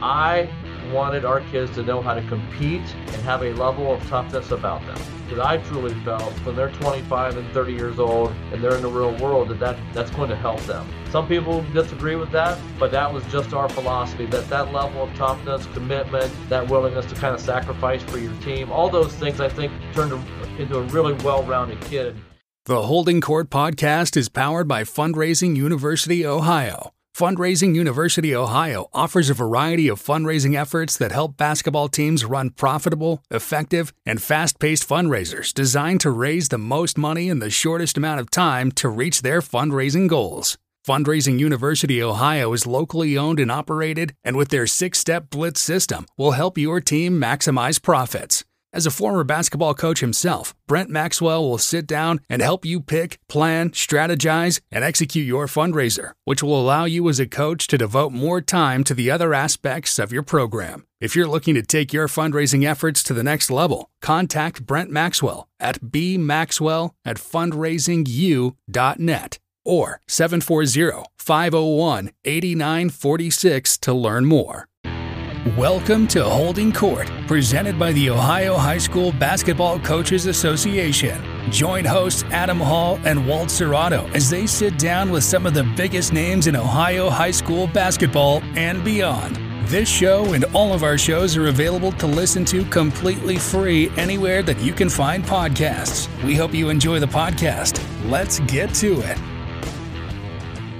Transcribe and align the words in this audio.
I 0.00 0.48
wanted 0.92 1.24
our 1.24 1.40
kids 1.50 1.74
to 1.74 1.82
know 1.82 2.00
how 2.00 2.14
to 2.14 2.22
compete 2.28 2.82
and 2.94 3.22
have 3.22 3.42
a 3.42 3.52
level 3.54 3.92
of 3.92 4.06
toughness 4.08 4.52
about 4.52 4.80
them. 4.86 4.98
Because 5.24 5.40
I 5.40 5.58
truly 5.58 5.92
felt 6.04 6.32
when 6.44 6.54
they're 6.54 6.70
25 6.70 7.36
and 7.36 7.52
30 7.52 7.72
years 7.72 7.98
old 7.98 8.30
and 8.52 8.62
they're 8.62 8.76
in 8.76 8.82
the 8.82 8.88
real 8.88 9.14
world 9.16 9.48
that, 9.48 9.58
that 9.60 9.76
that's 9.92 10.10
going 10.12 10.30
to 10.30 10.36
help 10.36 10.60
them. 10.60 10.88
Some 11.10 11.26
people 11.26 11.62
disagree 11.74 12.16
with 12.16 12.30
that, 12.30 12.58
but 12.78 12.90
that 12.92 13.12
was 13.12 13.24
just 13.26 13.52
our 13.52 13.68
philosophy 13.68 14.26
that 14.26 14.48
that 14.48 14.72
level 14.72 15.02
of 15.02 15.14
toughness, 15.14 15.66
commitment, 15.74 16.32
that 16.48 16.68
willingness 16.68 17.06
to 17.06 17.14
kind 17.16 17.34
of 17.34 17.40
sacrifice 17.40 18.02
for 18.04 18.18
your 18.18 18.34
team, 18.40 18.70
all 18.70 18.88
those 18.88 19.12
things 19.14 19.40
I 19.40 19.48
think 19.48 19.72
turned 19.92 20.12
into 20.58 20.78
a 20.78 20.82
really 20.82 21.12
well-rounded 21.24 21.80
kid. 21.82 22.16
The 22.66 22.82
Holding 22.82 23.20
Court 23.20 23.50
podcast 23.50 24.16
is 24.16 24.28
powered 24.28 24.68
by 24.68 24.84
Fundraising 24.84 25.56
University 25.56 26.24
Ohio. 26.26 26.92
Fundraising 27.18 27.74
University 27.74 28.32
Ohio 28.32 28.86
offers 28.94 29.28
a 29.28 29.34
variety 29.34 29.88
of 29.88 30.00
fundraising 30.00 30.54
efforts 30.56 30.96
that 30.96 31.10
help 31.10 31.36
basketball 31.36 31.88
teams 31.88 32.24
run 32.24 32.50
profitable, 32.50 33.24
effective, 33.28 33.92
and 34.06 34.22
fast 34.22 34.60
paced 34.60 34.88
fundraisers 34.88 35.52
designed 35.52 36.00
to 36.00 36.12
raise 36.12 36.48
the 36.48 36.58
most 36.58 36.96
money 36.96 37.28
in 37.28 37.40
the 37.40 37.50
shortest 37.50 37.96
amount 37.96 38.20
of 38.20 38.30
time 38.30 38.70
to 38.70 38.88
reach 38.88 39.22
their 39.22 39.40
fundraising 39.40 40.06
goals. 40.06 40.58
Fundraising 40.86 41.40
University 41.40 42.00
Ohio 42.00 42.52
is 42.52 42.68
locally 42.68 43.18
owned 43.18 43.40
and 43.40 43.50
operated, 43.50 44.14
and 44.22 44.36
with 44.36 44.50
their 44.50 44.68
six 44.68 45.00
step 45.00 45.28
blitz 45.28 45.60
system, 45.60 46.06
will 46.16 46.38
help 46.42 46.56
your 46.56 46.80
team 46.80 47.20
maximize 47.20 47.82
profits. 47.82 48.44
As 48.70 48.84
a 48.84 48.90
former 48.90 49.24
basketball 49.24 49.72
coach 49.72 50.00
himself, 50.00 50.54
Brent 50.66 50.90
Maxwell 50.90 51.48
will 51.48 51.56
sit 51.56 51.86
down 51.86 52.20
and 52.28 52.42
help 52.42 52.66
you 52.66 52.80
pick, 52.80 53.18
plan, 53.26 53.70
strategize, 53.70 54.60
and 54.70 54.84
execute 54.84 55.26
your 55.26 55.46
fundraiser, 55.46 56.12
which 56.24 56.42
will 56.42 56.60
allow 56.60 56.84
you 56.84 57.08
as 57.08 57.18
a 57.18 57.26
coach 57.26 57.66
to 57.68 57.78
devote 57.78 58.12
more 58.12 58.42
time 58.42 58.84
to 58.84 58.92
the 58.92 59.10
other 59.10 59.32
aspects 59.32 59.98
of 59.98 60.12
your 60.12 60.22
program. 60.22 60.84
If 61.00 61.16
you're 61.16 61.26
looking 61.26 61.54
to 61.54 61.62
take 61.62 61.94
your 61.94 62.08
fundraising 62.08 62.64
efforts 62.64 63.02
to 63.04 63.14
the 63.14 63.22
next 63.22 63.50
level, 63.50 63.88
contact 64.02 64.66
Brent 64.66 64.90
Maxwell 64.90 65.48
at 65.58 65.80
bmaxwell 65.80 66.90
at 67.06 67.16
fundraisingu.net 67.16 69.38
or 69.64 70.00
740 70.08 71.04
501 71.16 72.10
8946 72.24 73.78
to 73.78 73.94
learn 73.94 74.26
more. 74.26 74.68
Welcome 75.46 76.08
to 76.08 76.24
Holding 76.24 76.72
Court, 76.72 77.08
presented 77.28 77.78
by 77.78 77.92
the 77.92 78.10
Ohio 78.10 78.56
High 78.56 78.78
School 78.78 79.12
Basketball 79.12 79.78
Coaches 79.78 80.26
Association. 80.26 81.22
Join 81.52 81.84
hosts 81.84 82.24
Adam 82.32 82.58
Hall 82.58 82.98
and 83.04 83.24
Walt 83.24 83.48
Cerrato 83.48 84.12
as 84.16 84.28
they 84.28 84.48
sit 84.48 84.76
down 84.80 85.10
with 85.10 85.22
some 85.22 85.46
of 85.46 85.54
the 85.54 85.62
biggest 85.76 86.12
names 86.12 86.48
in 86.48 86.56
Ohio 86.56 87.08
high 87.08 87.30
school 87.30 87.68
basketball 87.68 88.42
and 88.56 88.84
beyond. 88.84 89.36
This 89.68 89.88
show 89.88 90.32
and 90.32 90.44
all 90.46 90.74
of 90.74 90.82
our 90.82 90.98
shows 90.98 91.36
are 91.36 91.46
available 91.46 91.92
to 91.92 92.06
listen 92.08 92.44
to 92.46 92.64
completely 92.64 93.36
free 93.36 93.90
anywhere 93.90 94.42
that 94.42 94.58
you 94.58 94.72
can 94.72 94.88
find 94.88 95.22
podcasts. 95.22 96.08
We 96.24 96.34
hope 96.34 96.52
you 96.52 96.68
enjoy 96.68 96.98
the 96.98 97.06
podcast. 97.06 97.80
Let's 98.10 98.40
get 98.40 98.74
to 98.74 99.00
it. 99.02 99.18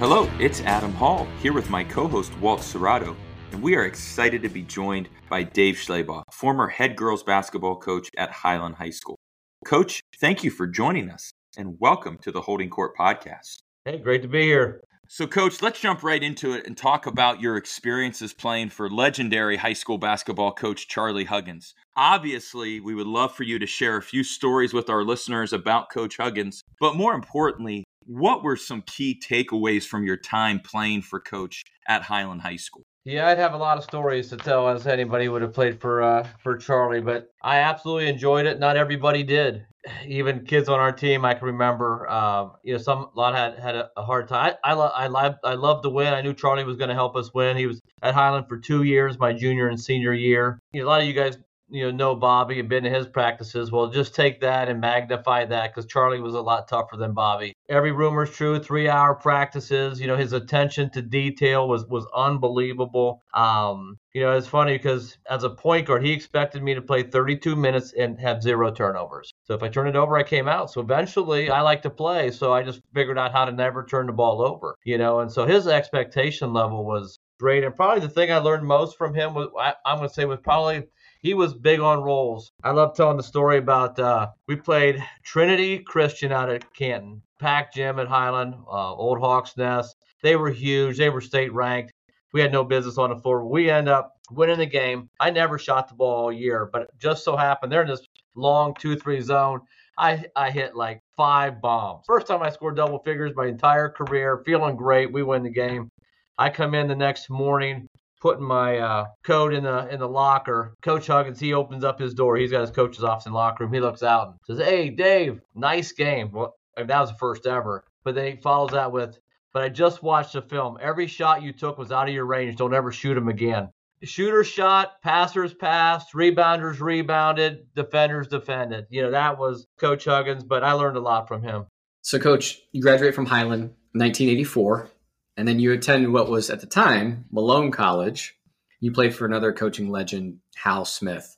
Hello, 0.00 0.28
it's 0.40 0.62
Adam 0.62 0.92
Hall 0.94 1.28
here 1.40 1.52
with 1.52 1.70
my 1.70 1.84
co 1.84 2.08
host 2.08 2.36
Walt 2.40 2.60
Cerrato 2.60 3.14
and 3.52 3.62
we 3.62 3.74
are 3.76 3.84
excited 3.84 4.42
to 4.42 4.48
be 4.48 4.62
joined 4.62 5.08
by 5.28 5.42
Dave 5.42 5.76
Schlabach, 5.76 6.24
former 6.32 6.68
head 6.68 6.96
girls 6.96 7.22
basketball 7.22 7.76
coach 7.76 8.10
at 8.16 8.30
Hiland 8.30 8.76
High 8.76 8.90
School. 8.90 9.16
Coach, 9.64 10.02
thank 10.20 10.44
you 10.44 10.50
for 10.50 10.66
joining 10.66 11.10
us 11.10 11.32
and 11.56 11.76
welcome 11.80 12.18
to 12.22 12.30
the 12.30 12.42
Holding 12.42 12.70
Court 12.70 12.96
podcast. 12.96 13.62
Hey, 13.84 13.98
great 13.98 14.22
to 14.22 14.28
be 14.28 14.42
here. 14.42 14.82
So, 15.10 15.26
Coach, 15.26 15.62
let's 15.62 15.80
jump 15.80 16.02
right 16.02 16.22
into 16.22 16.52
it 16.52 16.66
and 16.66 16.76
talk 16.76 17.06
about 17.06 17.40
your 17.40 17.56
experiences 17.56 18.34
playing 18.34 18.68
for 18.68 18.90
legendary 18.90 19.56
high 19.56 19.72
school 19.72 19.96
basketball 19.96 20.52
coach 20.52 20.86
Charlie 20.86 21.24
Huggins. 21.24 21.74
Obviously, 21.96 22.78
we 22.80 22.94
would 22.94 23.06
love 23.06 23.34
for 23.34 23.44
you 23.44 23.58
to 23.58 23.66
share 23.66 23.96
a 23.96 24.02
few 24.02 24.22
stories 24.22 24.74
with 24.74 24.90
our 24.90 25.02
listeners 25.02 25.54
about 25.54 25.90
Coach 25.90 26.18
Huggins, 26.18 26.62
but 26.78 26.94
more 26.94 27.14
importantly, 27.14 27.84
what 28.04 28.42
were 28.42 28.56
some 28.56 28.82
key 28.82 29.18
takeaways 29.18 29.86
from 29.86 30.04
your 30.04 30.18
time 30.18 30.60
playing 30.60 31.02
for 31.02 31.20
Coach 31.20 31.62
at 31.88 32.02
Hiland 32.02 32.42
High 32.42 32.56
School? 32.56 32.84
Yeah, 33.08 33.28
I'd 33.28 33.38
have 33.38 33.54
a 33.54 33.56
lot 33.56 33.78
of 33.78 33.84
stories 33.84 34.28
to 34.28 34.36
tell 34.36 34.68
as 34.68 34.86
anybody 34.86 35.30
would 35.30 35.40
have 35.40 35.54
played 35.54 35.80
for 35.80 36.02
uh, 36.02 36.28
for 36.42 36.58
Charlie, 36.58 37.00
but 37.00 37.32
I 37.40 37.60
absolutely 37.60 38.06
enjoyed 38.06 38.44
it. 38.44 38.58
Not 38.58 38.76
everybody 38.76 39.22
did. 39.22 39.64
Even 40.06 40.44
kids 40.44 40.68
on 40.68 40.78
our 40.78 40.92
team, 40.92 41.24
I 41.24 41.32
can 41.32 41.46
remember. 41.46 42.06
Uh, 42.06 42.48
you 42.62 42.74
know, 42.74 42.78
some 42.78 42.98
a 43.04 43.10
lot 43.18 43.34
had 43.34 43.58
had 43.58 43.76
a, 43.76 44.02
hard 44.02 44.28
time. 44.28 44.56
I 44.62 44.72
I, 44.72 44.74
lo- 44.74 44.92
I 44.94 45.34
I 45.42 45.54
loved 45.54 45.84
the 45.84 45.90
win. 45.90 46.12
I 46.12 46.20
knew 46.20 46.34
Charlie 46.34 46.64
was 46.64 46.76
going 46.76 46.90
to 46.90 46.94
help 46.94 47.16
us 47.16 47.32
win. 47.32 47.56
He 47.56 47.66
was 47.66 47.80
at 48.02 48.12
Hiland 48.12 48.46
for 48.46 48.58
two 48.58 48.82
years, 48.82 49.18
my 49.18 49.32
junior 49.32 49.68
and 49.68 49.80
senior 49.80 50.12
year. 50.12 50.60
You 50.74 50.82
know, 50.82 50.88
a 50.88 50.90
lot 50.90 51.00
of 51.00 51.06
you 51.06 51.14
guys 51.14 51.38
you 51.70 51.84
know 51.84 51.90
know 51.90 52.14
Bobby 52.14 52.60
and 52.60 52.68
been 52.68 52.84
to 52.84 52.90
his 52.90 53.06
practices. 53.06 53.70
Well, 53.70 53.88
just 53.88 54.14
take 54.14 54.40
that 54.40 54.68
and 54.68 54.80
magnify 54.80 55.44
that 55.46 55.74
because 55.74 55.90
Charlie 55.90 56.20
was 56.20 56.34
a 56.34 56.40
lot 56.40 56.68
tougher 56.68 56.96
than 56.96 57.12
Bobby. 57.12 57.54
Every 57.68 57.92
rumor's 57.92 58.30
true. 58.30 58.58
Three 58.58 58.88
hour 58.88 59.14
practices. 59.14 60.00
You 60.00 60.06
know 60.06 60.16
his 60.16 60.32
attention 60.32 60.90
to 60.90 61.02
detail 61.02 61.68
was 61.68 61.86
was 61.86 62.06
unbelievable. 62.14 63.22
Um, 63.34 63.98
you 64.12 64.22
know 64.22 64.36
it's 64.36 64.46
funny 64.46 64.76
because 64.76 65.18
as 65.28 65.44
a 65.44 65.50
point 65.50 65.86
guard, 65.86 66.04
he 66.04 66.12
expected 66.12 66.62
me 66.62 66.74
to 66.74 66.82
play 66.82 67.02
32 67.02 67.56
minutes 67.56 67.92
and 67.92 68.18
have 68.20 68.42
zero 68.42 68.70
turnovers. 68.70 69.32
So 69.44 69.54
if 69.54 69.62
I 69.62 69.68
turned 69.68 69.88
it 69.88 69.96
over, 69.96 70.16
I 70.16 70.22
came 70.22 70.48
out. 70.48 70.70
So 70.70 70.80
eventually, 70.80 71.50
I 71.50 71.60
like 71.60 71.82
to 71.82 71.90
play. 71.90 72.30
So 72.30 72.52
I 72.52 72.62
just 72.62 72.80
figured 72.94 73.18
out 73.18 73.32
how 73.32 73.44
to 73.44 73.52
never 73.52 73.84
turn 73.84 74.06
the 74.06 74.12
ball 74.12 74.42
over. 74.42 74.76
You 74.84 74.98
know, 74.98 75.20
and 75.20 75.30
so 75.30 75.46
his 75.46 75.66
expectation 75.66 76.52
level 76.52 76.84
was 76.84 77.18
great. 77.38 77.64
And 77.64 77.74
probably 77.74 78.00
the 78.00 78.08
thing 78.08 78.32
I 78.32 78.38
learned 78.38 78.66
most 78.66 78.96
from 78.96 79.14
him 79.14 79.34
was 79.34 79.48
I, 79.58 79.74
I'm 79.84 79.98
going 79.98 80.08
to 80.08 80.14
say 80.14 80.24
was 80.24 80.40
probably 80.42 80.84
he 81.20 81.34
was 81.34 81.54
big 81.54 81.80
on 81.80 82.00
rolls. 82.00 82.52
I 82.62 82.70
love 82.70 82.94
telling 82.94 83.16
the 83.16 83.22
story 83.22 83.58
about 83.58 83.98
uh, 83.98 84.28
we 84.46 84.56
played 84.56 85.02
Trinity 85.24 85.78
Christian 85.78 86.32
out 86.32 86.48
at 86.48 86.72
Canton, 86.74 87.22
packed 87.40 87.74
gym 87.74 87.98
at 87.98 88.08
Hiland, 88.08 88.54
uh, 88.66 88.94
Old 88.94 89.18
Hawks 89.18 89.56
Nest. 89.56 89.96
They 90.22 90.36
were 90.36 90.50
huge. 90.50 90.98
They 90.98 91.10
were 91.10 91.20
state 91.20 91.52
ranked. 91.52 91.92
We 92.32 92.40
had 92.40 92.52
no 92.52 92.64
business 92.64 92.98
on 92.98 93.10
the 93.10 93.16
floor. 93.16 93.44
We 93.46 93.70
end 93.70 93.88
up 93.88 94.12
winning 94.30 94.58
the 94.58 94.66
game. 94.66 95.08
I 95.18 95.30
never 95.30 95.58
shot 95.58 95.88
the 95.88 95.94
ball 95.94 96.24
all 96.24 96.32
year, 96.32 96.68
but 96.72 96.90
just 96.98 97.24
so 97.24 97.36
happened 97.36 97.72
they're 97.72 97.82
in 97.82 97.88
this 97.88 98.06
long 98.34 98.74
two-three 98.78 99.20
zone. 99.20 99.60
I, 99.96 100.24
I 100.36 100.50
hit 100.50 100.76
like 100.76 101.00
five 101.16 101.60
bombs. 101.60 102.04
First 102.06 102.28
time 102.28 102.42
I 102.42 102.50
scored 102.50 102.76
double 102.76 103.00
figures 103.00 103.32
my 103.34 103.46
entire 103.46 103.88
career, 103.88 104.42
feeling 104.44 104.76
great. 104.76 105.12
We 105.12 105.24
win 105.24 105.42
the 105.42 105.50
game. 105.50 105.88
I 106.36 106.50
come 106.50 106.74
in 106.74 106.86
the 106.86 106.94
next 106.94 107.30
morning 107.30 107.88
putting 108.20 108.44
my 108.44 108.78
uh, 108.78 109.06
coat 109.24 109.52
in 109.52 109.64
the 109.64 109.88
in 109.88 110.00
the 110.00 110.08
locker. 110.08 110.74
Coach 110.82 111.06
Huggins, 111.06 111.40
he 111.40 111.54
opens 111.54 111.84
up 111.84 111.98
his 111.98 112.14
door. 112.14 112.36
He's 112.36 112.50
got 112.50 112.62
his 112.62 112.70
coach's 112.70 113.04
office 113.04 113.26
in 113.26 113.32
locker 113.32 113.64
room. 113.64 113.72
He 113.72 113.80
looks 113.80 114.02
out 114.02 114.28
and 114.28 114.36
says, 114.46 114.66
"Hey, 114.66 114.90
Dave, 114.90 115.40
nice 115.54 115.92
game." 115.92 116.30
Well, 116.32 116.54
that 116.76 116.88
was 116.88 117.10
the 117.10 117.18
first 117.18 117.46
ever. 117.46 117.84
But 118.04 118.14
then 118.14 118.36
he 118.36 118.40
follows 118.40 118.70
that 118.70 118.92
with, 118.92 119.18
"But 119.52 119.62
I 119.62 119.68
just 119.68 120.02
watched 120.02 120.32
the 120.32 120.42
film. 120.42 120.78
Every 120.80 121.06
shot 121.06 121.42
you 121.42 121.52
took 121.52 121.78
was 121.78 121.92
out 121.92 122.08
of 122.08 122.14
your 122.14 122.26
range. 122.26 122.56
Don't 122.56 122.74
ever 122.74 122.92
shoot 122.92 123.14
them 123.14 123.28
again." 123.28 123.70
Shooter 124.04 124.44
shot, 124.44 125.02
passers 125.02 125.52
passed, 125.54 126.14
rebounders 126.14 126.80
rebounded, 126.80 127.66
defenders 127.74 128.28
defended. 128.28 128.86
You 128.90 129.02
know, 129.02 129.10
that 129.10 129.38
was 129.38 129.66
Coach 129.80 130.04
Huggins, 130.04 130.44
but 130.44 130.62
I 130.62 130.72
learned 130.72 130.96
a 130.96 131.00
lot 131.00 131.26
from 131.26 131.42
him. 131.42 131.66
So, 132.02 132.20
Coach, 132.20 132.60
you 132.70 132.80
graduate 132.80 133.14
from 133.14 133.26
Hiland 133.26 133.74
1984. 133.94 134.88
And 135.38 135.46
then 135.46 135.60
you 135.60 135.72
attended 135.72 136.10
what 136.10 136.28
was 136.28 136.50
at 136.50 136.60
the 136.60 136.66
time 136.66 137.24
Malone 137.30 137.70
College. 137.70 138.36
You 138.80 138.90
played 138.90 139.14
for 139.14 139.24
another 139.24 139.52
coaching 139.52 139.88
legend, 139.88 140.40
Hal 140.56 140.84
Smith. 140.84 141.36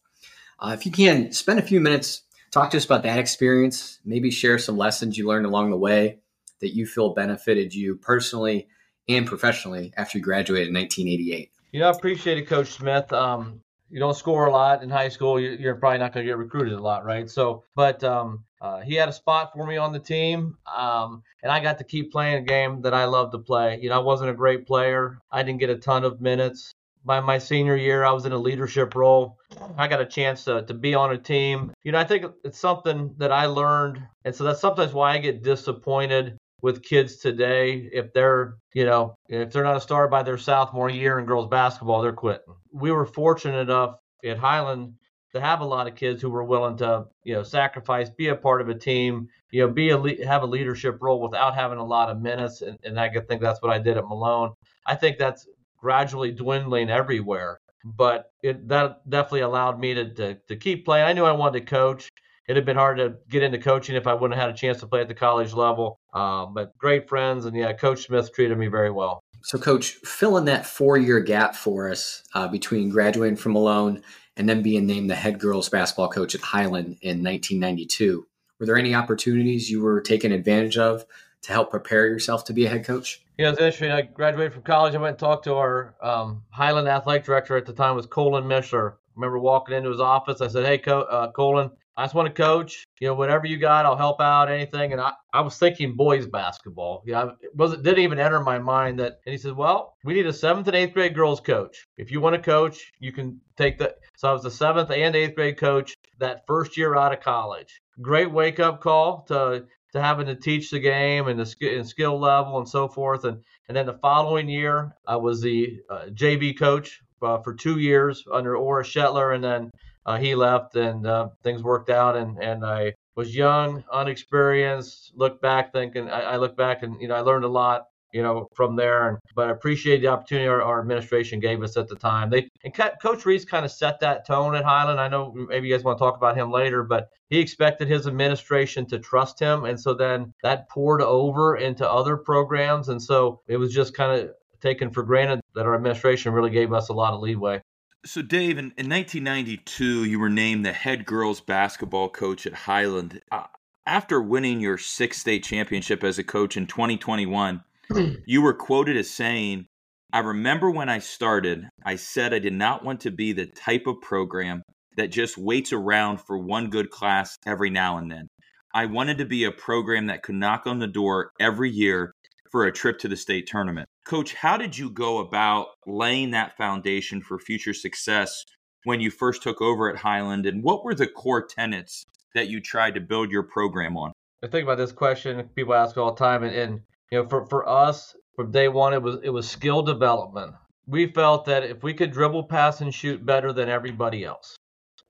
Uh, 0.58 0.70
if 0.72 0.86
you 0.86 0.90
can, 0.90 1.32
spend 1.32 1.58
a 1.58 1.62
few 1.62 1.82
minutes, 1.82 2.22
talk 2.50 2.70
to 2.70 2.78
us 2.78 2.86
about 2.86 3.02
that 3.02 3.18
experience, 3.18 3.98
maybe 4.02 4.30
share 4.30 4.56
some 4.56 4.78
lessons 4.78 5.18
you 5.18 5.28
learned 5.28 5.44
along 5.44 5.68
the 5.68 5.76
way 5.76 6.18
that 6.62 6.74
you 6.74 6.86
feel 6.86 7.12
benefited 7.12 7.74
you 7.74 7.94
personally 7.94 8.68
and 9.06 9.26
professionally 9.26 9.92
after 9.98 10.16
you 10.16 10.24
graduated 10.24 10.68
in 10.68 10.74
1988. 10.74 11.50
You 11.72 11.80
know, 11.80 11.88
I 11.88 11.90
appreciate 11.90 12.38
it, 12.38 12.46
Coach 12.48 12.68
Smith. 12.68 13.12
Um, 13.12 13.60
you 13.90 14.00
don't 14.00 14.16
score 14.16 14.46
a 14.46 14.50
lot 14.50 14.82
in 14.82 14.88
high 14.88 15.10
school, 15.10 15.38
you're 15.38 15.74
probably 15.74 15.98
not 15.98 16.14
going 16.14 16.24
to 16.24 16.30
get 16.30 16.38
recruited 16.38 16.72
a 16.72 16.80
lot, 16.80 17.04
right? 17.04 17.28
So, 17.28 17.64
but 17.74 18.02
um, 18.02 18.44
uh, 18.60 18.80
he 18.80 18.94
had 18.94 19.08
a 19.08 19.12
spot 19.12 19.52
for 19.54 19.66
me 19.66 19.76
on 19.76 19.92
the 19.92 19.98
team, 19.98 20.56
um, 20.74 21.22
and 21.42 21.50
I 21.50 21.60
got 21.60 21.78
to 21.78 21.84
keep 21.84 22.12
playing 22.12 22.36
a 22.36 22.42
game 22.42 22.82
that 22.82 22.92
I 22.92 23.06
love 23.06 23.32
to 23.32 23.38
play. 23.38 23.78
You 23.80 23.88
know, 23.88 23.96
I 23.96 24.04
wasn't 24.04 24.30
a 24.30 24.34
great 24.34 24.66
player. 24.66 25.18
I 25.30 25.42
didn't 25.42 25.60
get 25.60 25.70
a 25.70 25.76
ton 25.76 26.04
of 26.04 26.20
minutes. 26.20 26.72
By 27.02 27.20
my 27.20 27.38
senior 27.38 27.76
year, 27.76 28.04
I 28.04 28.12
was 28.12 28.26
in 28.26 28.32
a 28.32 28.38
leadership 28.38 28.94
role. 28.94 29.38
I 29.78 29.88
got 29.88 30.02
a 30.02 30.06
chance 30.06 30.44
to, 30.44 30.62
to 30.66 30.74
be 30.74 30.94
on 30.94 31.12
a 31.12 31.16
team. 31.16 31.72
You 31.82 31.92
know, 31.92 31.98
I 31.98 32.04
think 32.04 32.26
it's 32.44 32.58
something 32.58 33.14
that 33.16 33.32
I 33.32 33.46
learned. 33.46 34.02
And 34.26 34.34
so 34.34 34.44
that's 34.44 34.60
sometimes 34.60 34.92
why 34.92 35.14
I 35.14 35.18
get 35.18 35.42
disappointed 35.42 36.36
with 36.62 36.82
kids 36.82 37.16
today 37.16 37.88
if 37.92 38.12
they're 38.12 38.56
you 38.74 38.84
know 38.84 39.14
if 39.28 39.52
they're 39.52 39.64
not 39.64 39.76
a 39.76 39.80
star 39.80 40.08
by 40.08 40.22
their 40.22 40.38
sophomore 40.38 40.90
year 40.90 41.18
in 41.18 41.24
girls 41.24 41.48
basketball 41.48 42.02
they're 42.02 42.12
quitting 42.12 42.54
we 42.72 42.90
were 42.90 43.06
fortunate 43.06 43.58
enough 43.58 43.96
at 44.24 44.38
hiland 44.38 44.92
to 45.32 45.40
have 45.40 45.60
a 45.60 45.64
lot 45.64 45.86
of 45.86 45.94
kids 45.94 46.20
who 46.20 46.30
were 46.30 46.44
willing 46.44 46.76
to, 46.78 47.06
you 47.24 47.34
know, 47.34 47.42
sacrifice, 47.42 48.10
be 48.10 48.28
a 48.28 48.36
part 48.36 48.60
of 48.60 48.68
a 48.68 48.74
team, 48.74 49.28
you 49.50 49.60
know, 49.60 49.72
be 49.72 49.90
a 49.90 50.26
have 50.26 50.42
a 50.42 50.46
leadership 50.46 50.98
role 51.00 51.20
without 51.20 51.54
having 51.54 51.78
a 51.78 51.84
lot 51.84 52.10
of 52.10 52.20
minutes. 52.20 52.62
And, 52.62 52.78
and 52.84 52.98
I 52.98 53.08
think 53.10 53.40
that's 53.40 53.62
what 53.62 53.72
I 53.72 53.78
did 53.78 53.96
at 53.96 54.06
Malone. 54.06 54.52
I 54.86 54.94
think 54.96 55.18
that's 55.18 55.46
gradually 55.78 56.32
dwindling 56.32 56.90
everywhere. 56.90 57.58
but 57.84 58.32
it, 58.42 58.68
that 58.68 59.08
definitely 59.08 59.40
allowed 59.40 59.78
me 59.80 59.94
to, 59.94 60.14
to, 60.14 60.34
to 60.48 60.56
keep 60.56 60.84
playing. 60.84 61.06
I 61.06 61.12
knew 61.12 61.24
I 61.24 61.32
wanted 61.32 61.60
to 61.60 61.66
coach. 61.66 62.10
It 62.48 62.56
had 62.56 62.64
been 62.64 62.76
hard 62.76 62.98
to 62.98 63.14
get 63.28 63.42
into 63.42 63.58
coaching 63.58 63.94
if 63.96 64.06
I 64.06 64.14
wouldn't 64.14 64.38
have 64.38 64.48
had 64.48 64.54
a 64.54 64.58
chance 64.58 64.80
to 64.80 64.86
play 64.86 65.00
at 65.00 65.08
the 65.08 65.14
college 65.14 65.52
level. 65.52 65.98
Um, 66.12 66.52
but 66.52 66.76
great 66.78 67.08
friends, 67.08 67.44
and 67.44 67.56
yeah, 67.56 67.72
Coach 67.72 68.06
Smith 68.06 68.32
treated 68.34 68.58
me 68.58 68.66
very 68.66 68.90
well. 68.90 69.20
So, 69.42 69.56
Coach, 69.56 69.92
fill 70.04 70.36
in 70.36 70.44
that 70.46 70.66
four 70.66 70.98
year 70.98 71.20
gap 71.20 71.54
for 71.54 71.90
us 71.90 72.22
uh, 72.34 72.48
between 72.48 72.90
graduating 72.90 73.36
from 73.36 73.52
Malone 73.52 74.02
and 74.40 74.48
then 74.48 74.62
being 74.62 74.86
named 74.86 75.10
the 75.10 75.14
head 75.14 75.38
girls 75.38 75.68
basketball 75.68 76.08
coach 76.08 76.34
at 76.34 76.40
Hiland 76.40 76.96
in 77.02 77.22
1992. 77.22 78.26
Were 78.58 78.64
there 78.64 78.78
any 78.78 78.94
opportunities 78.94 79.70
you 79.70 79.82
were 79.82 80.00
taking 80.00 80.32
advantage 80.32 80.78
of 80.78 81.04
to 81.42 81.52
help 81.52 81.70
prepare 81.70 82.06
yourself 82.06 82.46
to 82.46 82.54
be 82.54 82.64
a 82.64 82.70
head 82.70 82.86
coach? 82.86 83.22
Yeah, 83.36 83.50
it's 83.50 83.58
interesting. 83.58 83.90
I 83.90 84.00
graduated 84.00 84.54
from 84.54 84.62
college. 84.62 84.94
I 84.94 84.98
went 84.98 85.10
and 85.10 85.18
talked 85.18 85.44
to 85.44 85.56
our 85.56 85.94
um, 86.00 86.42
Hiland 86.48 86.88
athletic 86.88 87.26
director 87.26 87.54
at 87.58 87.66
the 87.66 87.74
time 87.74 87.94
was 87.94 88.06
Colin 88.06 88.44
Mishler. 88.44 88.92
I 88.92 88.96
remember 89.14 89.38
walking 89.38 89.76
into 89.76 89.90
his 89.90 90.00
office. 90.00 90.40
I 90.40 90.48
said, 90.48 90.64
"Hey, 90.64 90.78
Co- 90.78 91.02
uh, 91.02 91.30
Colin, 91.32 91.70
I 92.00 92.04
just 92.04 92.14
want 92.14 92.34
to 92.34 92.42
coach. 92.42 92.86
You 92.98 93.08
know, 93.08 93.14
whatever 93.14 93.46
you 93.46 93.58
got, 93.58 93.84
I'll 93.84 93.96
help 93.96 94.22
out. 94.22 94.50
Anything." 94.50 94.92
And 94.92 95.00
I, 95.00 95.12
I 95.34 95.42
was 95.42 95.58
thinking 95.58 95.96
boys 95.96 96.26
basketball. 96.26 97.02
Yeah, 97.06 97.32
it 97.42 97.54
wasn't 97.54 97.82
didn't 97.82 98.04
even 98.04 98.18
enter 98.18 98.40
my 98.40 98.58
mind 98.58 98.98
that. 99.00 99.18
And 99.26 99.32
he 99.32 99.38
said, 99.38 99.54
"Well, 99.54 99.96
we 100.02 100.14
need 100.14 100.26
a 100.26 100.32
seventh 100.32 100.66
and 100.66 100.76
eighth 100.76 100.94
grade 100.94 101.14
girls 101.14 101.40
coach. 101.40 101.86
If 101.98 102.10
you 102.10 102.22
want 102.22 102.36
to 102.36 102.42
coach, 102.42 102.90
you 103.00 103.12
can 103.12 103.38
take 103.58 103.76
the." 103.76 103.94
So 104.16 104.30
I 104.30 104.32
was 104.32 104.42
the 104.42 104.50
seventh 104.50 104.90
and 104.90 105.14
eighth 105.14 105.34
grade 105.34 105.58
coach 105.58 105.94
that 106.18 106.46
first 106.46 106.78
year 106.78 106.96
out 106.96 107.12
of 107.12 107.20
college. 107.20 107.82
Great 108.00 108.32
wake 108.32 108.60
up 108.60 108.80
call 108.80 109.26
to 109.28 109.66
to 109.92 110.00
having 110.00 110.26
to 110.26 110.34
teach 110.34 110.70
the 110.70 110.80
game 110.80 111.28
and 111.28 111.38
the 111.38 111.76
and 111.76 111.86
skill 111.86 112.18
level 112.18 112.56
and 112.56 112.68
so 112.68 112.88
forth. 112.88 113.24
And 113.24 113.42
and 113.68 113.76
then 113.76 113.84
the 113.84 113.98
following 114.00 114.48
year, 114.48 114.96
I 115.06 115.16
was 115.16 115.42
the 115.42 115.80
uh, 115.90 116.06
JV 116.12 116.58
coach 116.58 117.00
uh, 117.22 117.38
for 117.38 117.54
two 117.54 117.78
years 117.78 118.24
under 118.32 118.56
Ora 118.56 118.84
Shetler, 118.84 119.34
and 119.34 119.44
then 119.44 119.70
uh, 120.10 120.18
he 120.18 120.34
left, 120.34 120.76
and 120.76 121.06
uh, 121.06 121.28
things 121.42 121.62
worked 121.62 121.90
out, 121.90 122.16
and 122.16 122.42
and 122.42 122.64
I 122.64 122.94
was 123.16 123.34
young, 123.34 123.84
unexperienced. 123.92 125.12
Look 125.14 125.40
back, 125.40 125.72
thinking 125.72 126.10
I, 126.10 126.20
I 126.32 126.36
look 126.36 126.56
back, 126.56 126.82
and 126.82 127.00
you 127.00 127.08
know 127.08 127.14
I 127.14 127.20
learned 127.20 127.44
a 127.44 127.48
lot 127.48 127.86
you 128.12 128.22
know, 128.22 128.48
from 128.54 128.74
there. 128.76 129.08
And 129.08 129.18
but 129.34 129.48
I 129.48 129.52
appreciate 129.52 130.00
the 130.00 130.08
opportunity 130.08 130.48
our, 130.48 130.62
our, 130.62 130.80
administration 130.80 131.38
gave 131.38 131.62
us 131.62 131.76
at 131.76 131.88
the 131.88 131.94
time. 131.94 132.30
They 132.30 132.48
and 132.64 132.74
Coach 133.00 133.24
Reese 133.24 133.44
kind 133.44 133.64
of 133.64 133.70
set 133.70 134.00
that 134.00 134.26
tone 134.26 134.54
at 134.56 134.64
Hiland. 134.64 135.00
I 135.00 135.08
know 135.08 135.32
maybe 135.32 135.68
you 135.68 135.74
guys 135.74 135.84
want 135.84 135.98
to 135.98 136.02
talk 136.02 136.16
about 136.16 136.36
him 136.36 136.50
later, 136.50 136.82
but 136.82 137.08
he 137.28 137.38
expected 137.38 137.88
his 137.88 138.06
administration 138.06 138.86
to 138.86 138.98
trust 138.98 139.38
him, 139.38 139.64
and 139.64 139.78
so 139.78 139.94
then 139.94 140.32
that 140.42 140.68
poured 140.68 141.02
over 141.02 141.56
into 141.56 141.88
other 141.88 142.16
programs, 142.16 142.88
and 142.88 143.00
so 143.00 143.40
it 143.46 143.58
was 143.58 143.72
just 143.72 143.94
kind 143.94 144.20
of 144.20 144.30
taken 144.60 144.90
for 144.90 145.02
granted 145.02 145.40
that 145.54 145.66
our 145.66 145.74
administration 145.74 146.32
really 146.32 146.50
gave 146.50 146.72
us 146.72 146.88
a 146.88 146.92
lot 146.92 147.14
of 147.14 147.20
leeway. 147.20 147.62
So, 148.04 148.22
Dave, 148.22 148.56
in, 148.56 148.72
in 148.78 148.88
1992, 148.88 150.04
you 150.04 150.18
were 150.18 150.30
named 150.30 150.64
the 150.64 150.72
head 150.72 151.04
girls 151.04 151.40
basketball 151.42 152.08
coach 152.08 152.46
at 152.46 152.54
Hiland. 152.54 153.20
Uh, 153.30 153.44
after 153.86 154.22
winning 154.22 154.60
your 154.60 154.78
sixth 154.78 155.20
state 155.20 155.44
championship 155.44 156.02
as 156.02 156.18
a 156.18 156.24
coach 156.24 156.56
in 156.56 156.66
2021, 156.66 157.62
you 158.26 158.40
were 158.40 158.54
quoted 158.54 158.96
as 158.96 159.10
saying, 159.10 159.66
I 160.12 160.20
remember 160.20 160.70
when 160.70 160.88
I 160.88 160.98
started, 160.98 161.68
I 161.84 161.96
said 161.96 162.32
I 162.32 162.38
did 162.38 162.54
not 162.54 162.84
want 162.84 163.00
to 163.00 163.10
be 163.10 163.32
the 163.32 163.46
type 163.46 163.86
of 163.86 164.00
program 164.00 164.62
that 164.96 165.12
just 165.12 165.36
waits 165.36 165.72
around 165.72 166.22
for 166.22 166.38
one 166.38 166.70
good 166.70 166.90
class 166.90 167.36
every 167.46 167.70
now 167.70 167.98
and 167.98 168.10
then. 168.10 168.28
I 168.72 168.86
wanted 168.86 169.18
to 169.18 169.26
be 169.26 169.44
a 169.44 169.52
program 169.52 170.06
that 170.06 170.22
could 170.22 170.36
knock 170.36 170.66
on 170.66 170.78
the 170.78 170.86
door 170.86 171.32
every 171.38 171.70
year 171.70 172.14
for 172.50 172.66
a 172.66 172.72
trip 172.72 172.98
to 172.98 173.08
the 173.08 173.16
state 173.16 173.46
tournament. 173.46 173.88
Coach, 174.04 174.34
how 174.34 174.56
did 174.56 174.76
you 174.76 174.90
go 174.90 175.18
about 175.18 175.68
laying 175.86 176.30
that 176.32 176.56
foundation 176.56 177.22
for 177.22 177.38
future 177.38 177.74
success 177.74 178.44
when 178.84 179.00
you 179.00 179.10
first 179.10 179.42
took 179.42 179.60
over 179.60 179.88
at 179.88 179.96
Hiland? 179.96 180.46
And 180.46 180.62
what 180.62 180.84
were 180.84 180.94
the 180.94 181.06
core 181.06 181.46
tenets 181.46 182.04
that 182.34 182.48
you 182.48 182.60
tried 182.60 182.94
to 182.94 183.00
build 183.00 183.30
your 183.30 183.44
program 183.44 183.96
on? 183.96 184.12
I 184.42 184.46
think 184.46 184.64
about 184.64 184.78
this 184.78 184.92
question 184.92 185.48
people 185.54 185.74
ask 185.74 185.96
all 185.96 186.12
the 186.12 186.18
time, 186.18 186.42
and, 186.42 186.54
and 186.54 186.80
you 187.12 187.22
know, 187.22 187.28
for, 187.28 187.46
for 187.46 187.68
us 187.68 188.14
from 188.36 188.50
day 188.50 188.68
one, 188.68 188.94
it 188.94 189.02
was 189.02 189.18
it 189.22 189.30
was 189.30 189.48
skill 189.48 189.82
development. 189.82 190.54
We 190.86 191.12
felt 191.12 191.44
that 191.44 191.62
if 191.62 191.82
we 191.82 191.92
could 191.92 192.10
dribble, 192.10 192.44
pass, 192.44 192.80
and 192.80 192.92
shoot 192.92 193.24
better 193.24 193.52
than 193.52 193.68
everybody 193.68 194.24
else, 194.24 194.56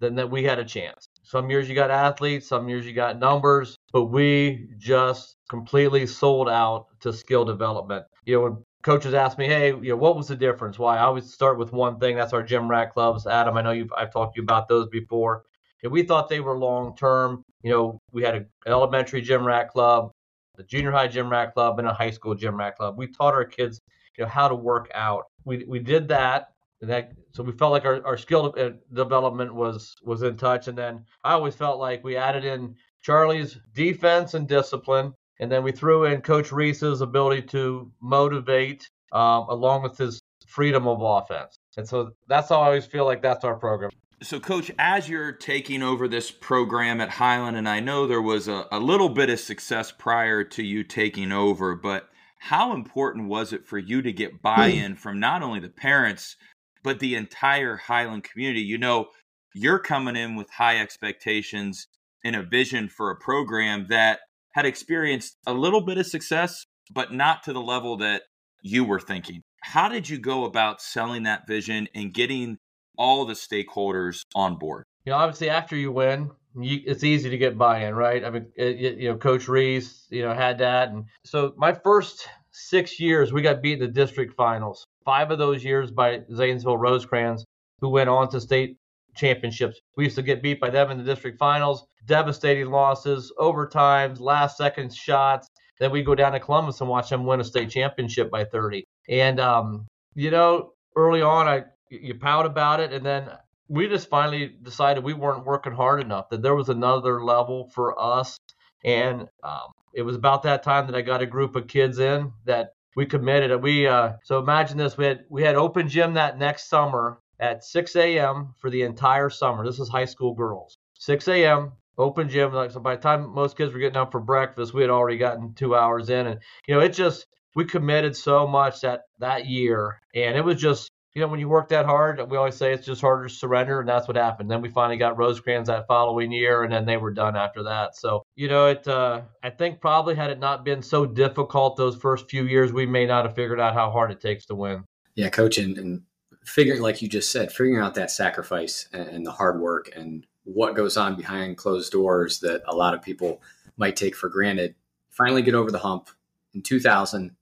then 0.01 0.17
that 0.17 0.31
we 0.31 0.43
had 0.43 0.59
a 0.59 0.65
chance. 0.65 1.07
Some 1.23 1.49
years 1.49 1.69
you 1.69 1.75
got 1.75 1.91
athletes, 1.91 2.49
some 2.49 2.69
years 2.69 2.87
you 2.87 2.93
got 2.93 3.21
numbers, 3.21 3.77
but 3.93 4.05
we 4.05 4.69
just 4.79 5.37
completely 5.49 6.07
sold 6.07 6.49
out 6.49 6.87
to 7.01 7.13
skill 7.13 7.45
development. 7.45 8.05
You 8.25 8.35
know, 8.35 8.43
when 8.43 8.65
coaches 8.83 9.15
ask 9.15 9.39
me, 9.39 9.47
hey, 9.47 9.69
you 9.69 9.91
know, 9.91 9.97
what 9.97 10.17
was 10.17 10.29
the 10.29 10.37
difference? 10.37 10.79
Why? 10.79 10.97
I 10.97 11.03
always 11.03 11.33
start 11.33 11.59
with 11.59 11.73
one 11.73 11.99
thing. 11.99 12.17
That's 12.17 12.33
our 12.33 12.43
gym 12.43 12.71
rat 12.71 12.93
clubs. 12.93 13.27
Adam, 13.27 13.57
I 13.57 13.63
know 13.63 13.73
you've 13.73 13.93
I've 13.97 14.13
talked 14.13 14.35
to 14.35 14.41
you 14.41 14.45
about 14.45 14.69
those 14.69 14.89
before. 14.89 15.45
And 15.83 15.93
we 15.93 16.03
thought 16.03 16.29
they 16.29 16.41
were 16.41 16.59
long 16.59 16.97
term. 16.97 17.43
You 17.63 17.71
know, 17.71 17.99
we 18.13 18.23
had 18.23 18.35
an 18.35 18.47
elementary 18.67 19.23
gym 19.23 19.45
rat 19.45 19.71
club, 19.71 20.11
the 20.57 20.63
junior 20.65 20.91
high 20.91 21.09
gym 21.09 21.31
rat 21.31 21.55
club 21.55 21.79
and 21.79 21.89
a 21.89 21.93
high 21.93 22.11
school 22.11 22.35
gym 22.35 22.57
rat 22.57 22.77
club. 22.77 22.97
We 22.97 23.07
taught 23.07 23.35
our 23.35 23.45
kids, 23.45 23.81
you 24.17 24.25
know, 24.25 24.31
how 24.31 24.49
to 24.49 24.55
work 24.55 24.91
out. 24.95 25.25
We 25.45 25.65
we 25.67 25.79
did 25.79 26.09
that. 26.09 26.49
That 26.83 27.13
so 27.33 27.43
we 27.43 27.53
felt 27.53 27.73
like 27.73 27.85
our, 27.85 28.05
our 28.07 28.17
skill 28.17 28.55
uh, 28.57 28.71
development 28.95 29.55
was 29.55 29.95
was 30.03 30.23
in 30.23 30.37
touch, 30.39 30.67
and 30.69 30.79
then 30.79 31.05
I 31.25 31.33
always 31.33 31.55
felt 31.55 31.79
like 31.79 32.03
we 32.03 32.17
added 32.17 32.45
in 32.47 32.75
Charlie's 33.03 33.59
defense 33.75 34.35
and 34.35 34.47
discipline, 34.47 35.15
and 35.41 35.51
then 35.51 35.63
we 35.63 35.73
threw 35.73 36.05
in 36.05 36.21
Coach 36.21 36.53
Reese's 36.53 37.01
ability 37.01 37.43
to 37.49 37.91
motivate, 38.01 38.89
um, 39.13 39.47
along 39.49 39.83
with 39.83 39.97
his 39.97 40.21
freedom 40.47 40.87
of 40.87 41.01
offense. 41.01 41.57
And 41.77 41.89
so 41.89 42.11
that's 42.29 42.49
how 42.49 42.61
I 42.61 42.67
always 42.67 42.87
feel 42.87 43.05
like 43.05 43.23
that's 43.23 43.45
our 43.45 43.55
program. 43.55 43.91
So, 44.23 44.39
Coach, 44.39 44.71
as 44.79 45.09
you're 45.09 45.33
taking 45.33 45.83
over 45.83 46.07
this 46.07 46.31
program 46.31 47.01
at 47.01 47.09
Hiland, 47.09 47.57
and 47.57 47.67
I 47.67 47.81
know 47.81 48.07
there 48.07 48.21
was 48.21 48.49
a, 48.49 48.67
a 48.71 48.79
little 48.79 49.09
bit 49.09 49.31
of 49.31 49.41
success 49.41 49.91
prior 49.91 50.45
to 50.45 50.63
you 50.63 50.85
taking 50.85 51.33
over, 51.33 51.75
but 51.75 52.11
how 52.39 52.75
important 52.75 53.29
was 53.29 53.55
it 53.55 53.67
for 53.67 53.79
you 53.79 54.03
to 54.03 54.13
get 54.13 54.43
buy 54.43 54.67
in 54.67 54.95
from 54.95 55.21
not 55.21 55.43
only 55.43 55.61
the 55.61 55.71
parents, 55.71 56.37
but 56.83 56.99
the 56.99 57.15
entire 57.15 57.77
Hiland 57.77 58.25
community? 58.25 58.61
You 58.61 58.77
know, 58.77 59.09
you're 59.55 59.79
coming 59.79 60.17
in 60.17 60.37
with 60.37 60.51
high 60.51 60.79
expectations 60.79 61.87
and 62.25 62.37
a 62.37 62.43
vision 62.43 62.89
for 62.89 63.11
a 63.11 63.17
program 63.17 63.87
that 63.89 64.21
had 64.53 64.67
experienced 64.67 65.37
a 65.47 65.53
little 65.53 65.81
bit 65.81 65.99
of 65.99 66.07
success, 66.07 66.67
but 66.93 67.13
not 67.13 67.43
to 67.45 67.53
the 67.53 67.61
level 67.61 67.97
that 67.99 68.23
you 68.63 68.85
were 68.85 69.01
thinking. 69.01 69.43
How 69.63 69.89
did 69.89 70.09
you 70.09 70.19
go 70.19 70.45
about 70.45 70.83
selling 70.83 71.23
that 71.25 71.47
vision 71.47 71.89
and 71.95 72.13
getting 72.13 72.59
all 72.97 73.25
the 73.25 73.35
stakeholders 73.35 74.23
on 74.35 74.57
board? 74.57 74.85
You 75.05 75.13
know, 75.13 75.19
obviously, 75.19 75.51
after 75.51 75.77
you 75.77 75.93
win, 75.93 76.31
you, 76.61 76.81
it's 76.85 77.05
easy 77.05 77.31
to 77.31 77.39
get 77.39 77.57
buy-in, 77.57 77.95
right? 77.95 78.25
I 78.25 78.31
mean, 78.31 78.47
it, 78.57 78.99
you 78.99 79.09
know, 79.09 79.17
Coach 79.17 79.49
Reese, 79.49 80.07
you 80.11 80.23
know, 80.23 80.35
had 80.35 80.59
that, 80.59 80.91
and 80.91 81.05
so 81.25 81.55
my 81.57 81.73
first 81.73 82.29
six 82.53 82.99
years, 82.99 83.33
we 83.33 83.43
got 83.43 83.63
beat 83.63 83.75
in 83.75 83.81
the 83.81 83.89
district 83.89 84.35
finals. 84.35 84.87
Five 85.05 85.31
of 85.31 85.39
those 85.39 85.65
years 85.65 85.91
by 85.91 86.21
Zanesville 86.35 86.77
Rosecrans, 86.77 87.45
who 87.81 87.89
went 87.89 88.11
on 88.11 88.29
to 88.31 88.41
state 88.41 88.77
championships. 89.15 89.81
We 89.97 90.05
used 90.05 90.17
to 90.17 90.23
get 90.23 90.43
beat 90.43 90.61
by 90.61 90.71
them 90.71 90.91
in 90.91 90.99
the 90.99 91.05
district 91.05 91.39
finals, 91.39 91.87
devastating 92.07 92.71
losses, 92.71 93.33
overtimes, 93.39 94.21
last 94.21 94.57
second 94.57 94.95
shots. 94.95 95.49
Then 95.79 95.91
we 95.91 96.03
go 96.03 96.15
down 96.15 96.33
to 96.33 96.41
Columbus 96.41 96.81
and 96.81 96.91
watch 96.91 97.09
them 97.11 97.25
win 97.25 97.41
a 97.41 97.45
state 97.45 97.71
championship 97.71 98.31
by 98.31 98.45
30. 98.45 98.85
And 99.09 99.41
um, 99.41 99.87
you 100.15 100.31
know, 100.31 100.73
early 100.97 101.23
on, 101.23 101.49
I 101.49 101.65
you 101.91 102.15
pout 102.15 102.47
about 102.47 102.81
it, 102.81 102.93
and 102.93 103.05
then 103.05 103.29
we 103.69 103.89
just 103.89 104.09
finally 104.09 104.57
decided 104.63 105.03
we 105.03 105.15
weren't 105.15 105.45
working 105.45 105.73
hard 105.73 106.01
enough. 106.01 106.29
That 106.31 106.43
there 106.43 106.55
was 106.55 106.69
another 106.69 107.25
level 107.25 107.71
for 107.75 108.01
us, 108.01 108.39
and 108.85 109.29
um, 109.43 109.73
it 109.95 110.03
was 110.03 110.17
about 110.17 110.43
that 110.45 110.63
time 110.63 110.87
that 110.87 110.97
I 110.97 111.03
got 111.03 111.23
a 111.23 111.27
group 111.27 111.57
of 111.57 111.67
kids 111.67 111.99
in 111.99 112.33
that 112.45 112.75
we 112.97 113.07
committed. 113.07 113.63
We 113.63 113.87
uh, 113.87 114.13
so 114.25 114.39
imagine 114.39 114.79
this: 114.79 114.97
we 114.97 115.07
had 115.07 115.25
we 115.29 115.43
had 115.43 115.57
open 115.57 115.89
gym 115.89 116.15
that 116.15 116.39
next 116.39 116.69
summer 116.69 117.19
at 117.41 117.65
6 117.65 117.97
a.m. 117.97 118.55
for 118.59 118.71
the 118.71 118.83
entire 118.83 119.31
summer. 119.31 119.65
This 119.65 119.81
is 119.81 119.89
high 119.89 120.05
school 120.05 120.35
girls. 120.35 120.79
6 120.99 121.27
a.m. 121.29 121.73
open 121.99 122.29
gym. 122.29 122.53
Like 122.53 122.71
so, 122.71 122.81
by 122.81 122.97
the 122.97 123.03
time 123.03 123.35
most 123.35 123.57
kids 123.57 123.73
were 123.73 123.81
getting 123.81 123.97
up 123.97 124.13
for 124.13 124.21
breakfast, 124.21 124.75
we 124.75 124.83
had 124.83 124.91
already 124.91 125.19
gotten 125.19 125.55
two 125.55 125.75
hours 125.75 126.11
in, 126.11 126.27
and 126.27 126.41
you 126.67 126.75
know 126.75 126.81
it 126.81 126.93
just 126.93 127.27
we 127.57 127.65
committed 127.65 128.17
so 128.17 128.47
much 128.47 128.83
that 128.83 129.03
that 129.19 129.47
year, 129.47 130.01
and 130.15 130.37
it 130.37 130.45
was 130.45 130.61
just 130.61 130.91
you 131.15 131.21
know, 131.21 131.27
when 131.27 131.41
you 131.41 131.49
work 131.49 131.69
that 131.71 131.87
hard, 131.87 132.31
we 132.31 132.37
always 132.37 132.55
say 132.55 132.73
it's 132.73 132.87
just 132.87 133.01
harder 133.01 133.27
to 133.27 133.35
surrender, 133.35 133.81
and 133.81 133.89
that's 133.89 134.07
what 134.07 134.17
happened. 134.17 134.49
Then 134.49 134.63
we 134.63 134.69
finally 134.69 134.97
got 134.97 135.19
Rosecrans 135.19 135.67
that 135.67 135.89
following 135.89 136.31
year, 136.31 136.63
and 136.63 136.73
then 136.73 136.87
they 136.87 136.97
were 136.97 137.11
done 137.11 137.37
after 137.37 137.65
that. 137.65 137.97
So, 137.97 138.23
you 138.37 138.47
know, 138.47 138.67
it. 138.67 138.87
Uh, 138.87 139.23
I 139.43 139.51
think 139.51 139.81
probably 139.81 140.15
had 140.15 140.31
it 140.31 140.39
not 140.39 140.65
been 140.65 140.83
so 140.83 141.07
difficult 141.07 141.77
those 141.77 141.97
first 141.97 142.31
few 142.31 142.47
years, 142.47 142.73
we 142.73 142.87
may 142.87 143.07
not 143.07 143.25
have 143.25 143.35
figured 143.35 143.59
out 143.59 143.75
how 143.75 143.91
hard 143.91 144.13
it 144.13 144.21
takes 144.21 144.47
to 144.47 144.55
win. 144.55 144.85
Yeah, 145.17 145.31
coach, 145.31 145.59
and, 145.59 145.77
and 145.79 146.03
figuring, 146.51 146.83
like 146.83 147.01
you 147.01 147.09
just 147.09 147.31
said, 147.31 147.53
figuring 147.53 147.83
out 147.83 147.95
that 147.95 148.11
sacrifice 148.11 148.89
and, 148.93 149.09
and 149.09 149.27
the 149.27 149.31
hard 149.31 149.61
work 149.61 149.91
and 149.95 150.27
what 150.45 150.75
goes 150.75 150.97
on 150.97 151.17
behind 151.17 151.57
closed 151.57 151.93
doors 151.93 152.41
that 152.41 152.63
a 152.67 152.75
lot 152.75 152.93
of 152.93 153.03
people 153.03 153.41
might 153.77 153.97
take 153.97 154.17
for 154.17 154.29
granted. 154.29 154.75
Finally, 155.11 155.43
get 155.43 155.55
over 155.55 155.71
the 155.71 155.79
hump. 155.79 156.11
In 156.55 156.63
2000, 156.63 157.37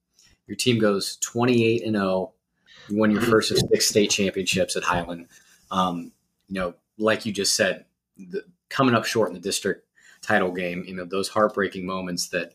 your 0.47 0.57
team 0.57 0.79
goes 0.79 1.17
28 1.17 1.85
and 1.85 1.97
0 1.97 2.33
You 2.89 2.99
won 2.99 3.11
your 3.11 3.23
first 3.23 3.51
of 3.51 3.59
six 3.59 3.87
state 3.87 4.11
championships 4.11 4.77
at 4.77 4.85
Hiland. 4.85 5.29
Um, 5.71 6.13
you 6.49 6.61
know, 6.61 6.75
like 6.99 7.25
you 7.25 7.33
just 7.33 7.57
said, 7.57 7.87
the, 8.17 8.45
coming 8.69 8.95
up 8.95 9.07
short 9.07 9.29
in 9.29 9.35
the 9.35 9.41
district 9.41 9.87
title 10.21 10.53
game, 10.53 10.85
you 10.87 10.95
know, 10.95 11.07
those 11.07 11.29
heartbreaking 11.29 11.87
moments 11.87 12.29
that 12.29 12.55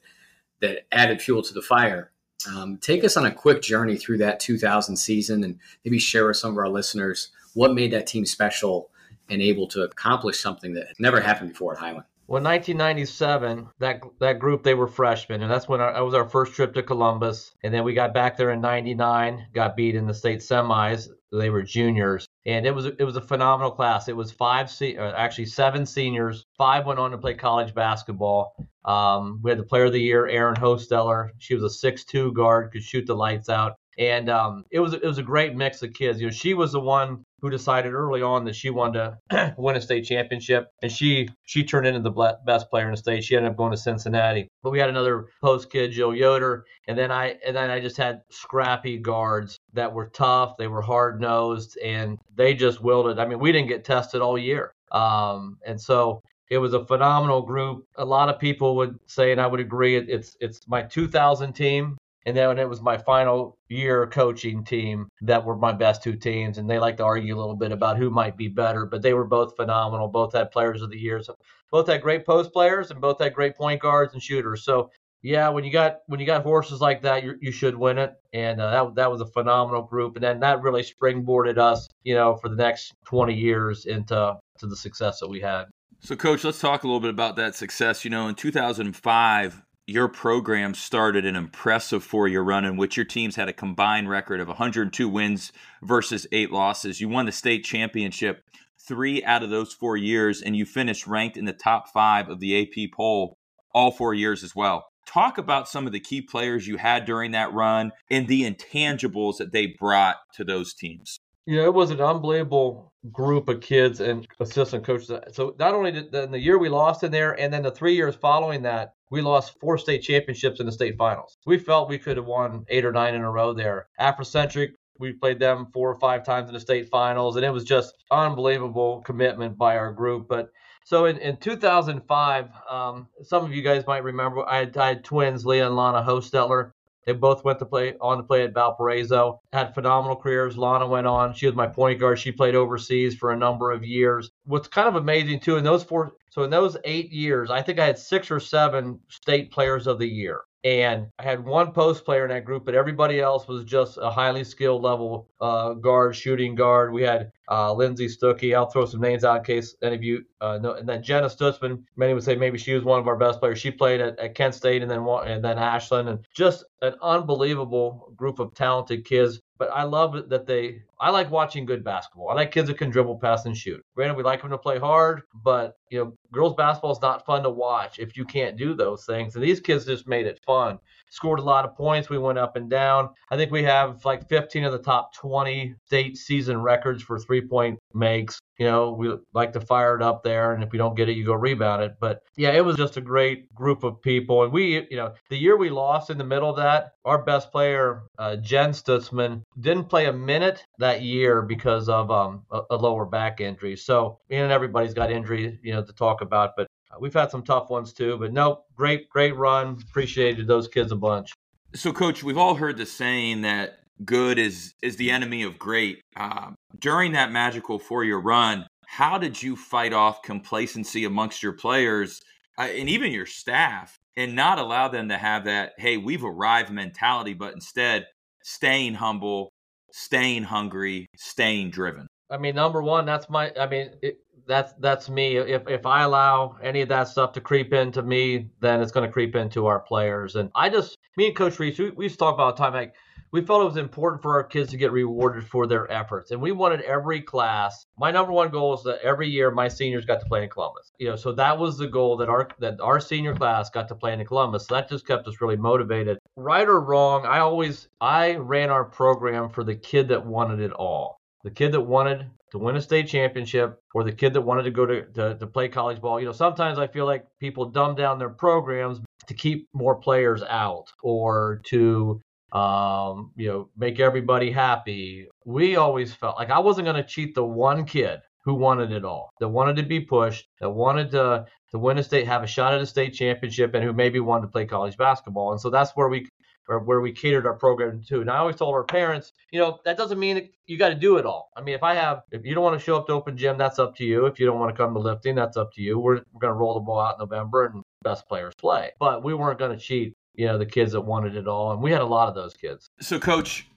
that 0.61 0.85
added 0.91 1.21
fuel 1.21 1.41
to 1.41 1.53
the 1.53 1.61
fire. 1.61 2.11
Um, 2.47 2.77
take 2.77 3.03
us 3.03 3.15
on 3.15 3.25
a 3.25 3.31
quick 3.31 3.61
journey 3.61 3.95
through 3.95 4.17
that 4.17 4.39
2000 4.39 4.97
season 4.97 5.43
and 5.43 5.59
maybe 5.85 5.99
share 5.99 6.27
with 6.27 6.37
some 6.37 6.51
of 6.51 6.57
our 6.57 6.69
listeners 6.69 7.29
what 7.53 7.73
made 7.73 7.91
that 7.93 8.07
team 8.07 8.25
special 8.25 8.89
and 9.29 9.41
able 9.41 9.67
to 9.67 9.83
accomplish 9.83 10.39
something 10.39 10.73
that 10.73 10.87
had 10.87 10.99
never 10.99 11.21
happened 11.21 11.51
before 11.51 11.73
at 11.73 11.79
Hiland. 11.79 12.05
Well, 12.27 12.41
1997, 12.41 13.67
that 13.79 14.01
that 14.19 14.39
group 14.39 14.63
they 14.63 14.73
were 14.73 14.87
freshmen, 14.87 15.41
and 15.41 15.51
that's 15.51 15.67
when 15.67 15.81
our, 15.81 15.93
that 15.93 16.05
was 16.05 16.13
our 16.13 16.27
first 16.27 16.53
trip 16.53 16.73
to 16.73 16.83
Columbus. 16.83 17.53
And 17.63 17.73
then 17.73 17.83
we 17.83 17.93
got 17.93 18.13
back 18.13 18.37
there 18.37 18.51
in 18.51 18.61
'99, 18.61 19.47
got 19.53 19.75
beat 19.75 19.95
in 19.95 20.07
the 20.07 20.13
state 20.13 20.39
semis. 20.39 21.09
They 21.33 21.49
were 21.49 21.63
juniors, 21.63 22.25
and 22.45 22.65
it 22.65 22.71
was 22.75 22.85
it 22.85 23.03
was 23.03 23.15
a 23.15 23.21
phenomenal 23.21 23.71
class. 23.71 24.07
It 24.07 24.15
was 24.15 24.31
five, 24.31 24.69
se- 24.69 24.97
actually 24.97 25.45
seven 25.45 25.85
seniors. 25.85 26.45
Five 26.57 26.85
went 26.85 26.99
on 26.99 27.11
to 27.11 27.17
play 27.17 27.33
college 27.33 27.73
basketball. 27.73 28.55
Um, 28.85 29.39
we 29.43 29.51
had 29.51 29.59
the 29.59 29.63
Player 29.63 29.85
of 29.85 29.93
the 29.93 30.01
Year, 30.01 30.27
Erin 30.27 30.55
Hostetler. 30.55 31.29
She 31.37 31.55
was 31.55 31.63
a 31.63 31.69
six-two 31.69 32.33
guard, 32.33 32.71
could 32.71 32.83
shoot 32.83 33.05
the 33.05 33.15
lights 33.15 33.49
out 33.49 33.77
and 33.97 34.29
um, 34.29 34.65
it 34.71 34.79
was 34.79 34.93
it 34.93 35.03
was 35.03 35.17
a 35.17 35.23
great 35.23 35.55
mix 35.55 35.81
of 35.83 35.93
kids. 35.93 36.19
You 36.19 36.27
know, 36.27 36.31
she 36.31 36.53
was 36.53 36.71
the 36.71 36.79
one 36.79 37.23
who 37.41 37.49
decided 37.49 37.93
early 37.93 38.21
on 38.21 38.45
that 38.45 38.55
she 38.55 38.69
wanted 38.69 39.17
to 39.29 39.55
win 39.57 39.75
a 39.75 39.81
state 39.81 40.05
championship, 40.05 40.67
and 40.81 40.91
she 40.91 41.27
she 41.43 41.63
turned 41.63 41.87
into 41.87 41.99
the 41.99 42.37
best 42.45 42.69
player 42.69 42.85
in 42.85 42.91
the 42.91 42.97
state. 42.97 43.23
She 43.23 43.35
ended 43.35 43.51
up 43.51 43.57
going 43.57 43.71
to 43.71 43.77
Cincinnati. 43.77 44.47
But 44.63 44.71
we 44.71 44.79
had 44.79 44.89
another 44.89 45.27
post 45.41 45.69
kid, 45.69 45.91
Jill 45.91 46.15
Yoder, 46.15 46.65
and 46.87 46.97
then 46.97 47.11
I 47.11 47.37
and 47.45 47.55
then 47.55 47.69
I 47.69 47.79
just 47.79 47.97
had 47.97 48.21
scrappy 48.29 48.97
guards 48.97 49.59
that 49.73 49.93
were 49.93 50.07
tough. 50.07 50.57
They 50.57 50.67
were 50.67 50.81
hard 50.81 51.21
nosed, 51.21 51.77
and 51.83 52.17
they 52.35 52.53
just 52.53 52.81
willed 52.81 53.07
it. 53.07 53.19
I 53.19 53.25
mean, 53.25 53.39
we 53.39 53.51
didn't 53.51 53.69
get 53.69 53.85
tested 53.85 54.21
all 54.21 54.37
year, 54.37 54.73
um, 54.91 55.57
and 55.65 55.79
so 55.79 56.21
it 56.49 56.57
was 56.57 56.73
a 56.73 56.85
phenomenal 56.85 57.41
group. 57.41 57.85
A 57.97 58.05
lot 58.05 58.29
of 58.29 58.39
people 58.39 58.75
would 58.75 58.99
say, 59.07 59.31
and 59.31 59.41
I 59.41 59.47
would 59.47 59.59
agree, 59.59 59.95
it's 59.95 60.37
it's 60.39 60.67
my 60.67 60.83
2000 60.83 61.53
team 61.53 61.97
and 62.25 62.37
then 62.37 62.57
it 62.57 62.69
was 62.69 62.81
my 62.81 62.97
final 62.97 63.57
year 63.67 64.07
coaching 64.07 64.63
team 64.63 65.09
that 65.21 65.43
were 65.43 65.57
my 65.57 65.73
best 65.73 66.01
two 66.03 66.15
teams. 66.15 66.57
And 66.57 66.69
they 66.69 66.79
like 66.79 66.97
to 66.97 67.03
argue 67.03 67.35
a 67.35 67.39
little 67.39 67.55
bit 67.55 67.71
about 67.71 67.97
who 67.97 68.09
might 68.09 68.37
be 68.37 68.47
better, 68.47 68.85
but 68.85 69.01
they 69.01 69.13
were 69.13 69.25
both 69.25 69.55
phenomenal. 69.55 70.07
Both 70.07 70.33
had 70.33 70.51
players 70.51 70.81
of 70.81 70.89
the 70.89 70.97
year. 70.97 71.21
So 71.21 71.35
both 71.69 71.87
had 71.87 72.01
great 72.01 72.25
post 72.25 72.53
players 72.53 72.91
and 72.91 73.01
both 73.01 73.19
had 73.19 73.33
great 73.33 73.57
point 73.57 73.81
guards 73.81 74.13
and 74.13 74.23
shooters. 74.23 74.63
So 74.63 74.89
yeah, 75.23 75.47
when 75.47 75.63
you 75.63 75.71
got 75.71 75.99
when 76.07 76.19
you 76.19 76.25
got 76.25 76.43
horses 76.43 76.81
like 76.81 77.01
that, 77.03 77.23
you, 77.23 77.35
you 77.39 77.51
should 77.53 77.77
win 77.77 77.97
it, 77.97 78.13
and 78.33 78.59
uh, 78.59 78.69
that 78.71 78.95
that 78.95 79.11
was 79.11 79.21
a 79.21 79.25
phenomenal 79.25 79.81
group, 79.81 80.15
and 80.17 80.23
then 80.23 80.41
that 80.41 80.61
really 80.61 80.83
springboarded 80.83 81.57
us, 81.57 81.87
you 82.03 82.13
know, 82.13 82.35
for 82.35 82.49
the 82.49 82.57
next 82.57 82.93
20 83.05 83.33
years 83.33 83.85
into 83.85 84.37
to 84.59 84.67
the 84.67 84.75
success 84.75 85.21
that 85.21 85.29
we 85.29 85.39
had. 85.39 85.65
So, 86.01 86.17
coach, 86.17 86.43
let's 86.43 86.59
talk 86.59 86.83
a 86.83 86.87
little 86.87 86.99
bit 86.99 87.09
about 87.09 87.37
that 87.37 87.55
success. 87.55 88.03
You 88.03 88.11
know, 88.11 88.27
in 88.27 88.35
2005, 88.35 89.61
your 89.87 90.09
program 90.09 90.73
started 90.73 91.25
an 91.25 91.37
impressive 91.37 92.03
four 92.03 92.27
year 92.27 92.41
run 92.41 92.65
in 92.65 92.75
which 92.75 92.97
your 92.97 93.05
teams 93.05 93.37
had 93.37 93.47
a 93.47 93.53
combined 93.53 94.09
record 94.09 94.41
of 94.41 94.49
102 94.49 95.07
wins 95.07 95.53
versus 95.81 96.27
eight 96.33 96.51
losses. 96.51 96.99
You 96.99 97.07
won 97.07 97.25
the 97.27 97.31
state 97.31 97.63
championship 97.63 98.43
three 98.85 99.23
out 99.23 99.41
of 99.41 99.49
those 99.49 99.71
four 99.71 99.95
years, 99.95 100.41
and 100.41 100.57
you 100.57 100.65
finished 100.65 101.07
ranked 101.07 101.37
in 101.37 101.45
the 101.45 101.53
top 101.53 101.87
five 101.87 102.27
of 102.27 102.41
the 102.41 102.61
AP 102.61 102.91
poll 102.93 103.37
all 103.73 103.89
four 103.89 104.13
years 104.13 104.43
as 104.43 104.53
well. 104.53 104.87
Talk 105.05 105.37
about 105.37 105.67
some 105.67 105.85
of 105.85 105.93
the 105.93 105.99
key 105.99 106.21
players 106.21 106.67
you 106.67 106.77
had 106.77 107.05
during 107.05 107.31
that 107.31 107.53
run 107.53 107.91
and 108.09 108.27
the 108.27 108.43
intangibles 108.49 109.37
that 109.37 109.51
they 109.51 109.67
brought 109.67 110.17
to 110.35 110.43
those 110.43 110.73
teams. 110.73 111.19
Yeah, 111.45 111.63
it 111.63 111.73
was 111.73 111.91
an 111.91 111.99
unbelievable 111.99 112.93
group 113.11 113.49
of 113.49 113.59
kids 113.59 113.99
and 113.99 114.25
assistant 114.39 114.85
coaches. 114.85 115.11
So 115.33 115.55
not 115.59 115.75
only 115.75 115.91
did 115.91 116.11
the, 116.11 116.25
the 116.25 116.39
year 116.39 116.57
we 116.57 116.69
lost 116.69 117.03
in 117.03 117.11
there, 117.11 117.37
and 117.37 117.53
then 117.53 117.63
the 117.63 117.71
three 117.71 117.95
years 117.95 118.15
following 118.15 118.61
that, 118.61 118.93
we 119.11 119.21
lost 119.21 119.59
four 119.59 119.77
state 119.77 120.01
championships 120.01 120.61
in 120.61 120.65
the 120.65 120.71
state 120.71 120.97
finals. 120.97 121.37
We 121.45 121.59
felt 121.59 121.89
we 121.89 121.99
could 121.99 122.17
have 122.17 122.25
won 122.25 122.65
eight 122.69 122.85
or 122.85 122.93
nine 122.93 123.13
in 123.13 123.21
a 123.21 123.29
row 123.29 123.53
there. 123.53 123.87
Africentric, 123.99 124.69
we 124.99 125.11
played 125.11 125.39
them 125.39 125.67
four 125.73 125.91
or 125.91 125.99
five 125.99 126.25
times 126.25 126.47
in 126.47 126.53
the 126.53 126.59
state 126.59 126.89
finals, 126.89 127.35
and 127.35 127.43
it 127.43 127.51
was 127.51 127.65
just 127.65 127.93
unbelievable 128.09 129.01
commitment 129.01 129.57
by 129.57 129.77
our 129.77 129.91
group. 129.91 130.29
But 130.29 130.49
so 130.83 131.05
in, 131.05 131.17
in 131.17 131.37
2005, 131.37 132.49
um, 132.69 133.07
some 133.23 133.45
of 133.45 133.53
you 133.53 133.61
guys 133.61 133.85
might 133.87 134.03
remember 134.03 134.47
I 134.47 134.59
had, 134.59 134.77
I 134.77 134.87
had 134.89 135.03
twins, 135.03 135.45
Leah 135.45 135.67
and 135.67 135.75
Lana 135.75 136.03
Hostetler. 136.03 136.71
They 137.05 137.13
both 137.13 137.43
went 137.43 137.59
to 137.59 137.65
play 137.65 137.95
on 137.99 138.17
to 138.17 138.23
play 138.23 138.43
at 138.43 138.53
Valparaiso. 138.53 139.41
Had 139.51 139.73
phenomenal 139.73 140.15
careers. 140.15 140.57
Lana 140.57 140.87
went 140.87 141.05
on. 141.05 141.33
She 141.33 141.45
was 141.45 141.55
my 141.55 141.67
point 141.67 141.99
guard. 141.99 142.19
She 142.19 142.31
played 142.31 142.55
overseas 142.55 143.15
for 143.15 143.31
a 143.31 143.37
number 143.37 143.71
of 143.71 143.83
years. 143.83 144.31
What's 144.45 144.69
kind 144.69 144.87
of 144.87 144.95
amazing 144.95 145.41
too 145.41 145.57
in 145.57 145.65
those 145.65 145.83
four, 145.83 146.13
so 146.33 146.41
in 146.41 146.49
those 146.49 146.75
eight 146.83 147.11
years, 147.11 147.51
I 147.51 147.61
think 147.61 147.77
I 147.77 147.85
had 147.85 147.99
six 147.99 148.31
or 148.31 148.39
seven 148.39 148.99
state 149.07 149.51
players 149.51 149.85
of 149.85 149.99
the 149.99 150.07
year. 150.07 150.41
And 150.63 151.05
I 151.19 151.23
had 151.23 151.45
one 151.45 151.73
post 151.73 152.05
player 152.05 152.23
in 152.23 152.31
that 152.31 152.43
group, 152.43 152.65
but 152.65 152.73
everybody 152.73 153.19
else 153.19 153.47
was 153.47 153.63
just 153.65 153.99
a 154.01 154.09
highly 154.09 154.43
skilled 154.43 154.81
level 154.81 155.29
uh, 155.39 155.73
guard, 155.73 156.15
shooting 156.15 156.55
guard. 156.55 156.91
We 156.91 157.03
had 157.03 157.31
uh, 157.51 157.71
Lindsay 157.73 158.07
Stuckey. 158.07 158.55
I'll 158.55 158.65
throw 158.65 158.87
some 158.87 159.01
names 159.01 159.23
out 159.23 159.37
in 159.37 159.43
case 159.43 159.75
any 159.83 159.95
of 159.95 160.01
you 160.01 160.25
uh, 160.41 160.57
know. 160.57 160.73
And 160.73 160.89
then 160.89 161.03
Jenna 161.03 161.27
Stutzman. 161.27 161.83
Many 161.97 162.15
would 162.15 162.23
say 162.23 162.35
maybe 162.35 162.57
she 162.57 162.73
was 162.73 162.83
one 162.83 162.99
of 162.99 163.07
our 163.07 163.17
best 163.17 163.39
players. 163.39 163.59
She 163.59 163.69
played 163.69 164.01
at, 164.01 164.17
at 164.17 164.33
Kent 164.33 164.55
State 164.55 164.81
and 164.81 164.89
then 164.89 165.01
and 165.01 165.43
then 165.43 165.59
Ashland, 165.59 166.09
and 166.09 166.25
just 166.33 166.63
an 166.81 166.95
unbelievable 167.03 168.11
group 168.15 168.39
of 168.39 168.55
talented 168.55 169.05
kids. 169.05 169.39
But 169.59 169.69
I 169.71 169.83
love 169.83 170.29
that 170.29 170.47
they. 170.47 170.81
I 171.03 171.09
like 171.09 171.29
watching 171.29 171.65
good 171.65 171.83
basketball. 171.83 172.29
I 172.29 172.33
like 172.33 172.53
kids 172.53 172.69
that 172.69 172.77
can 172.77 172.89
dribble, 172.89 173.19
pass, 173.19 173.45
and 173.45 173.57
shoot. 173.57 173.83
Granted, 173.93 174.15
we 174.15 174.23
like 174.23 174.41
them 174.41 174.51
to 174.51 174.57
play 174.57 174.79
hard, 174.79 175.23
but 175.43 175.75
you 175.89 175.99
know, 175.99 176.17
girls 176.31 176.55
basketball 176.55 176.93
is 176.93 177.01
not 177.01 177.25
fun 177.25 177.43
to 177.43 177.49
watch 177.49 177.99
if 177.99 178.15
you 178.15 178.23
can't 178.23 178.55
do 178.55 178.73
those 178.73 179.05
things. 179.05 179.35
And 179.35 179.43
these 179.43 179.59
kids 179.59 179.83
just 179.85 180.07
made 180.07 180.27
it 180.27 180.39
fun 180.45 180.79
scored 181.13 181.37
a 181.37 181.43
lot 181.43 181.63
of 181.63 181.75
points. 181.75 182.09
We 182.09 182.17
went 182.17 182.39
up 182.39 182.55
and 182.55 182.69
down. 182.69 183.09
I 183.29 183.37
think 183.37 183.51
we 183.51 183.61
have 183.63 184.03
like 184.03 184.27
15 184.29 184.63
of 184.63 184.71
the 184.71 184.79
top 184.79 185.13
20 185.13 185.75
state 185.85 186.17
season 186.17 186.59
records 186.59 187.03
for 187.03 187.19
three 187.19 187.47
point 187.47 187.79
makes. 187.93 188.39
You 188.57 188.65
know, 188.65 188.91
we 188.91 189.13
like 189.33 189.53
to 189.53 189.61
fire 189.61 189.95
it 189.95 190.01
up 190.01 190.23
there, 190.23 190.53
and 190.53 190.63
if 190.63 190.71
we 190.71 190.77
don't 190.77 190.95
get 190.95 191.09
it, 191.09 191.17
you 191.17 191.25
go 191.25 191.33
rebound 191.33 191.83
it. 191.83 191.95
But 191.99 192.21
yeah, 192.35 192.51
it 192.51 192.63
was 192.63 192.77
just 192.77 192.97
a 192.97 193.01
great 193.01 193.53
group 193.53 193.83
of 193.83 194.01
people. 194.01 194.43
And 194.43 194.53
we, 194.53 194.87
you 194.89 194.97
know, 194.97 195.13
the 195.29 195.37
year 195.37 195.57
we 195.57 195.69
lost 195.69 196.09
in 196.09 196.17
the 196.17 196.23
middle 196.23 196.49
of 196.49 196.57
that, 196.57 196.93
our 197.05 197.23
best 197.23 197.51
player, 197.51 198.03
uh, 198.17 198.35
Jen 198.37 198.71
Stutzman, 198.71 199.43
didn't 199.59 199.89
play 199.89 200.05
a 200.05 200.13
minute 200.13 200.63
that 200.79 200.92
year 201.01 201.41
because 201.41 201.89
of 201.89 202.11
um, 202.11 202.43
a, 202.51 202.61
a 202.71 202.75
lower 202.75 203.05
back 203.05 203.41
injury. 203.41 203.75
So, 203.75 204.19
and 204.29 204.51
everybody's 204.51 204.93
got 204.93 205.11
injuries, 205.11 205.57
you 205.63 205.73
know, 205.73 205.83
to 205.83 205.93
talk 205.93 206.21
about. 206.21 206.51
But 206.55 206.67
uh, 206.91 206.97
we've 206.99 207.13
had 207.13 207.31
some 207.31 207.43
tough 207.43 207.69
ones 207.69 207.93
too, 207.93 208.17
but 208.17 208.33
no, 208.33 208.63
great, 208.75 209.09
great 209.09 209.35
run. 209.35 209.77
Appreciated 209.89 210.47
those 210.47 210.67
kids 210.67 210.91
a 210.91 210.95
bunch. 210.95 211.31
So, 211.75 211.91
coach, 211.91 212.23
we've 212.23 212.37
all 212.37 212.55
heard 212.55 212.77
the 212.77 212.85
saying 212.85 213.41
that 213.41 213.79
good 214.05 214.37
is 214.37 214.73
is 214.81 214.97
the 214.97 215.11
enemy 215.11 215.43
of 215.43 215.57
great. 215.57 216.01
Uh, 216.15 216.51
during 216.79 217.13
that 217.13 217.31
magical 217.31 217.79
four 217.79 218.03
year 218.03 218.17
run, 218.17 218.67
how 218.85 219.17
did 219.17 219.41
you 219.41 219.55
fight 219.55 219.93
off 219.93 220.21
complacency 220.21 221.05
amongst 221.05 221.41
your 221.41 221.53
players 221.53 222.21
uh, 222.57 222.63
and 222.63 222.89
even 222.89 223.11
your 223.11 223.25
staff, 223.25 223.97
and 224.15 224.35
not 224.35 224.59
allow 224.59 224.87
them 224.87 225.09
to 225.09 225.17
have 225.17 225.45
that 225.45 225.73
"Hey, 225.77 225.97
we've 225.97 226.23
arrived" 226.23 226.71
mentality, 226.71 227.33
but 227.33 227.53
instead 227.53 228.05
staying 228.43 228.95
humble, 228.95 229.52
staying 229.93 230.43
hungry, 230.43 231.07
staying 231.15 231.69
driven? 231.69 232.07
I 232.29 232.37
mean, 232.37 232.55
number 232.55 232.81
one, 232.81 233.05
that's 233.05 233.29
my. 233.29 233.51
I 233.59 233.67
mean, 233.67 233.91
it, 234.01 234.19
that's 234.47 234.73
that's 234.79 235.07
me. 235.09 235.37
If 235.37 235.67
if 235.67 235.85
I 235.85 236.01
allow 236.03 236.57
any 236.61 236.81
of 236.81 236.89
that 236.89 237.07
stuff 237.07 237.31
to 237.33 237.41
creep 237.41 237.73
into 237.73 238.01
me, 238.01 238.49
then 238.59 238.81
it's 238.81 238.91
going 238.91 239.07
to 239.07 239.13
creep 239.13 239.35
into 239.35 239.67
our 239.67 239.79
players. 239.79 240.35
And 240.35 240.49
I 240.55 240.69
just, 240.69 240.97
me 241.15 241.27
and 241.27 241.35
Coach 241.35 241.59
Reese, 241.59 241.79
we, 241.79 241.91
we 241.91 242.05
used 242.05 242.15
to 242.15 242.19
talk 242.19 242.33
about 242.33 242.57
time 242.57 242.73
like 242.73 242.95
we 243.33 243.41
felt 243.41 243.63
it 243.63 243.65
was 243.65 243.77
important 243.77 244.21
for 244.21 244.35
our 244.35 244.43
kids 244.43 244.69
to 244.69 244.77
get 244.77 244.91
rewarded 244.91 245.45
for 245.45 245.65
their 245.67 245.91
efforts, 245.91 246.31
and 246.31 246.39
we 246.39 246.51
wanted 246.51 246.81
every 246.81 247.19
class. 247.19 247.85
My 247.97 248.11
number 248.11 248.31
one 248.31 248.49
goal 248.49 248.75
is 248.75 248.83
that 248.83 249.01
every 249.03 249.27
year 249.27 249.49
my 249.49 249.67
seniors 249.67 250.05
got 250.05 250.21
to 250.21 250.25
play 250.27 250.43
in 250.43 250.49
Columbus. 250.49 250.91
You 250.99 251.09
know, 251.09 251.15
so 251.15 251.33
that 251.33 251.57
was 251.57 251.77
the 251.77 251.87
goal 251.87 252.15
that 252.17 252.29
our 252.29 252.47
that 252.59 252.79
our 252.79 252.99
senior 252.99 253.35
class 253.35 253.69
got 253.69 253.89
to 253.89 253.95
play 253.95 254.13
in 254.13 254.23
Columbus. 254.25 254.67
So 254.67 254.75
that 254.75 254.87
just 254.87 255.07
kept 255.07 255.27
us 255.27 255.41
really 255.41 255.57
motivated. 255.57 256.19
Right 256.37 256.67
or 256.67 256.79
wrong, 256.79 257.25
I 257.25 257.39
always 257.39 257.89
I 257.99 258.35
ran 258.35 258.69
our 258.69 258.85
program 258.85 259.49
for 259.49 259.63
the 259.63 259.75
kid 259.75 260.07
that 260.09 260.25
wanted 260.25 260.59
it 260.59 260.71
all 260.71 261.19
the 261.43 261.51
kid 261.51 261.73
that 261.73 261.81
wanted 261.81 262.29
to 262.51 262.57
win 262.57 262.75
a 262.77 262.81
state 262.81 263.07
championship 263.07 263.79
or 263.93 264.03
the 264.03 264.11
kid 264.11 264.33
that 264.33 264.41
wanted 264.41 264.63
to 264.63 264.71
go 264.71 264.85
to, 264.85 265.01
to, 265.13 265.37
to, 265.37 265.47
play 265.47 265.67
college 265.67 265.99
ball. 265.99 266.19
You 266.19 266.25
know, 266.25 266.31
sometimes 266.31 266.79
I 266.79 266.87
feel 266.87 267.05
like 267.05 267.25
people 267.39 267.65
dumb 267.65 267.95
down 267.95 268.17
their 268.17 268.29
programs 268.29 269.01
to 269.27 269.33
keep 269.33 269.67
more 269.73 269.95
players 269.95 270.41
out 270.43 270.85
or 271.01 271.61
to, 271.65 272.21
um, 272.53 273.31
you 273.35 273.47
know, 273.47 273.69
make 273.77 273.99
everybody 273.99 274.51
happy. 274.51 275.27
We 275.45 275.75
always 275.75 276.13
felt 276.13 276.37
like 276.37 276.49
I 276.49 276.59
wasn't 276.59 276.85
going 276.85 277.01
to 277.01 277.07
cheat 277.07 277.35
the 277.35 277.43
one 277.43 277.85
kid 277.85 278.19
who 278.45 278.53
wanted 278.53 278.91
it 278.91 279.05
all, 279.05 279.31
that 279.39 279.47
wanted 279.47 279.77
to 279.77 279.83
be 279.83 279.99
pushed, 279.99 280.47
that 280.59 280.69
wanted 280.69 281.11
to 281.11 281.45
to 281.71 281.79
win 281.79 281.97
a 281.97 282.03
state, 282.03 282.27
have 282.27 282.43
a 282.43 282.47
shot 282.47 282.73
at 282.73 282.81
a 282.81 282.85
state 282.85 283.13
championship, 283.13 283.73
and 283.73 283.83
who 283.83 283.93
maybe 283.93 284.19
wanted 284.19 284.43
to 284.43 284.51
play 284.51 284.65
college 284.65 284.95
basketball. 284.95 285.51
And 285.51 285.59
so 285.59 285.69
that's 285.71 285.91
where 285.91 286.07
we 286.07 286.27
or 286.69 286.79
where 286.79 287.01
we 287.01 287.11
catered 287.11 287.45
our 287.45 287.55
program 287.55 288.01
to. 288.07 288.21
And 288.21 288.29
I 288.29 288.37
always 288.37 288.55
told 288.55 288.73
our 288.73 288.83
parents, 288.83 289.33
you 289.51 289.59
know, 289.59 289.79
that 289.85 289.97
doesn't 289.97 290.19
mean 290.19 290.35
that 290.35 290.49
you 290.65 290.77
got 290.77 290.89
to 290.89 290.95
do 290.95 291.17
it 291.17 291.25
all. 291.25 291.49
I 291.57 291.61
mean, 291.61 291.75
if 291.75 291.83
I 291.83 291.95
have, 291.95 292.21
if 292.31 292.45
you 292.45 292.53
don't 292.53 292.63
want 292.63 292.79
to 292.79 292.83
show 292.83 292.95
up 292.95 293.07
to 293.07 293.13
open 293.13 293.35
gym, 293.35 293.57
that's 293.57 293.79
up 293.79 293.95
to 293.97 294.05
you. 294.05 294.25
If 294.27 294.39
you 294.39 294.45
don't 294.45 294.59
want 294.59 294.73
to 294.73 294.77
come 294.81 294.93
to 294.93 294.99
lifting, 294.99 295.35
that's 295.35 295.57
up 295.57 295.73
to 295.73 295.81
you. 295.81 295.99
We're, 295.99 296.21
we're 296.31 296.39
going 296.39 296.53
to 296.53 296.57
roll 296.57 296.75
the 296.75 296.79
ball 296.79 296.99
out 297.01 297.15
in 297.15 297.19
November 297.19 297.65
and 297.65 297.83
best 298.03 298.27
players 298.27 298.53
play. 298.57 298.91
But 298.99 299.23
we 299.23 299.33
weren't 299.33 299.59
going 299.59 299.77
to 299.77 299.83
cheat, 299.83 300.13
you 300.35 300.45
know, 300.45 300.57
the 300.57 300.65
kids 300.65 300.93
that 300.93 301.01
wanted 301.01 301.35
it 301.35 301.47
all. 301.47 301.71
And 301.71 301.81
we 301.81 301.91
had 301.91 302.01
a 302.01 302.05
lot 302.05 302.27
of 302.27 302.35
those 302.35 302.53
kids. 302.53 302.89
So, 302.99 303.19
coach, 303.19 303.67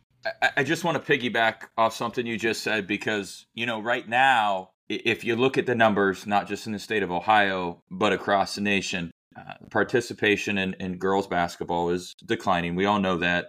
I 0.56 0.64
just 0.64 0.84
want 0.84 1.04
to 1.04 1.18
piggyback 1.18 1.68
off 1.76 1.94
something 1.94 2.26
you 2.26 2.38
just 2.38 2.62
said 2.62 2.86
because, 2.86 3.46
you 3.54 3.66
know, 3.66 3.80
right 3.80 4.08
now, 4.08 4.70
if 4.88 5.24
you 5.24 5.36
look 5.36 5.58
at 5.58 5.66
the 5.66 5.74
numbers, 5.74 6.26
not 6.26 6.48
just 6.48 6.66
in 6.66 6.72
the 6.72 6.78
state 6.78 7.02
of 7.02 7.10
Ohio, 7.10 7.82
but 7.90 8.12
across 8.12 8.54
the 8.54 8.60
nation, 8.60 9.10
uh, 9.36 9.54
participation 9.70 10.58
in, 10.58 10.74
in 10.74 10.98
girls 10.98 11.26
basketball 11.26 11.90
is 11.90 12.14
declining. 12.24 12.74
We 12.74 12.86
all 12.86 13.00
know 13.00 13.18
that, 13.18 13.46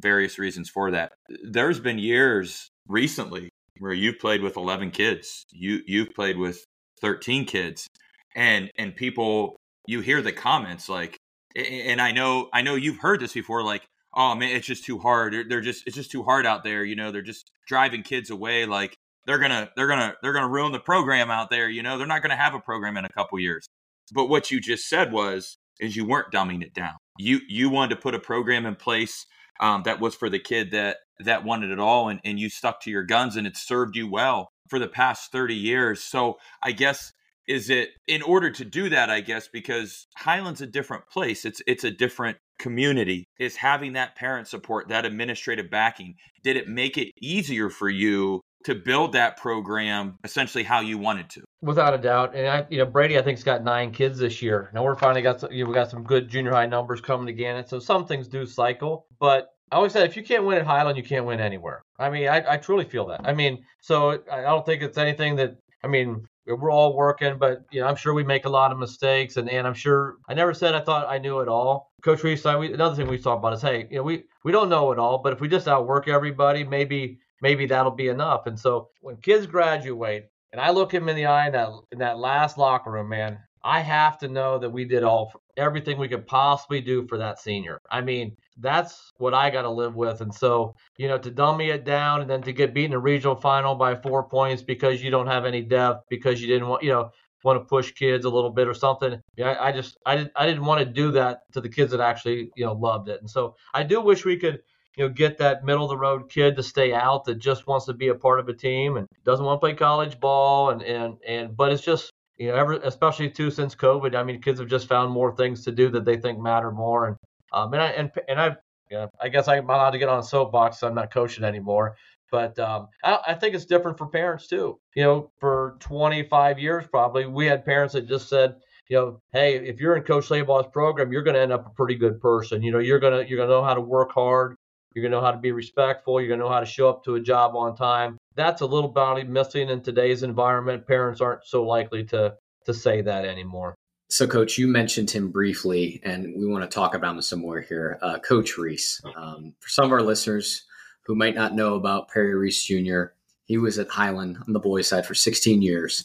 various 0.00 0.38
reasons 0.38 0.68
for 0.68 0.90
that. 0.92 1.12
There's 1.44 1.80
been 1.80 1.98
years 1.98 2.70
recently 2.86 3.50
where 3.78 3.92
you've 3.92 4.18
played 4.18 4.42
with 4.42 4.56
11 4.56 4.90
kids, 4.90 5.44
you 5.50 5.80
you've 5.86 6.14
played 6.14 6.38
with 6.38 6.64
13 7.00 7.44
kids, 7.44 7.88
and 8.34 8.70
and 8.78 8.94
people 8.94 9.56
you 9.86 10.00
hear 10.00 10.22
the 10.22 10.32
comments 10.32 10.88
like, 10.88 11.17
and 11.58 12.00
I 12.00 12.12
know 12.12 12.48
I 12.52 12.62
know 12.62 12.74
you've 12.74 12.98
heard 12.98 13.20
this 13.20 13.32
before, 13.32 13.62
like, 13.62 13.88
oh 14.14 14.34
man, 14.34 14.56
it's 14.56 14.66
just 14.66 14.84
too 14.84 14.98
hard. 14.98 15.34
They're, 15.48 15.60
just 15.60 15.86
it's 15.86 15.96
just 15.96 16.10
too 16.10 16.22
hard 16.22 16.46
out 16.46 16.64
there. 16.64 16.84
You 16.84 16.96
know, 16.96 17.12
they're 17.12 17.22
just 17.22 17.50
driving 17.66 18.02
kids 18.02 18.30
away. 18.30 18.66
Like 18.66 18.96
they're 19.26 19.38
gonna 19.38 19.70
they're 19.76 19.88
gonna 19.88 20.14
they're 20.22 20.32
gonna 20.32 20.48
ruin 20.48 20.72
the 20.72 20.80
program 20.80 21.30
out 21.30 21.50
there. 21.50 21.68
You 21.68 21.82
know, 21.82 21.98
they're 21.98 22.06
not 22.06 22.22
gonna 22.22 22.36
have 22.36 22.54
a 22.54 22.60
program 22.60 22.96
in 22.96 23.04
a 23.04 23.10
couple 23.10 23.38
years. 23.38 23.66
But 24.12 24.28
what 24.28 24.50
you 24.50 24.60
just 24.60 24.88
said 24.88 25.12
was 25.12 25.58
is 25.80 25.96
you 25.96 26.04
weren't 26.04 26.32
dumbing 26.32 26.62
it 26.62 26.74
down. 26.74 26.94
You 27.18 27.40
you 27.48 27.70
wanted 27.70 27.96
to 27.96 28.00
put 28.00 28.14
a 28.14 28.20
program 28.20 28.66
in 28.66 28.74
place 28.74 29.26
um, 29.60 29.82
that 29.84 30.00
was 30.00 30.14
for 30.14 30.30
the 30.30 30.38
kid 30.38 30.70
that 30.72 30.98
that 31.20 31.44
wanted 31.44 31.70
it 31.70 31.80
all, 31.80 32.08
and, 32.08 32.20
and 32.24 32.38
you 32.38 32.48
stuck 32.48 32.80
to 32.82 32.90
your 32.90 33.02
guns, 33.02 33.36
and 33.36 33.46
it 33.46 33.56
served 33.56 33.96
you 33.96 34.08
well 34.08 34.50
for 34.68 34.78
the 34.78 34.88
past 34.88 35.32
thirty 35.32 35.54
years. 35.54 36.02
So 36.02 36.38
I 36.62 36.72
guess 36.72 37.12
is 37.48 37.70
it 37.70 37.90
in 38.06 38.22
order 38.22 38.50
to 38.50 38.64
do 38.64 38.88
that? 38.90 39.10
I 39.10 39.20
guess 39.20 39.48
because 39.48 40.06
Hiland's 40.16 40.60
a 40.60 40.66
different 40.66 41.08
place. 41.08 41.44
It's 41.44 41.62
it's 41.66 41.84
a 41.84 41.90
different 41.90 42.36
community. 42.58 43.26
Is 43.38 43.56
having 43.56 43.94
that 43.94 44.14
parent 44.14 44.46
support, 44.46 44.88
that 44.88 45.04
administrative 45.04 45.70
backing, 45.70 46.14
did 46.44 46.56
it 46.56 46.68
make 46.68 46.98
it 46.98 47.08
easier 47.20 47.70
for 47.70 47.88
you 47.88 48.42
to 48.64 48.74
build 48.74 49.12
that 49.12 49.36
program 49.36 50.18
essentially 50.24 50.64
how 50.64 50.80
you 50.80 50.98
wanted 50.98 51.30
to. 51.30 51.42
Without 51.62 51.94
a 51.94 51.98
doubt, 51.98 52.34
and 52.34 52.46
I, 52.46 52.66
you 52.68 52.78
know, 52.78 52.86
Brady, 52.86 53.18
I 53.18 53.22
think's 53.22 53.42
got 53.42 53.64
nine 53.64 53.92
kids 53.92 54.18
this 54.18 54.42
year. 54.42 54.70
Now 54.74 54.84
we're 54.84 54.96
finally 54.96 55.22
got 55.22 55.40
some, 55.40 55.50
you 55.52 55.64
know, 55.64 55.70
we 55.70 55.74
got 55.74 55.90
some 55.90 56.04
good 56.04 56.28
junior 56.28 56.52
high 56.52 56.66
numbers 56.66 57.00
coming 57.00 57.28
again, 57.28 57.56
and 57.56 57.68
so 57.68 57.78
some 57.78 58.06
things 58.06 58.28
do 58.28 58.44
cycle. 58.46 59.06
But 59.18 59.48
I 59.72 59.76
always 59.76 59.92
said 59.92 60.04
if 60.04 60.16
you 60.16 60.22
can't 60.22 60.44
win 60.44 60.58
at 60.58 60.66
Hiland, 60.66 60.96
you 60.96 61.02
can't 61.02 61.24
win 61.24 61.40
anywhere. 61.40 61.82
I 61.98 62.10
mean, 62.10 62.28
I, 62.28 62.54
I 62.54 62.56
truly 62.58 62.84
feel 62.84 63.06
that. 63.06 63.22
I 63.24 63.32
mean, 63.32 63.64
so 63.80 64.18
I 64.30 64.42
don't 64.42 64.66
think 64.66 64.82
it's 64.82 64.98
anything 64.98 65.36
that 65.36 65.56
I 65.82 65.88
mean 65.88 66.26
we're 66.56 66.72
all 66.72 66.96
working, 66.96 67.38
but 67.38 67.64
you 67.70 67.80
know, 67.80 67.86
I'm 67.86 67.96
sure 67.96 68.14
we 68.14 68.24
make 68.24 68.44
a 68.44 68.48
lot 68.48 68.72
of 68.72 68.78
mistakes, 68.78 69.36
and, 69.36 69.50
and 69.50 69.66
I'm 69.66 69.74
sure 69.74 70.16
I 70.28 70.34
never 70.34 70.54
said 70.54 70.74
I 70.74 70.80
thought 70.80 71.08
I 71.08 71.18
knew 71.18 71.40
it 71.40 71.48
all. 71.48 71.92
Coach 72.02 72.22
Reese, 72.22 72.44
another 72.44 72.96
thing 72.96 73.08
we 73.08 73.18
talked 73.18 73.40
about 73.40 73.52
is, 73.52 73.62
hey, 73.62 73.86
you 73.90 73.96
know, 73.96 74.02
we 74.02 74.24
we 74.44 74.52
don't 74.52 74.68
know 74.68 74.92
it 74.92 74.98
all, 74.98 75.18
but 75.18 75.32
if 75.32 75.40
we 75.40 75.48
just 75.48 75.68
outwork 75.68 76.08
everybody, 76.08 76.64
maybe 76.64 77.18
maybe 77.42 77.66
that'll 77.66 77.92
be 77.92 78.08
enough. 78.08 78.46
And 78.46 78.58
so 78.58 78.88
when 79.00 79.16
kids 79.16 79.46
graduate, 79.46 80.30
and 80.52 80.60
I 80.60 80.70
look 80.70 80.92
him 80.92 81.08
in 81.08 81.16
the 81.16 81.26
eye 81.26 81.46
in 81.46 81.52
that 81.52 81.70
in 81.92 81.98
that 81.98 82.18
last 82.18 82.56
locker 82.58 82.90
room, 82.90 83.08
man, 83.08 83.38
I 83.62 83.80
have 83.80 84.18
to 84.18 84.28
know 84.28 84.58
that 84.58 84.70
we 84.70 84.84
did 84.84 85.02
all 85.02 85.32
everything 85.58 85.98
we 85.98 86.08
could 86.08 86.26
possibly 86.26 86.80
do 86.80 87.06
for 87.06 87.18
that 87.18 87.38
senior. 87.38 87.80
I 87.90 88.00
mean, 88.00 88.36
that's 88.56 89.12
what 89.18 89.34
I 89.34 89.50
got 89.50 89.62
to 89.62 89.70
live 89.70 89.94
with. 89.94 90.20
And 90.20 90.34
so, 90.34 90.74
you 90.96 91.08
know, 91.08 91.18
to 91.18 91.30
dummy 91.30 91.70
it 91.70 91.84
down 91.84 92.20
and 92.20 92.30
then 92.30 92.42
to 92.42 92.52
get 92.52 92.74
beaten 92.74 92.92
in 92.92 92.96
a 92.96 93.00
regional 93.00 93.36
final 93.36 93.74
by 93.74 93.94
four 93.94 94.28
points 94.28 94.62
because 94.62 95.02
you 95.02 95.10
don't 95.10 95.26
have 95.26 95.44
any 95.44 95.62
depth, 95.62 96.04
because 96.08 96.40
you 96.40 96.46
didn't 96.46 96.68
want, 96.68 96.82
you 96.82 96.90
know, 96.90 97.10
want 97.44 97.60
to 97.60 97.64
push 97.68 97.92
kids 97.92 98.24
a 98.24 98.30
little 98.30 98.50
bit 98.50 98.68
or 98.68 98.74
something. 98.74 99.20
Yeah, 99.36 99.50
I, 99.50 99.68
I 99.68 99.72
just 99.72 99.96
I 100.04 100.16
didn't 100.16 100.32
I 100.34 100.46
didn't 100.46 100.64
want 100.64 100.80
to 100.80 100.86
do 100.86 101.12
that 101.12 101.42
to 101.52 101.60
the 101.60 101.68
kids 101.68 101.92
that 101.92 102.00
actually 102.00 102.50
you 102.56 102.64
know 102.64 102.72
loved 102.72 103.08
it. 103.08 103.20
And 103.20 103.30
so 103.30 103.54
I 103.72 103.84
do 103.84 104.00
wish 104.00 104.24
we 104.24 104.36
could 104.36 104.60
you 104.96 105.04
know, 105.04 105.10
get 105.10 105.38
that 105.38 105.64
middle 105.64 105.84
of 105.84 105.90
the 105.90 105.96
road 105.96 106.28
kid 106.28 106.56
to 106.56 106.62
stay 106.62 106.92
out 106.92 107.24
that 107.24 107.38
just 107.38 107.68
wants 107.68 107.86
to 107.86 107.94
be 107.94 108.08
a 108.08 108.14
part 108.14 108.40
of 108.40 108.48
a 108.48 108.54
team 108.54 108.96
and 108.96 109.06
doesn't 109.24 109.44
want 109.44 109.60
to 109.60 109.64
play 109.64 109.74
college 109.74 110.18
ball 110.18 110.70
and 110.70 110.82
and 110.82 111.14
and 111.26 111.56
but 111.56 111.70
it's 111.70 111.82
just 111.82 112.12
you 112.38 112.48
know, 112.48 112.54
ever 112.54 112.74
especially 112.84 113.30
too 113.30 113.50
since 113.50 113.74
COVID. 113.74 114.14
I 114.14 114.22
mean, 114.22 114.40
kids 114.40 114.60
have 114.60 114.68
just 114.68 114.88
found 114.88 115.12
more 115.12 115.34
things 115.36 115.64
to 115.64 115.72
do 115.72 115.88
that 115.90 116.04
they 116.04 116.16
think 116.16 116.38
matter 116.38 116.70
more. 116.70 117.06
And 117.08 117.16
um 117.52 117.72
and 117.72 117.82
I 117.82 117.88
and 117.88 118.10
and 118.28 118.40
I 118.40 118.56
yeah, 118.90 119.06
I 119.20 119.28
guess 119.28 119.48
I'm 119.48 119.64
allowed 119.64 119.90
to 119.90 119.98
get 119.98 120.08
on 120.08 120.20
a 120.20 120.22
soapbox. 120.22 120.80
So 120.80 120.88
I'm 120.88 120.94
not 120.94 121.12
coaching 121.12 121.44
anymore. 121.44 121.96
But 122.30 122.58
um, 122.58 122.88
I, 123.04 123.18
I 123.28 123.34
think 123.34 123.54
it's 123.54 123.64
different 123.64 123.98
for 123.98 124.06
parents 124.06 124.46
too. 124.46 124.78
You 124.94 125.02
know, 125.02 125.30
for 125.40 125.76
25 125.80 126.58
years 126.58 126.86
probably, 126.86 127.26
we 127.26 127.46
had 127.46 127.64
parents 127.64 127.94
that 127.94 128.06
just 128.06 128.28
said, 128.28 128.56
you 128.88 128.96
know, 128.96 129.20
hey, 129.32 129.56
if 129.56 129.80
you're 129.80 129.96
in 129.96 130.02
Coach 130.02 130.28
Schlabach's 130.28 130.70
program, 130.72 131.12
you're 131.12 131.22
going 131.22 131.34
to 131.34 131.40
end 131.40 131.52
up 131.52 131.66
a 131.66 131.70
pretty 131.70 131.94
good 131.94 132.20
person. 132.20 132.62
You 132.62 132.72
know, 132.72 132.78
you're 132.78 132.98
gonna 132.98 133.22
you're 133.22 133.38
gonna 133.38 133.50
know 133.50 133.64
how 133.64 133.74
to 133.74 133.80
work 133.80 134.12
hard. 134.12 134.56
You're 134.94 135.04
to 135.04 135.10
know 135.10 135.20
how 135.20 135.30
to 135.30 135.38
be 135.38 135.52
respectful. 135.52 136.20
You're 136.20 136.36
to 136.36 136.42
know 136.42 136.48
how 136.48 136.60
to 136.60 136.66
show 136.66 136.88
up 136.88 137.04
to 137.04 137.16
a 137.16 137.20
job 137.20 137.54
on 137.54 137.76
time. 137.76 138.17
That's 138.38 138.60
a 138.60 138.66
little 138.66 138.88
bit 138.88 139.28
missing 139.28 139.68
in 139.68 139.82
today's 139.82 140.22
environment. 140.22 140.86
Parents 140.86 141.20
aren't 141.20 141.44
so 141.44 141.64
likely 141.64 142.04
to 142.04 142.36
to 142.66 142.72
say 142.72 143.00
that 143.00 143.24
anymore. 143.24 143.74
So, 144.10 144.28
Coach, 144.28 144.56
you 144.56 144.68
mentioned 144.68 145.10
him 145.10 145.32
briefly, 145.32 146.00
and 146.04 146.34
we 146.38 146.46
want 146.46 146.62
to 146.62 146.72
talk 146.72 146.94
about 146.94 147.16
him 147.16 147.22
some 147.22 147.40
more 147.40 147.60
here. 147.60 147.98
Uh, 148.00 148.18
Coach 148.20 148.56
Reese. 148.56 149.02
Um, 149.16 149.54
for 149.58 149.68
some 149.68 149.86
of 149.86 149.92
our 149.92 150.02
listeners 150.02 150.64
who 151.04 151.16
might 151.16 151.34
not 151.34 151.54
know 151.54 151.74
about 151.74 152.08
Perry 152.10 152.34
Reese 152.36 152.64
Jr., 152.64 153.06
he 153.44 153.58
was 153.58 153.78
at 153.78 153.88
Hiland 153.88 154.38
on 154.46 154.52
the 154.52 154.60
boys' 154.60 154.86
side 154.86 155.04
for 155.04 155.14
16 155.14 155.60
years. 155.60 156.04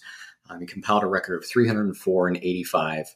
Um, 0.50 0.60
he 0.60 0.66
compiled 0.66 1.04
a 1.04 1.08
record 1.08 1.38
of 1.38 1.46
304 1.48 2.28
and 2.30 2.38
85. 2.38 3.16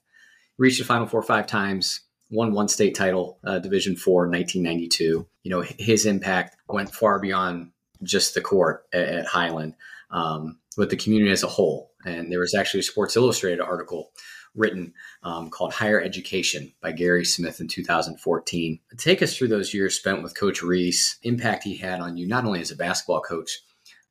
Reached 0.59 0.77
the 0.77 0.85
Final 0.85 1.07
Four 1.07 1.23
five 1.23 1.47
times, 1.47 2.01
won 2.29 2.53
one 2.53 2.67
state 2.67 2.93
title, 2.93 3.39
uh, 3.43 3.57
Division 3.57 3.95
Four, 3.95 4.25
in 4.25 4.31
1992. 4.31 5.27
You 5.41 5.49
know, 5.49 5.61
his 5.61 6.05
impact 6.05 6.55
went 6.69 6.93
far 6.93 7.19
beyond 7.19 7.71
just 8.03 8.33
the 8.33 8.41
court 8.41 8.85
at, 8.93 9.07
at 9.07 9.25
Hiland, 9.25 9.75
um, 10.11 10.59
with 10.77 10.89
the 10.89 10.97
community 10.97 11.31
as 11.31 11.43
a 11.43 11.47
whole. 11.47 11.91
And 12.05 12.31
there 12.31 12.39
was 12.39 12.55
actually 12.55 12.81
a 12.81 12.83
Sports 12.83 13.15
Illustrated 13.15 13.61
article 13.61 14.11
written 14.55 14.93
um, 15.23 15.49
called 15.49 15.73
Higher 15.73 16.01
Education 16.01 16.73
by 16.81 16.91
Gary 16.91 17.23
Smith 17.23 17.61
in 17.61 17.67
2014. 17.67 18.79
Take 18.97 19.21
us 19.21 19.37
through 19.37 19.49
those 19.49 19.73
years 19.73 19.95
spent 19.95 20.23
with 20.23 20.37
Coach 20.37 20.61
Reese, 20.63 21.17
impact 21.23 21.63
he 21.63 21.77
had 21.77 21.99
on 21.99 22.17
you, 22.17 22.27
not 22.27 22.45
only 22.45 22.59
as 22.59 22.71
a 22.71 22.75
basketball 22.75 23.21
coach, 23.21 23.59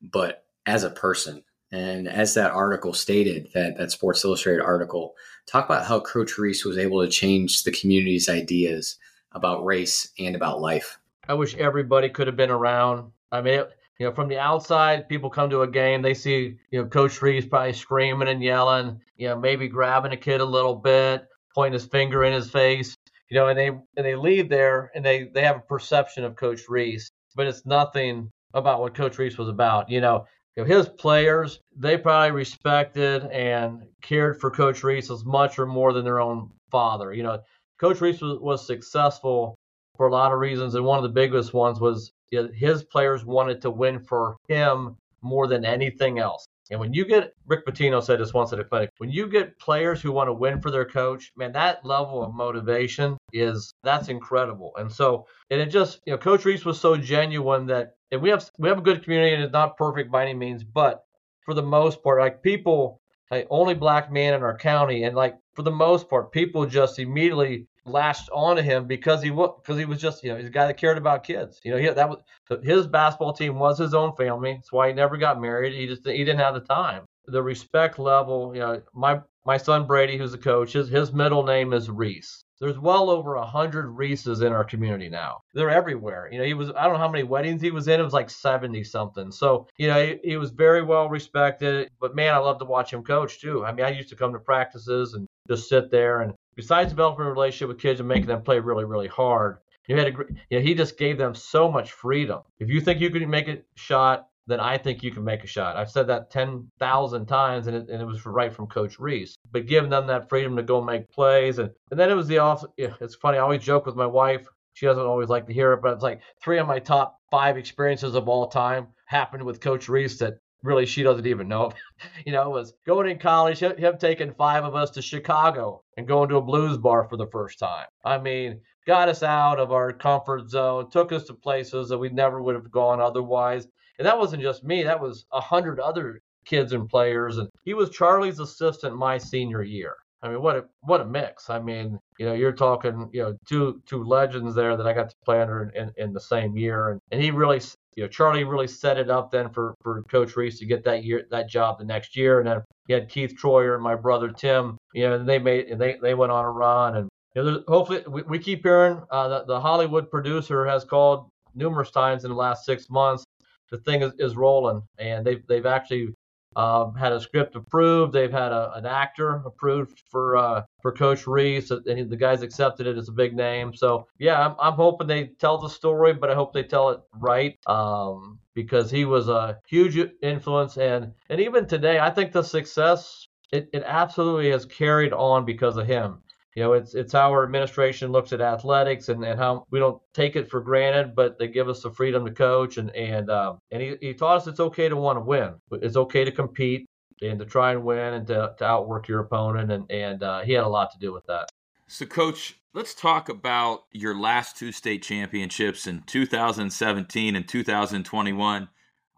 but 0.01 0.45
as 0.65 0.85
a 0.85 0.91
person. 0.91 1.43
And 1.73 2.09
as 2.09 2.35
that 2.35 2.53
article 2.53 2.95
stated, 2.95 3.49
that, 3.55 3.77
that 3.77 3.91
Sports 3.91 4.25
Illustrated 4.25 4.63
article, 4.63 5.15
talk 5.47 5.65
about 5.65 5.87
how 5.87 6.01
Coach 6.01 6.39
Reese 6.39 6.65
was 6.65 6.79
able 6.79 7.03
to 7.05 7.11
change 7.11 7.65
the 7.65 7.73
community's 7.73 8.29
ideas 8.29 8.97
about 9.33 9.65
race 9.65 10.13
and 10.19 10.37
about 10.37 10.61
life. 10.61 10.99
I 11.29 11.35
wish 11.35 11.57
everybody 11.57 12.09
could 12.09 12.29
have 12.29 12.37
been 12.37 12.51
around. 12.51 13.11
I 13.33 13.41
mean, 13.41 13.61
it, 13.61 13.71
you 13.99 14.07
know, 14.07 14.13
from 14.13 14.29
the 14.29 14.39
outside, 14.39 15.09
people 15.09 15.31
come 15.31 15.49
to 15.51 15.63
a 15.63 15.71
game, 15.71 16.03
they 16.03 16.15
see, 16.15 16.57
you 16.71 16.83
know, 16.83 16.87
Coach 16.87 17.21
Reese 17.23 17.47
probably 17.47 17.73
screaming 17.73 18.29
and 18.29 18.43
yelling, 18.43 19.01
you 19.17 19.29
know, 19.29 19.39
maybe 19.39 19.69
grabbing 19.69 20.13
a 20.13 20.17
kid 20.17 20.41
a 20.41 20.45
little 20.45 20.75
bit, 20.75 21.27
pointing 21.55 21.73
his 21.73 21.87
finger 21.87 22.25
in 22.25 22.33
his 22.33 22.51
face, 22.51 22.95
you 23.31 23.37
know, 23.37 23.49
and 23.49 23.59
they 23.59 23.69
and 23.69 23.83
they 23.97 24.15
leave 24.15 24.49
there 24.49 24.91
and 24.95 25.05
they 25.05 25.25
they 25.35 25.43
have 25.43 25.57
a 25.57 25.61
perception 25.61 26.25
of 26.25 26.37
Coach 26.37 26.63
Reese, 26.69 27.11
but 27.35 27.47
it's 27.47 27.65
nothing 27.65 28.31
about 28.53 28.81
what 28.81 28.95
Coach 28.95 29.19
Reese 29.19 29.39
was 29.39 29.49
about. 29.49 29.89
You 29.89 30.01
know, 30.01 30.27
you 30.57 30.63
know, 30.65 30.77
his 30.77 30.89
players, 30.89 31.61
they 31.75 31.97
probably 31.97 32.33
respected 32.33 33.25
and 33.25 33.83
cared 34.03 34.41
for 34.41 34.51
Coach 34.51 34.83
Reese 34.85 35.11
as 35.11 35.25
much 35.25 35.59
or 35.59 35.67
more 35.67 35.93
than 35.93 36.05
their 36.05 36.21
own 36.21 36.51
father. 36.71 37.13
You 37.15 37.23
know, 37.23 37.39
Coach 37.81 38.01
Reese 38.01 38.21
was, 38.21 38.39
was 38.41 38.67
successful 38.67 39.57
for 39.97 40.07
a 40.07 40.13
lot 40.13 40.33
of 40.33 40.39
reasons, 40.39 40.75
and 40.75 40.85
one 40.85 40.99
of 40.99 41.03
the 41.03 41.09
biggest 41.09 41.55
ones 41.55 41.81
was 41.81 42.13
his 42.31 42.85
players 42.85 43.25
wanted 43.25 43.61
to 43.63 43.71
win 43.71 44.01
for 44.01 44.37
him 44.49 44.97
more 45.23 45.47
than 45.47 45.65
anything 45.65 46.19
else. 46.19 46.47
And 46.71 46.81
when 46.81 46.93
you 46.93 47.05
get 47.05 47.33
Rick 47.47 47.65
Pitino 47.65 48.03
said 48.03 48.19
this 48.19 48.35
once 48.35 48.53
at 48.53 48.59
a 48.59 48.65
clinic, 48.65 48.91
when 48.99 49.11
you 49.11 49.29
get 49.29 49.59
players 49.59 50.01
who 50.01 50.11
want 50.11 50.29
to 50.29 50.33
win 50.33 50.61
for 50.61 50.71
their 50.71 50.85
coach, 50.85 51.33
man, 51.37 51.53
that 51.53 51.85
level 51.85 52.25
of 52.25 52.35
motivation 52.35 53.17
is 53.33 53.73
that's 53.85 54.09
incredible. 54.09 54.73
And 54.77 54.91
so, 54.91 55.27
and 55.51 55.61
it 55.61 55.67
just, 55.67 56.01
you 56.07 56.13
know, 56.13 56.19
Coach 56.19 56.45
Reese 56.45 56.65
was 56.65 56.81
so 56.81 56.97
genuine 56.97 57.67
that, 57.67 57.95
and 58.11 58.21
we 58.21 58.31
have 58.31 58.51
we 58.59 58.69
have 58.69 58.79
a 58.79 58.83
good 58.83 59.05
community, 59.05 59.35
and 59.35 59.45
it's 59.45 59.53
not 59.53 59.77
perfect 59.77 60.11
by 60.11 60.23
any 60.23 60.35
means, 60.35 60.65
but 60.65 61.05
for 61.45 61.55
the 61.55 61.63
most 61.63 62.03
part, 62.03 62.21
like 62.21 62.43
people, 62.43 63.01
like 63.31 63.47
only 63.49 63.75
black 63.75 64.11
man 64.11 64.35
in 64.35 64.43
our 64.43 64.59
county, 64.59 65.05
and 65.05 65.15
like 65.15 65.37
for 65.57 65.63
the 65.63 65.71
most 65.71 66.09
part, 66.09 66.31
people 66.31 66.67
just 66.67 66.99
immediately 66.99 67.67
latched 67.87 68.29
onto 68.33 68.63
him 68.63 68.87
because 68.87 69.23
he 69.23 69.31
was 69.31 69.55
because 69.61 69.79
he 69.79 69.85
was 69.87 70.01
just 70.01 70.23
you 70.23 70.31
know 70.31 70.37
he's 70.37 70.49
a 70.49 70.51
guy 70.51 70.67
that 70.67 70.77
cared 70.77 70.99
about 70.99 71.25
kids. 71.25 71.61
You 71.65 71.73
know, 71.73 71.79
he, 71.79 71.89
that 71.89 72.09
was 72.09 72.19
his 72.63 72.87
basketball 72.87 73.33
team 73.33 73.59
was 73.59 73.79
his 73.79 73.95
own 73.95 74.15
family. 74.17 74.55
That's 74.55 74.73
why 74.73 74.89
he 74.89 74.95
never 74.95 75.17
got 75.17 75.41
married. 75.41 75.73
He 75.73 75.87
just 75.87 76.07
he 76.07 76.19
didn't 76.19 76.41
have 76.41 76.55
the 76.55 76.61
time. 76.61 77.05
The 77.27 77.43
respect 77.43 77.99
level, 77.99 78.53
you 78.55 78.61
know, 78.61 78.83
my 78.95 79.21
my 79.47 79.57
son 79.57 79.87
Brady, 79.87 80.19
who's 80.19 80.35
a 80.35 80.39
coach, 80.39 80.73
his 80.73 80.89
his 80.89 81.13
middle 81.13 81.43
name 81.43 81.73
is 81.73 81.89
Reese. 81.89 82.45
there's 82.61 82.79
well 82.79 83.09
over 83.09 83.37
a 83.37 83.47
hundred 83.47 83.87
Reeses 83.87 84.43
in 84.43 84.53
our 84.53 84.65
community 84.65 85.09
now. 85.09 85.41
They're 85.55 85.71
everywhere. 85.71 86.29
You 86.31 86.39
know, 86.39 86.45
he 86.45 86.55
was 86.55 86.71
I 86.77 86.85
don't 86.85 86.95
know 86.95 86.99
how 86.99 87.11
many 87.11 87.25
weddings 87.25 87.63
he 87.63 87.71
was 87.71 87.89
in. 87.89 87.99
It 87.99 88.05
was 88.05 88.13
like 88.13 88.29
70 88.31 88.85
something. 88.85 89.31
So 89.33 89.69
you 89.79 89.87
know, 89.89 90.05
he, 90.05 90.19
he 90.23 90.37
was 90.37 90.51
very 90.51 90.83
well 90.83 91.09
respected. 91.09 91.89
But 92.01 92.15
man, 92.15 92.35
I 92.35 92.39
love 92.39 92.59
to 92.59 92.65
watch 92.67 92.93
him 92.93 93.03
coach 93.03 93.41
too. 93.41 93.65
I 93.65 93.73
mean, 93.73 93.87
I 93.87 93.91
used 93.91 94.11
to 94.11 94.17
come 94.17 94.33
to 94.33 94.39
practices 94.39 95.15
and 95.15 95.27
just 95.49 95.69
sit 95.69 95.91
there 95.91 96.23
and 96.23 96.35
besides 96.55 96.91
developing 96.91 97.27
a 97.27 97.31
relationship 97.31 97.69
with 97.69 97.79
kids 97.79 98.01
and 98.01 98.09
making 98.09 98.27
them 98.27 98.43
play 98.43 98.59
really 98.59 98.85
really 98.85 99.09
hard. 99.09 99.59
You 99.89 99.97
had 99.97 100.09
a, 100.09 100.25
you 100.51 100.59
know, 100.59 100.65
he 100.65 100.75
just 100.75 100.99
gave 100.99 101.17
them 101.17 101.35
so 101.35 101.71
much 101.71 101.93
freedom. 101.93 102.41
If 102.59 102.69
you 102.69 102.81
think 102.81 103.01
you 103.01 103.09
can 103.09 103.31
make 103.31 103.47
a 103.47 103.63
shot, 103.77 104.29
then 104.47 104.61
I 104.61 104.79
think 104.79 105.03
you 105.03 105.11
can 105.11 105.25
make 105.25 105.45
a 105.45 105.47
shot. 105.47 105.77
I've 105.77 105.91
said 105.91 106.07
that 106.07 106.31
10,000 106.31 107.27
times, 107.27 107.67
and 107.67 107.77
it, 107.77 107.89
and 107.89 108.01
it 108.01 108.05
was 108.05 108.25
right 108.27 108.53
from 108.53 108.67
Coach 108.67 108.99
Reese. 108.99 109.37
But 109.51 109.67
giving 109.67 109.91
them 109.91 110.07
that 110.07 110.29
freedom 110.29 110.57
to 110.57 110.63
go 110.63 110.83
make 110.83 111.11
plays. 111.11 111.59
And, 111.59 111.71
and 111.91 111.99
then 111.99 112.11
it 112.11 112.15
was 112.15 112.29
the 112.29 112.39
off. 112.39 112.65
It's 112.77 113.17
funny. 113.17 113.39
I 113.39 113.43
always 113.43 113.63
joke 113.63 113.87
with 113.87 113.97
my 113.97 114.07
wife. 114.07 114.47
She 114.75 114.87
doesn't 114.87 115.05
always 115.05 115.29
like 115.29 115.47
to 115.47 115.55
hear 115.55 115.73
it, 115.73 115.83
but 115.83 115.95
it's 115.95 116.03
like 116.03 116.21
three 116.43 116.59
of 116.59 116.67
my 116.67 116.79
top 116.79 117.19
five 117.31 117.57
experiences 117.57 118.15
of 118.15 118.29
all 118.29 118.47
time 118.47 118.89
happened 119.07 119.43
with 119.43 119.61
Coach 119.61 119.89
Reese 119.89 120.19
that 120.19 120.39
really 120.63 120.87
she 120.87 121.03
doesn't 121.03 121.27
even 121.27 121.49
know. 121.49 121.73
you 122.27 122.33
know, 122.33 122.51
was 122.51 122.75
going 122.87 123.11
in 123.11 123.19
college, 123.19 123.61
him 123.61 123.99
taking 123.99 124.35
five 124.35 124.65
of 124.65 124.75
us 124.75 124.91
to 124.91 125.03
Chicago 125.03 125.83
and 125.97 126.09
going 126.09 126.29
to 126.29 126.37
a 126.37 126.43
blues 126.43 126.79
bar 126.79 127.09
for 127.09 127.17
the 127.17 127.29
first 127.29 127.59
time. 127.59 127.87
I 128.05 128.19
mean, 128.19 128.61
got 128.87 129.09
us 129.09 129.23
out 129.23 129.59
of 129.59 129.73
our 129.73 129.93
comfort 129.93 130.49
zone, 130.49 130.91
took 130.91 131.13
us 131.13 131.25
to 131.25 131.35
places 131.35 131.89
that 131.89 131.99
we 131.99 132.09
never 132.09 132.43
would 132.43 132.55
have 132.55 132.71
gone 132.71 133.01
otherwise. 133.01 133.67
And 133.99 134.07
that 134.07 134.19
wasn't 134.19 134.43
just 134.43 134.65
me, 134.65 134.83
that 134.83 135.01
was 135.01 135.27
a 135.33 135.41
hundred 135.41 135.81
other 135.81 136.21
kids 136.45 136.73
and 136.73 136.89
players. 136.89 137.39
And 137.39 137.49
he 137.65 137.75
was 137.75 137.91
Charlie's 137.91 138.41
assistant 138.41 138.97
my 138.97 139.19
senior 139.19 139.63
year. 139.63 139.97
I 140.27 140.31
mean, 140.31 140.43
what 140.43 140.57
a 140.57 140.65
what 140.83 141.01
a 141.01 141.05
mix. 141.05 141.51
I 141.51 141.61
mean, 141.61 141.99
you 142.19 142.27
know, 142.27 142.35
you're 142.35 142.53
talking, 142.53 143.09
you 143.13 143.23
know, 143.23 143.37
two 143.47 143.81
two 143.87 144.03
legends 144.05 144.55
there 144.55 144.77
that 144.77 144.87
I 144.87 144.93
got 144.93 145.11
to 145.11 145.17
play 145.25 145.41
under 145.41 145.71
in, 145.71 145.93
in 145.97 146.13
the 146.13 146.21
same 146.21 146.57
year, 146.57 146.91
and, 146.91 147.01
and 147.11 147.23
he 147.23 147.31
really, 147.31 147.61
you 147.95 148.03
know, 148.03 148.09
Charlie 148.09 148.45
really 148.45 148.67
set 148.67 148.99
it 148.99 149.11
up 149.11 149.31
then 149.31 149.51
for 149.51 149.75
for 149.83 150.03
Coach 150.05 150.37
Reese 150.37 150.59
to 150.59 150.67
get 150.67 150.85
that 150.85 151.05
year 151.05 151.27
that 151.31 151.49
job 151.49 151.79
the 151.79 151.85
next 151.85 152.17
year, 152.17 152.41
and 152.41 152.49
then 152.49 152.63
he 152.89 152.95
had 152.95 153.09
Keith 153.09 153.35
Troyer 153.41 153.75
and 153.75 153.83
my 153.83 153.95
brother 153.95 154.31
Tim, 154.31 154.77
you 154.95 155.09
know, 155.09 155.15
and 155.15 155.29
they 155.29 155.39
made 155.39 155.67
and 155.67 155.81
they 155.81 155.97
they 156.03 156.15
went 156.15 156.33
on 156.33 156.45
a 156.45 156.51
run, 156.51 156.97
and 156.97 157.09
you 157.35 157.43
know, 157.43 157.63
hopefully 157.69 158.03
we, 158.09 158.23
we 158.23 158.39
keep 158.39 158.63
hearing 158.65 159.01
uh, 159.11 159.29
that 159.29 159.47
the 159.47 159.61
Hollywood 159.61 160.11
producer 160.11 160.67
has 160.67 160.85
called 160.85 161.29
numerous 161.55 161.91
times 161.91 162.25
in 162.25 162.31
the 162.31 162.37
last 162.37 162.65
six 162.65 162.91
months 162.91 163.25
the 163.71 163.79
thing 163.79 164.03
is, 164.03 164.13
is 164.19 164.37
rolling, 164.37 164.83
and 164.99 165.27
they've 165.27 165.47
they've 165.47 165.67
actually 165.67 166.15
um, 166.57 166.95
had 166.95 167.13
a 167.13 167.21
script 167.21 167.55
approved. 167.55 168.13
They've 168.13 168.33
had 168.33 168.51
a, 168.51 168.73
an 168.75 168.87
actor 168.87 169.43
approved 169.45 170.03
for 170.11 170.37
uh, 170.37 170.63
for 170.81 170.91
Coach 170.93 171.27
Reese. 171.27 171.71
and 171.71 172.11
the 172.11 172.17
guys 172.17 172.43
accepted 172.43 172.87
it 172.87 172.97
as 172.97 173.09
a 173.09 173.13
big 173.13 173.37
name. 173.37 173.75
So 173.75 174.09
yeah, 174.19 174.45
I'm, 174.45 174.57
I'm 174.59 174.73
hoping 174.73 175.07
they 175.07 175.27
tell 175.39 175.59
the 175.59 175.69
story, 175.69 176.15
but 176.15 176.31
I 176.31 176.35
hope 176.35 176.53
they 176.53 176.63
tell 176.63 176.91
it 176.91 177.01
right 177.13 177.59
um, 177.67 178.39
because 178.55 178.91
he 178.91 179.05
was 179.05 179.29
a 179.29 179.59
huge 179.69 179.99
influence, 180.23 180.79
and 180.79 181.13
and 181.29 181.41
even 181.41 181.67
today, 181.67 181.99
I 181.99 182.11
think 182.11 182.33
the 182.33 182.43
success 182.43 183.29
it, 183.53 183.69
it 183.73 183.83
absolutely 183.87 184.51
has 184.51 184.65
carried 184.65 185.13
on 185.13 185.45
because 185.45 185.77
of 185.77 185.87
him 185.87 186.23
you 186.57 186.63
know, 186.63 186.73
it's 186.73 186.95
it's 186.95 187.13
how 187.13 187.31
our 187.33 187.45
administration 187.45 188.11
looks 188.11 188.33
at 188.33 188.41
athletics 188.41 189.11
and, 189.11 189.23
and 189.23 189.39
how 189.39 189.67
we 189.71 189.79
don't 189.79 190.01
take 190.15 190.37
it 190.37 190.51
for 190.51 190.63
granted, 190.63 191.15
but 191.15 191.39
they 191.39 191.49
give 191.49 191.69
us 191.69 191.83
the 191.83 191.91
freedom 191.91 192.25
to 192.25 192.33
coach 192.33 192.79
and 192.79 192.91
and 192.97 193.31
um, 193.31 193.59
and 193.71 193.83
he, 193.83 193.97
he 194.01 194.15
taught 194.15 194.39
us 194.39 194.47
it's 194.47 194.59
okay 194.59 194.89
to 194.89 194.97
want 194.97 195.19
to 195.19 195.21
win. 195.21 195.55
It's 195.73 195.97
okay 195.97 196.25
to 196.25 196.33
compete 196.33 196.87
and 197.21 197.39
to 197.39 197.45
try 197.45 197.73
and 197.73 197.85
win 197.85 198.15
and 198.15 198.27
to, 198.29 198.55
to 198.57 198.65
outwork 198.65 199.07
your 199.07 199.21
opponent 199.21 199.71
and 199.71 199.91
and 199.91 200.23
uh, 200.23 200.41
he 200.41 200.55
had 200.55 200.65
a 200.65 200.69
lot 200.69 200.91
to 200.93 200.99
do 200.99 201.13
with 201.13 201.27
that. 201.27 201.51
So, 201.89 202.07
coach, 202.07 202.59
let's 202.73 202.95
talk 202.95 203.29
about 203.29 203.85
your 203.93 204.19
last 204.19 204.57
two 204.57 204.73
state 204.73 205.03
championships 205.03 205.87
in 205.87 206.05
2017 206.07 207.37
and 207.37 207.47
2021. 207.47 208.69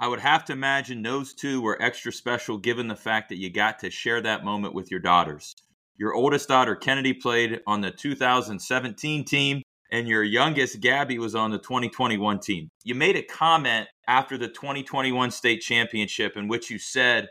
I 0.00 0.08
would 0.08 0.20
have 0.20 0.44
to 0.46 0.52
imagine 0.54 1.02
those 1.02 1.34
two 1.34 1.60
were 1.60 1.80
extra 1.80 2.12
special 2.12 2.58
given 2.58 2.88
the 2.88 2.96
fact 2.96 3.28
that 3.28 3.38
you 3.38 3.48
got 3.48 3.78
to 3.78 3.90
share 3.90 4.20
that 4.22 4.44
moment 4.44 4.74
with 4.74 4.90
your 4.90 5.00
daughters. 5.00 5.54
Your 5.98 6.14
oldest 6.14 6.46
daughter, 6.48 6.76
Kennedy, 6.76 7.12
played 7.12 7.60
on 7.66 7.80
the 7.80 7.90
2017 7.90 9.24
team, 9.24 9.62
and 9.90 10.06
your 10.06 10.22
youngest, 10.22 10.80
Gabby, 10.80 11.18
was 11.18 11.34
on 11.34 11.50
the 11.50 11.58
2021 11.58 12.38
team. 12.38 12.68
You 12.84 12.94
made 12.94 13.16
a 13.16 13.22
comment 13.22 13.88
after 14.06 14.38
the 14.38 14.46
2021 14.46 15.32
state 15.32 15.60
championship 15.60 16.36
in 16.36 16.46
which 16.46 16.70
you 16.70 16.78
said, 16.78 17.28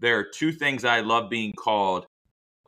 There 0.00 0.18
are 0.18 0.24
two 0.24 0.50
things 0.50 0.84
I 0.84 1.00
love 1.00 1.30
being 1.30 1.52
called, 1.56 2.06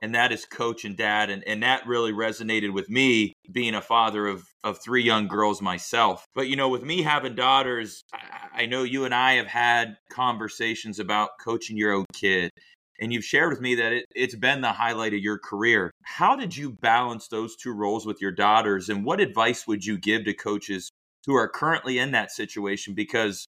and 0.01 0.15
that 0.15 0.31
is 0.31 0.45
coach 0.45 0.85
and 0.85 0.97
dad. 0.97 1.31
And, 1.31 1.43
and 1.49 1.65
that 1.65 1.85
really 1.85 2.13
resonated 2.13 2.73
with 2.73 2.89
me, 2.89 3.33
being 3.51 3.75
a 3.75 3.83
father 3.83 4.29
of, 4.29 4.45
of 4.63 4.79
three 4.81 5.03
young 5.03 5.27
girls 5.27 5.61
myself. 5.61 6.27
But, 6.33 6.47
you 6.47 6.55
know, 6.55 6.69
with 6.69 6.85
me 6.85 7.03
having 7.03 7.35
daughters, 7.35 8.05
I, 8.15 8.63
I 8.63 8.67
know 8.67 8.85
you 8.85 9.05
and 9.05 9.13
I 9.13 9.33
have 9.33 9.49
had 9.49 9.97
conversations 10.13 11.01
about 11.01 11.31
coaching 11.41 11.77
your 11.77 11.93
own 11.93 12.05
kid 12.13 12.53
and 13.01 13.13
you've 13.13 13.25
shared 13.25 13.51
with 13.51 13.61
me 13.61 13.75
that 13.77 13.93
it, 13.93 14.05
it's 14.15 14.35
been 14.35 14.61
the 14.61 14.73
highlight 14.73 15.15
of 15.15 15.21
your 15.21 15.39
career. 15.39 15.91
How 16.03 16.37
did 16.37 16.57
you 16.57 16.71
balance 16.71 17.29
those 17.29 17.57
two 17.57 17.73
roles 17.73 18.07
with 18.07 18.21
your 18.21 18.33
daughters, 18.33 18.89
and 18.89 19.05
what 19.05 19.21
advice 19.21 19.67
would 19.67 19.85
you 19.85 19.99
give 19.99 20.25
to 20.25 20.35
coaches 20.35 20.91
who 21.27 21.35
are 21.35 21.49
currently 21.49 21.99
in 21.99 22.13
that 22.13 22.31
situation? 22.31 22.95
Because 22.95 23.47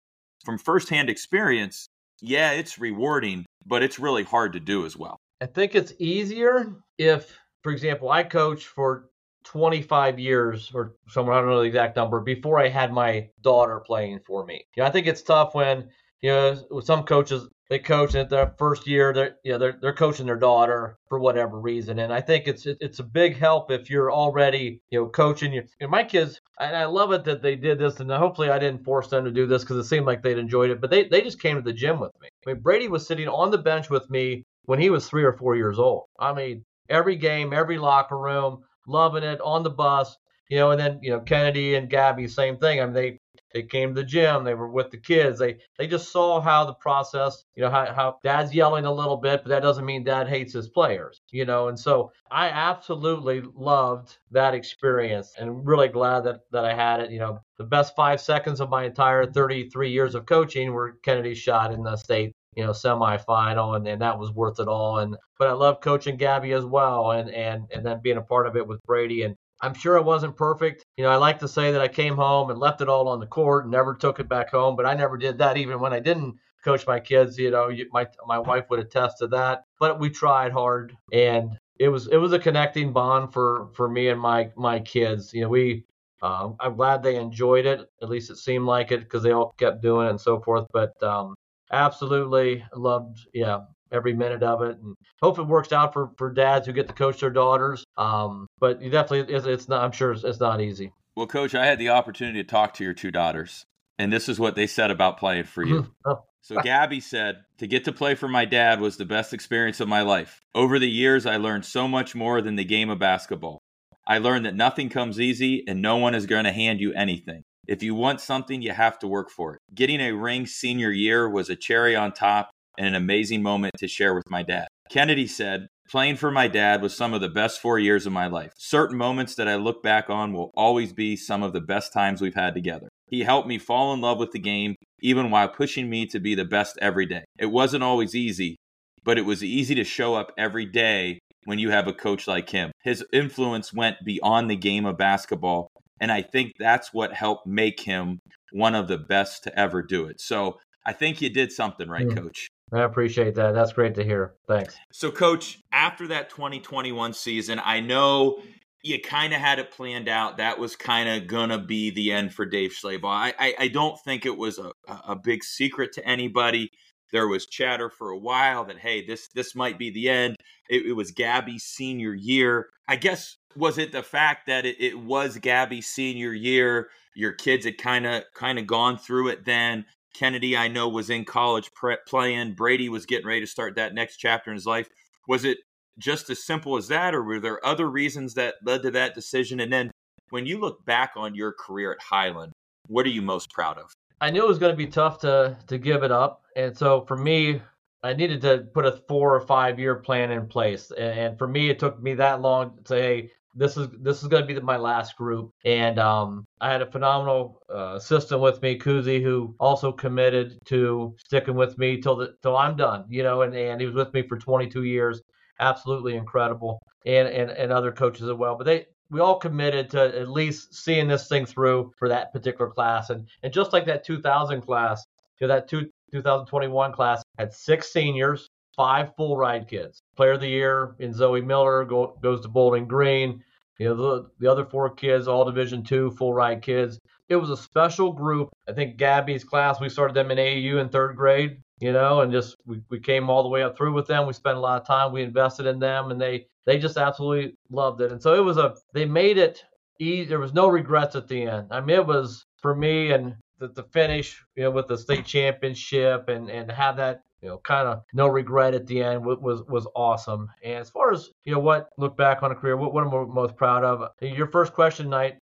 from 0.46 0.58
firsthand 0.58 1.10
experience, 1.10 1.88
yeah, 2.22 2.52
it's 2.52 2.80
rewarding, 2.80 3.46
but 3.66 3.84
it's 3.84 4.00
really 4.00 4.24
hard 4.24 4.54
to 4.54 4.60
do 4.60 4.86
as 4.86 4.96
well. 4.96 5.18
I 5.42 5.46
think 5.46 5.76
it's 5.76 5.94
easier 6.00 6.76
if, 6.98 7.38
for 7.64 7.72
example, 7.72 8.10
I 8.10 8.24
coached 8.24 8.68
for 8.68 9.10
25 9.46 10.20
years 10.20 10.72
or 10.74 10.96
somewhere, 11.08 11.36
I 11.36 11.42
don't 11.42 11.50
know 11.50 11.62
the 11.62 11.68
exact 11.68 11.96
number, 11.96 12.20
before 12.20 12.60
I 12.60 12.68
had 12.68 12.92
my 12.92 13.30
daughter 13.42 13.80
playing 13.80 14.20
for 14.26 14.46
me. 14.46 14.66
You 14.76 14.84
know, 14.84 14.88
I 14.88 14.92
think 14.92 15.08
it's 15.08 15.22
tough 15.22 15.56
when, 15.56 15.90
you 16.22 16.30
know, 16.32 16.58
with 16.70 16.86
some 16.86 17.04
coaches 17.04 17.48
they 17.70 17.78
coach 17.78 18.16
in 18.16 18.28
their 18.28 18.54
first 18.58 18.88
year. 18.88 19.14
They're 19.14 19.36
you 19.44 19.52
know, 19.54 19.58
they're 19.60 19.78
they're 19.80 19.94
coaching 19.94 20.26
their 20.26 20.36
daughter 20.36 20.98
for 21.08 21.20
whatever 21.20 21.60
reason, 21.60 22.00
and 22.00 22.12
I 22.12 22.20
think 22.20 22.48
it's 22.48 22.66
it's 22.66 23.00
a 23.00 23.04
big 23.04 23.38
help 23.38 23.70
if 23.72 23.90
you're 23.90 24.12
already 24.12 24.82
you 24.90 25.00
know 25.00 25.08
coaching. 25.08 25.54
You, 25.54 25.64
my 25.88 26.04
kids, 26.04 26.42
and 26.60 26.76
I 26.76 26.86
love 26.86 27.12
it 27.12 27.24
that 27.26 27.44
they 27.44 27.56
did 27.56 27.78
this, 27.78 28.00
and 28.00 28.12
hopefully 28.12 28.50
I 28.50 28.60
didn't 28.60 28.84
force 28.84 29.08
them 29.08 29.24
to 29.24 29.32
do 29.32 29.46
this 29.46 29.64
because 29.64 29.78
it 29.78 29.88
seemed 29.88 30.08
like 30.08 30.24
they'd 30.24 30.40
enjoyed 30.40 30.72
it. 30.72 30.82
But 30.82 30.90
they 30.90 31.08
they 31.08 31.22
just 31.22 31.42
came 31.42 31.58
to 31.58 31.62
the 31.62 31.74
gym 31.74 32.00
with 32.00 32.12
me. 32.20 32.30
I 32.46 32.54
mean, 32.54 32.62
Brady 32.62 32.88
was 32.88 33.06
sitting 33.06 33.28
on 33.28 33.52
the 33.52 33.60
bench 33.60 33.90
with 33.90 34.10
me 34.10 34.46
when 34.66 34.80
he 34.80 34.90
was 34.90 35.08
three 35.08 35.24
or 35.24 35.34
four 35.34 35.56
years 35.56 35.78
old. 35.78 36.06
I 36.20 36.34
mean, 36.34 36.66
every 36.90 37.16
game, 37.18 37.54
every 37.54 37.78
locker 37.78 38.18
room, 38.18 38.64
loving 38.88 39.24
it 39.24 39.40
on 39.42 39.62
the 39.64 39.70
bus. 39.70 40.18
You 40.50 40.58
know, 40.58 40.72
and 40.72 40.82
then 40.82 41.00
you 41.04 41.12
know 41.12 41.20
Kennedy 41.20 41.76
and 41.76 41.88
Gabby, 41.88 42.28
same 42.28 42.58
thing. 42.58 42.82
I 42.82 42.86
mean, 42.86 42.94
they 42.96 43.20
they 43.54 43.64
came 43.64 43.90
to 43.90 44.02
the 44.02 44.06
gym. 44.06 44.44
They 44.44 44.54
were 44.54 44.70
with 44.70 44.92
the 44.92 44.98
kids. 44.98 45.40
They 45.40 45.58
they 45.78 45.88
just 45.88 46.12
saw 46.12 46.40
how 46.40 46.66
the 46.66 46.74
process, 46.74 47.44
you 47.56 47.64
know, 47.64 47.70
how, 47.70 47.94
how 47.94 48.20
dad's 48.24 48.54
yelling 48.54 48.86
a 48.86 48.94
little 48.94 49.18
bit, 49.18 49.42
but 49.44 49.50
that 49.50 49.62
doesn't 49.62 49.86
mean 49.86 50.04
dad 50.04 50.28
hates 50.28 50.54
his 50.54 50.70
players, 50.70 51.22
you 51.32 51.46
know. 51.46 51.68
And 51.68 51.80
so 51.80 52.12
I 52.32 52.50
absolutely 52.50 53.42
loved 53.56 54.18
that 54.32 54.54
experience 54.54 55.34
and 55.38 55.66
really 55.66 55.88
glad 55.88 56.22
that 56.26 56.42
that 56.52 56.66
I 56.66 56.74
had 56.74 57.00
it. 57.00 57.12
You 57.12 57.20
know, 57.20 57.40
the 57.58 57.64
best 57.64 57.96
five 57.96 58.22
seconds 58.22 58.62
of 58.62 58.70
my 58.70 58.86
entire 58.86 59.26
33 59.26 59.90
years 59.90 60.16
of 60.16 60.26
coaching 60.26 60.72
were 60.72 60.98
Kennedy's 61.04 61.40
shot 61.40 61.74
in 61.74 61.84
the 61.84 61.96
state 61.98 62.34
you 62.56 62.64
know 62.64 62.72
semifinal 62.72 63.76
and, 63.76 63.88
and 63.88 64.02
that 64.02 64.18
was 64.18 64.34
worth 64.34 64.60
it 64.60 64.68
all 64.68 64.98
and 65.00 65.16
but 65.38 65.48
i 65.48 65.52
love 65.52 65.80
coaching 65.82 66.18
gabby 66.18 66.52
as 66.52 66.66
well 66.66 67.12
and 67.12 67.30
and 67.30 67.66
and 67.72 67.86
then 67.86 68.00
being 68.02 68.18
a 68.18 68.22
part 68.22 68.48
of 68.48 68.58
it 68.58 68.66
with 68.68 68.82
brady 68.84 69.22
and 69.22 69.36
I'm 69.62 69.74
sure 69.74 69.98
it 69.98 70.06
wasn't 70.06 70.38
perfect. 70.38 70.86
You 70.98 71.04
know, 71.04 71.10
I 71.10 71.18
like 71.18 71.40
to 71.40 71.48
say 71.48 71.72
that 71.72 71.82
I 71.82 71.88
came 71.88 72.16
home 72.16 72.50
and 72.50 72.60
left 72.60 72.82
it 72.82 72.90
all 72.90 73.08
on 73.08 73.20
the 73.20 73.26
court 73.28 73.66
and 73.66 73.72
never 73.72 73.94
took 73.94 74.20
it 74.20 74.30
back 74.30 74.52
home, 74.52 74.76
but 74.76 74.86
I 74.86 74.94
never 74.94 75.18
did 75.18 75.38
that 75.40 75.58
even 75.58 75.80
when 75.80 75.94
I 75.94 76.00
didn't 76.00 76.36
coach 76.64 76.86
my 76.88 77.00
kids. 77.00 77.38
You 77.38 77.52
know, 77.52 77.72
my 77.92 78.08
my 78.26 78.40
wife 78.40 78.66
would 78.70 78.80
attest 78.80 79.18
to 79.20 79.28
that. 79.28 79.64
But 79.80 80.00
we 80.00 80.10
tried 80.10 80.52
hard, 80.52 80.96
and 81.12 81.58
it 81.80 81.90
was 81.90 82.08
it 82.08 82.18
was 82.18 82.34
a 82.34 82.40
connecting 82.40 82.94
bond 82.94 83.34
for 83.34 83.70
for 83.74 83.90
me 83.90 84.10
and 84.10 84.20
my 84.20 84.52
my 84.56 84.80
kids. 84.80 85.34
You 85.34 85.42
know, 85.42 85.50
we 85.50 85.86
um, 86.22 86.56
I'm 86.60 86.76
glad 86.76 87.02
they 87.02 87.16
enjoyed 87.16 87.66
it. 87.66 87.90
At 88.02 88.10
least 88.10 88.30
it 88.30 88.38
seemed 88.38 88.66
like 88.66 88.92
it 88.92 89.02
because 89.02 89.24
they 89.24 89.32
all 89.32 89.54
kept 89.58 89.82
doing 89.82 90.08
it 90.08 90.12
and 90.12 90.22
so 90.22 90.40
forth. 90.42 90.66
But 90.74 91.02
um, 91.04 91.36
absolutely 91.72 92.64
loved, 92.76 93.20
yeah, 93.34 93.60
every 93.92 94.14
minute 94.14 94.44
of 94.44 94.62
it, 94.62 94.78
and 94.78 94.96
hope 95.22 95.40
it 95.40 95.44
works 95.44 95.72
out 95.72 95.94
for 95.94 96.12
for 96.18 96.32
dads 96.32 96.68
who 96.68 96.74
get 96.74 96.88
to 96.88 96.94
coach 96.94 97.20
their 97.20 97.30
daughters. 97.30 97.84
Um, 97.98 98.48
but 98.60 98.82
you 98.82 98.90
definitely, 98.90 99.34
it's, 99.34 99.46
it's 99.46 99.70
not. 99.70 99.84
I'm 99.84 99.92
sure 99.92 100.12
it's, 100.12 100.24
it's 100.24 100.40
not 100.40 100.62
easy. 100.62 100.92
Well, 101.16 101.28
coach, 101.28 101.56
I 101.56 101.66
had 101.66 101.80
the 101.80 101.90
opportunity 101.90 102.42
to 102.42 102.50
talk 102.50 102.76
to 102.76 102.84
your 102.84 102.94
two 102.94 103.12
daughters, 103.12 103.66
and 103.98 104.12
this 104.12 104.30
is 104.30 104.40
what 104.40 104.56
they 104.56 104.68
said 104.68 104.92
about 104.92 105.18
playing 105.18 105.46
for 105.46 105.64
you. 105.64 105.88
oh. 106.06 106.24
So 106.42 106.62
Gabby 106.62 107.02
said, 107.02 107.44
to 107.58 107.68
get 107.68 107.84
to 107.86 107.92
play 107.92 108.16
for 108.16 108.28
my 108.28 108.46
dad 108.46 108.80
was 108.80 108.98
the 108.98 109.06
best 109.06 109.34
experience 109.34 109.82
of 109.82 109.90
my 109.90 110.02
life. 110.02 110.40
Over 110.56 110.80
the 110.80 110.90
years, 110.90 111.26
I 111.26 111.36
learned 111.36 111.66
so 111.66 111.88
much 111.88 112.16
more 112.16 112.42
than 112.42 112.56
the 112.56 112.64
game 112.64 112.90
of 112.90 112.98
basketball. 112.98 113.60
I 114.08 114.18
learned 114.18 114.46
that 114.46 114.56
nothing 114.56 114.90
comes 114.90 115.20
easy 115.20 115.64
and 115.68 115.82
no 115.82 115.98
one 115.98 116.16
is 116.16 116.26
going 116.26 116.46
to 116.46 116.52
hand 116.52 116.80
you 116.80 116.94
anything. 116.94 117.44
If 117.68 117.84
you 117.84 117.94
want 117.94 118.22
something, 118.22 118.64
you 118.64 118.72
have 118.72 118.98
to 119.00 119.08
work 119.08 119.30
for 119.30 119.54
it. 119.54 119.62
Getting 119.76 120.02
a 120.02 120.14
ring 120.14 120.48
senior 120.48 120.90
year 120.90 121.30
was 121.30 121.50
a 121.50 121.56
cherry 121.56 121.96
on 121.96 122.14
top 122.14 122.50
and 122.80 122.88
an 122.88 122.96
amazing 122.96 123.44
moment 123.44 123.76
to 123.78 123.88
share 123.88 124.16
with 124.16 124.30
my 124.30 124.42
dad. 124.42 124.68
Kennedy 124.90 125.28
said, 125.28 125.68
Playing 125.90 126.18
for 126.18 126.32
my 126.32 126.48
dad 126.48 126.82
was 126.84 126.96
some 126.96 127.14
of 127.16 127.22
the 127.22 127.30
best 127.30 127.60
four 127.60 127.80
years 127.80 128.06
of 128.06 128.14
my 128.14 128.28
life. 128.28 128.52
Certain 128.58 128.98
moments 128.98 129.36
that 129.36 129.48
I 129.48 129.56
look 129.56 129.82
back 129.84 130.10
on 130.10 130.34
will 130.34 130.52
always 130.56 130.94
be 130.94 131.16
some 131.16 131.42
of 131.42 131.52
the 131.52 131.62
best 131.62 131.92
times 131.92 132.22
we've 132.22 132.36
had 132.36 132.54
together. 132.54 132.88
He 133.08 133.22
helped 133.22 133.48
me 133.48 133.58
fall 133.58 133.92
in 133.94 134.00
love 134.00 134.20
with 134.20 134.32
the 134.32 134.40
game, 134.40 134.76
even 135.02 135.32
while 135.32 135.50
pushing 135.50 135.90
me 135.90 136.06
to 136.08 136.20
be 136.20 136.36
the 136.36 136.46
best 136.46 136.78
every 136.80 137.08
day. 137.08 137.24
It 137.40 137.48
wasn't 137.48 137.84
always 137.84 138.16
easy, 138.16 138.56
but 139.04 139.18
it 139.18 139.26
was 139.26 139.44
easy 139.44 139.74
to 139.76 139.84
show 139.84 140.14
up 140.14 140.32
every 140.38 140.66
day 140.66 141.18
when 141.46 141.58
you 141.58 141.72
have 141.72 141.88
a 141.88 141.94
coach 141.94 142.28
like 142.28 142.52
him. 142.52 142.72
His 142.84 143.04
influence 143.12 143.74
went 143.74 143.98
beyond 144.06 144.50
the 144.50 144.56
game 144.56 144.86
of 144.86 144.98
basketball, 144.98 145.70
and 146.00 146.12
I 146.12 146.22
think 146.22 146.52
that's 146.60 146.94
what 146.94 147.14
helped 147.14 147.48
make 147.48 147.82
him 147.82 148.20
one 148.52 148.76
of 148.76 148.88
the 148.88 149.00
best 149.00 149.44
to 149.46 149.60
ever 149.60 149.82
do 149.82 150.06
it. 150.06 150.22
So 150.22 150.60
I 150.86 150.94
think 150.94 151.22
you 151.22 151.30
did 151.30 151.52
something 151.52 151.90
right, 151.90 152.08
mm. 152.08 152.16
coach. 152.16 152.48
I 152.72 152.82
appreciate 152.82 153.36
that. 153.36 153.54
That's 153.54 153.74
great 153.74 153.96
to 153.96 154.04
hear. 154.04 154.36
Thanks. 154.48 154.76
So, 154.92 155.12
coach, 155.12 155.60
after 155.72 156.08
that 156.08 156.30
2021 156.30 157.14
season, 157.14 157.60
I 157.64 157.80
know 157.80 158.42
you 158.84 159.00
kind 159.02 159.34
of 159.34 159.40
had 159.40 159.60
it 159.60 159.72
planned 159.72 160.08
out. 160.08 160.38
That 160.38 160.60
was 160.60 160.76
kind 160.76 161.10
of 161.10 161.28
going 161.28 161.50
to 161.50 161.58
be 161.58 161.90
the 161.90 162.12
end 162.12 162.34
for 162.34 162.46
Dave 162.46 162.72
Schlabach. 162.72 163.04
I, 163.06 163.34
I, 163.40 163.54
I, 163.60 163.68
don't 163.68 164.00
think 164.00 164.26
it 164.26 164.38
was 164.38 164.58
a, 164.58 164.72
a 164.88 165.16
big 165.16 165.44
secret 165.44 165.92
to 165.94 166.06
anybody. 166.08 166.70
There 167.12 167.28
was 167.28 167.48
chatter 167.48 167.90
for 167.90 168.12
a 168.12 168.18
while 168.18 168.66
that, 168.66 168.78
hey, 168.78 169.06
this 169.06 169.30
this 169.34 169.56
might 169.56 169.80
be 169.80 169.90
the 169.90 170.10
end. 170.10 170.36
It, 170.70 170.86
it 170.86 170.94
was 170.94 171.12
Gabby's 171.12 171.64
senior 171.64 172.14
year. 172.14 172.68
I 172.88 172.96
guess, 172.96 173.36
was 173.56 173.78
it 173.78 173.92
the 173.92 174.04
fact 174.04 174.48
that 174.48 174.66
it, 174.66 174.80
it 174.80 175.00
was 175.00 175.38
Gabby's 175.38 175.88
senior 175.88 176.34
year? 176.34 176.90
Your 177.16 177.34
kids 177.34 177.66
had 177.66 177.78
kind 177.78 178.06
of 178.06 178.24
kind 178.36 178.60
of 178.60 178.68
gone 178.68 178.98
through 178.98 179.30
it 179.30 179.44
then. 179.44 179.86
Kennedy, 180.14 180.58
I 180.58 180.68
know, 180.68 180.90
was 180.90 181.10
in 181.10 181.26
college 181.26 181.72
pre- 181.74 181.98
playing. 182.08 182.54
Brady 182.54 182.90
was 182.90 183.06
getting 183.06 183.28
ready 183.28 183.42
to 183.42 183.48
start 183.48 183.76
that 183.76 183.94
next 183.94 184.18
chapter 184.18 184.52
in 184.52 184.56
his 184.56 184.66
life. 184.66 184.90
Was 185.28 185.46
it 185.46 185.60
just 185.98 186.30
as 186.30 186.46
simple 186.46 186.78
as 186.78 186.88
that, 186.88 187.14
or 187.14 187.24
were 187.24 187.40
there 187.40 187.66
other 187.66 187.90
reasons 187.90 188.34
that 188.36 188.56
led 188.66 188.82
to 188.84 188.92
that 188.92 189.16
decision? 189.16 189.60
And 189.60 189.72
then 189.72 189.92
when 190.30 190.46
you 190.46 190.60
look 190.60 190.86
back 190.86 191.12
on 191.16 191.36
your 191.36 191.54
career 191.54 191.92
at 191.92 192.02
Hiland, 192.02 192.54
what 192.88 193.06
are 193.06 193.10
you 193.10 193.22
most 193.22 193.52
proud 193.52 193.78
of? 193.78 193.92
I 194.22 194.32
knew 194.32 194.44
it 194.44 194.48
was 194.48 194.60
going 194.60 194.74
to 194.74 194.78
be 194.78 194.88
tough 194.88 195.20
to 195.20 195.58
to 195.68 195.78
give 195.78 196.04
it 196.04 196.12
up, 196.12 196.44
and 196.56 196.78
so 196.78 197.06
for 197.08 197.16
me, 197.16 197.62
I 198.04 198.14
needed 198.14 198.42
to 198.42 198.60
put 198.74 198.86
a 198.86 199.02
four 199.08 199.36
or 199.36 199.42
five 199.42 199.80
year 199.80 199.96
plan 199.96 200.32
in 200.32 200.48
place. 200.48 200.92
And 200.92 201.38
for 201.38 201.48
me, 201.48 201.70
it 201.70 201.80
took 201.80 202.02
me 202.02 202.14
that 202.16 202.42
long 202.42 202.78
to 202.78 202.88
say, 202.88 203.02
hey, 203.02 203.32
this 203.56 203.78
is 203.78 203.88
this 204.02 204.22
is 204.22 204.28
going 204.28 204.48
to 204.48 204.54
be 204.54 204.60
my 204.62 204.78
last 204.78 205.16
group. 205.18 205.52
And 205.66 206.00
um, 206.00 206.46
I 206.62 206.72
had 206.72 206.82
a 206.82 206.92
phenomenal 206.92 207.62
uh, 207.74 207.96
assistant 207.96 208.42
with 208.42 208.62
me, 208.62 208.78
Kuzi, 208.78 209.22
who 209.22 209.56
also 209.60 209.92
committed 209.92 210.58
to 210.66 211.16
sticking 211.26 211.56
with 211.56 211.78
me 211.78 212.00
till 212.02 212.16
the 212.16 212.36
till 212.42 212.58
I'm 212.58 212.76
done. 212.76 213.06
You 213.10 213.24
know, 213.24 213.42
and, 213.42 213.56
and 213.56 213.80
he 213.80 213.88
was 213.88 213.96
with 213.96 214.14
me 214.14 214.24
for 214.28 214.38
22 214.38 214.84
years. 214.84 215.22
Absolutely 215.60 216.16
incredible, 216.16 216.82
and 217.06 217.28
and 217.28 217.52
and 217.52 217.72
other 217.72 217.92
coaches 217.92 218.30
as 218.30 218.36
well. 218.36 218.56
But 218.56 218.66
they 218.66 218.86
we 219.12 219.20
all 219.20 219.38
committed 219.38 219.90
to 219.90 220.20
at 220.20 220.30
least 220.30 220.76
seeing 220.76 221.08
this 221.08 221.28
thing 221.28 221.46
through 221.46 221.92
for 221.98 222.08
that 222.10 222.32
particular 222.32 222.70
class. 222.70 223.10
And 223.10 223.28
and 223.44 223.52
just 223.52 223.74
like 223.74 223.86
that 223.86 224.06
2000 224.06 224.62
class, 224.62 225.04
you 225.40 225.48
know, 225.48 225.54
that 225.54 225.68
two, 225.68 225.90
2021 226.12 226.94
class 226.94 227.24
had 227.38 227.54
six 227.54 227.92
seniors, 227.92 228.50
five 228.76 229.16
full 229.16 229.38
ride 229.38 229.68
kids. 229.68 230.02
Player 230.16 230.34
of 230.34 230.42
the 230.42 230.48
year 230.48 230.96
in 231.00 231.14
Zoe 231.14 231.42
Miller 231.42 231.86
go, 231.86 232.18
goes 232.22 232.42
to 232.42 232.48
Bowling 232.48 232.88
Green. 232.88 233.44
You 233.78 233.90
know, 233.90 233.96
the, 233.96 234.30
the 234.40 234.52
other 234.52 234.66
four 234.66 234.90
kids, 234.90 235.28
all 235.28 235.46
Division 235.46 235.84
two 235.84 236.12
full 236.12 236.34
ride 236.34 236.62
kids. 236.62 237.00
It 237.30 237.38
was 237.38 237.50
a 237.50 237.58
special 237.58 238.12
group. 238.12 238.50
I 238.68 238.74
think 238.74 238.98
Gabby's 238.98 239.44
class, 239.44 239.80
we 239.80 239.88
started 239.88 240.16
them 240.16 240.32
in 240.32 240.38
AAU 240.38 240.82
in 240.82 240.90
third 240.90 241.16
grade, 241.16 241.62
you 241.80 241.94
know, 241.94 242.22
and 242.22 242.32
just 242.32 242.56
we, 242.66 242.82
we 242.90 243.00
came 243.00 243.30
all 243.30 243.44
the 243.44 243.50
way 243.50 243.64
up 243.64 243.78
through 243.78 243.94
with 243.94 244.08
them. 244.08 244.28
We 244.28 244.34
spent 244.34 244.58
a 244.58 244.60
lot 244.60 244.82
of 244.82 244.88
time. 244.88 245.14
We 245.14 245.22
invested 245.22 245.66
in 245.66 245.80
them, 245.80 246.12
and 246.12 246.20
they 246.20 246.48
they 246.66 246.78
just 246.78 246.98
absolutely 246.98 247.56
loved 247.70 248.02
it. 248.02 248.12
And 248.12 248.22
so 248.22 248.34
it 248.34 248.44
was 248.44 248.58
a 248.58 248.76
they 248.94 249.06
made 249.06 249.38
it 249.38 249.64
easy. 250.00 250.26
There 250.26 250.40
was 250.40 250.54
no 250.54 250.68
regrets 250.68 251.16
at 251.16 251.28
the 251.28 251.44
end. 251.44 251.68
I 251.72 251.80
mean, 251.82 251.98
it 251.98 252.06
was 252.06 252.46
for 252.62 252.76
me 252.76 253.12
and 253.12 253.36
the, 253.60 253.68
the 253.70 253.84
finish, 253.84 254.44
you 254.56 254.64
know, 254.64 254.72
with 254.72 254.88
the 254.88 254.98
state 254.98 255.26
championship 255.26 256.28
and 256.28 256.50
and 256.50 256.70
have 256.72 256.98
that 256.98 257.22
you 257.42 257.48
know, 257.48 257.58
kind 257.60 257.88
of 257.88 258.04
no 258.14 258.28
regret 258.28 258.74
at 258.74 258.88
the 258.88 259.02
end 259.02 259.24
was 259.24 259.64
was 259.64 259.88
awesome. 259.96 260.50
And 260.64 260.76
as 260.76 260.90
far 260.90 261.14
as 261.14 261.30
you 261.46 261.54
know, 261.54 261.60
what 261.60 261.90
look 261.98 262.18
back 262.18 262.44
on 262.44 262.52
a 262.52 262.56
career, 262.56 262.76
what, 262.76 262.94
what 262.94 263.04
I'm 263.04 263.34
most 263.34 263.56
proud 263.56 263.84
of. 263.84 264.10
Your 264.22 264.48
first 264.48 264.74
question 264.74 265.10
night 265.10 265.38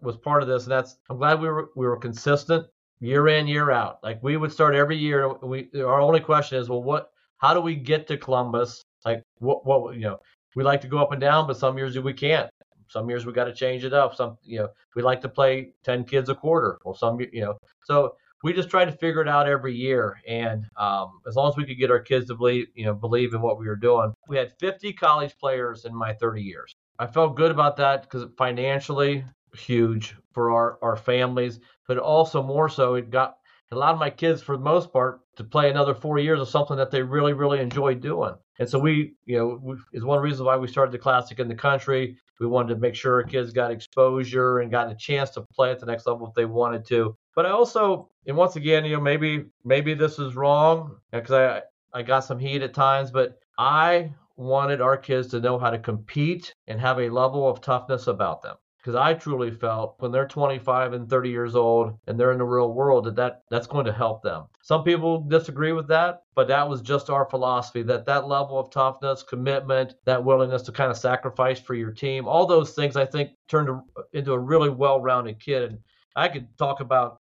was 0.00 0.16
part 0.16 0.42
of 0.42 0.48
this, 0.48 0.64
and 0.64 0.72
that's 0.72 0.96
I'm 1.08 1.18
glad 1.18 1.40
we 1.40 1.48
were 1.48 1.70
we 1.76 1.86
were 1.86 1.96
consistent 1.96 2.66
year 3.00 3.28
in 3.28 3.48
year 3.48 3.70
out. 3.70 3.98
Like 4.02 4.22
we 4.22 4.36
would 4.36 4.52
start 4.52 4.74
every 4.74 4.96
year. 4.96 5.28
We 5.42 5.68
our 5.76 6.00
only 6.00 6.20
question 6.20 6.58
is, 6.58 6.68
well, 6.68 6.82
what? 6.82 7.10
How 7.38 7.54
do 7.54 7.60
we 7.60 7.74
get 7.74 8.06
to 8.08 8.16
Columbus? 8.16 8.82
Like 9.04 9.22
what? 9.38 9.66
What 9.66 9.94
you 9.94 10.02
know? 10.02 10.20
We 10.54 10.64
like 10.64 10.80
to 10.82 10.88
go 10.88 10.98
up 10.98 11.12
and 11.12 11.20
down, 11.20 11.46
but 11.46 11.56
some 11.56 11.78
years 11.78 11.98
we 11.98 12.12
can't. 12.12 12.50
Some 12.88 13.08
years 13.08 13.24
we 13.24 13.32
got 13.32 13.44
to 13.44 13.54
change 13.54 13.84
it 13.84 13.92
up. 13.92 14.14
Some 14.14 14.36
you 14.42 14.58
know 14.58 14.68
we 14.94 15.02
like 15.02 15.20
to 15.22 15.28
play 15.28 15.72
ten 15.84 16.04
kids 16.04 16.28
a 16.28 16.34
quarter. 16.34 16.78
Well, 16.84 16.94
some 16.94 17.20
you 17.20 17.40
know 17.40 17.58
so 17.84 18.14
we 18.42 18.52
just 18.52 18.70
tried 18.70 18.86
to 18.86 18.92
figure 18.92 19.20
it 19.20 19.28
out 19.28 19.48
every 19.48 19.74
year. 19.74 20.20
And 20.26 20.64
um, 20.76 21.20
as 21.26 21.36
long 21.36 21.50
as 21.50 21.56
we 21.56 21.64
could 21.64 21.78
get 21.78 21.90
our 21.90 22.00
kids 22.00 22.26
to 22.28 22.34
believe, 22.34 22.68
you 22.74 22.86
know, 22.86 22.94
believe 22.94 23.34
in 23.34 23.42
what 23.42 23.58
we 23.58 23.66
were 23.66 23.76
doing, 23.76 24.12
we 24.28 24.36
had 24.36 24.52
50 24.58 24.92
college 24.94 25.36
players 25.38 25.84
in 25.84 25.94
my 25.94 26.14
30 26.14 26.42
years. 26.42 26.74
I 26.98 27.06
felt 27.06 27.36
good 27.36 27.50
about 27.50 27.76
that 27.78 28.02
because 28.02 28.22
it 28.22 28.30
financially 28.36 29.24
huge 29.54 30.14
for 30.32 30.50
our, 30.50 30.78
our 30.82 30.96
families, 30.96 31.60
but 31.86 31.98
also 31.98 32.42
more 32.42 32.68
so 32.68 32.94
it 32.94 33.10
got 33.10 33.36
a 33.72 33.76
lot 33.76 33.92
of 33.92 34.00
my 34.00 34.10
kids, 34.10 34.42
for 34.42 34.56
the 34.56 34.64
most 34.64 34.92
part, 34.92 35.20
to 35.36 35.44
play 35.44 35.70
another 35.70 35.94
four 35.94 36.18
years 36.18 36.40
of 36.40 36.48
something 36.48 36.76
that 36.76 36.90
they 36.90 37.02
really, 37.02 37.32
really 37.32 37.60
enjoyed 37.60 38.00
doing. 38.00 38.34
And 38.58 38.68
so 38.68 38.78
we, 38.78 39.14
you 39.26 39.38
know, 39.38 39.60
we, 39.62 39.76
is 39.92 40.04
one 40.04 40.20
reason 40.20 40.44
why 40.44 40.56
we 40.56 40.66
started 40.66 40.92
the 40.92 40.98
classic 40.98 41.38
in 41.38 41.48
the 41.48 41.54
country. 41.54 42.18
We 42.40 42.46
wanted 42.46 42.74
to 42.74 42.80
make 42.80 42.94
sure 42.94 43.14
our 43.14 43.22
kids 43.22 43.52
got 43.52 43.70
exposure 43.70 44.58
and 44.58 44.70
got 44.70 44.90
a 44.90 44.96
chance 44.96 45.30
to 45.30 45.42
play 45.54 45.70
at 45.70 45.78
the 45.78 45.86
next 45.86 46.06
level 46.06 46.26
if 46.26 46.34
they 46.34 46.46
wanted 46.46 46.84
to. 46.86 47.16
But 47.34 47.46
I 47.46 47.50
also, 47.50 48.08
and 48.26 48.36
once 48.36 48.56
again, 48.56 48.84
you 48.84 48.96
know, 48.96 49.00
maybe 49.00 49.46
maybe 49.64 49.94
this 49.94 50.18
is 50.18 50.36
wrong 50.36 50.96
because 51.12 51.32
I 51.32 51.62
I 51.92 52.02
got 52.02 52.20
some 52.20 52.38
heat 52.38 52.62
at 52.62 52.74
times, 52.74 53.10
but 53.10 53.38
I 53.58 54.12
wanted 54.36 54.80
our 54.80 54.96
kids 54.96 55.28
to 55.28 55.40
know 55.40 55.58
how 55.58 55.70
to 55.70 55.78
compete 55.78 56.54
and 56.66 56.80
have 56.80 56.98
a 56.98 57.10
level 57.10 57.48
of 57.48 57.60
toughness 57.60 58.06
about 58.06 58.42
them 58.42 58.56
because 58.80 58.94
I 58.94 59.12
truly 59.12 59.50
felt 59.50 59.96
when 59.98 60.10
they're 60.10 60.26
25 60.26 60.94
and 60.94 61.08
30 61.08 61.28
years 61.28 61.54
old 61.54 61.98
and 62.06 62.18
they're 62.18 62.32
in 62.32 62.38
the 62.38 62.44
real 62.44 62.72
world 62.72 63.04
that, 63.04 63.16
that 63.16 63.42
that's 63.50 63.66
going 63.66 63.84
to 63.84 63.92
help 63.92 64.22
them. 64.22 64.44
Some 64.62 64.84
people 64.84 65.20
disagree 65.20 65.72
with 65.72 65.86
that, 65.88 66.22
but 66.34 66.48
that 66.48 66.66
was 66.66 66.80
just 66.80 67.10
our 67.10 67.28
philosophy 67.28 67.82
that 67.82 68.06
that 68.06 68.26
level 68.26 68.58
of 68.58 68.70
toughness, 68.70 69.22
commitment, 69.22 69.94
that 70.06 70.24
willingness 70.24 70.62
to 70.62 70.72
kind 70.72 70.90
of 70.90 70.96
sacrifice 70.96 71.60
for 71.60 71.74
your 71.74 71.92
team, 71.92 72.26
all 72.26 72.46
those 72.46 72.72
things 72.72 72.96
I 72.96 73.04
think 73.04 73.30
turned 73.48 73.68
into 74.14 74.32
a 74.32 74.38
really 74.38 74.70
well-rounded 74.70 75.38
kid. 75.38 75.64
And 75.64 75.78
I 76.16 76.28
could 76.28 76.48
talk 76.56 76.80
about 76.80 77.19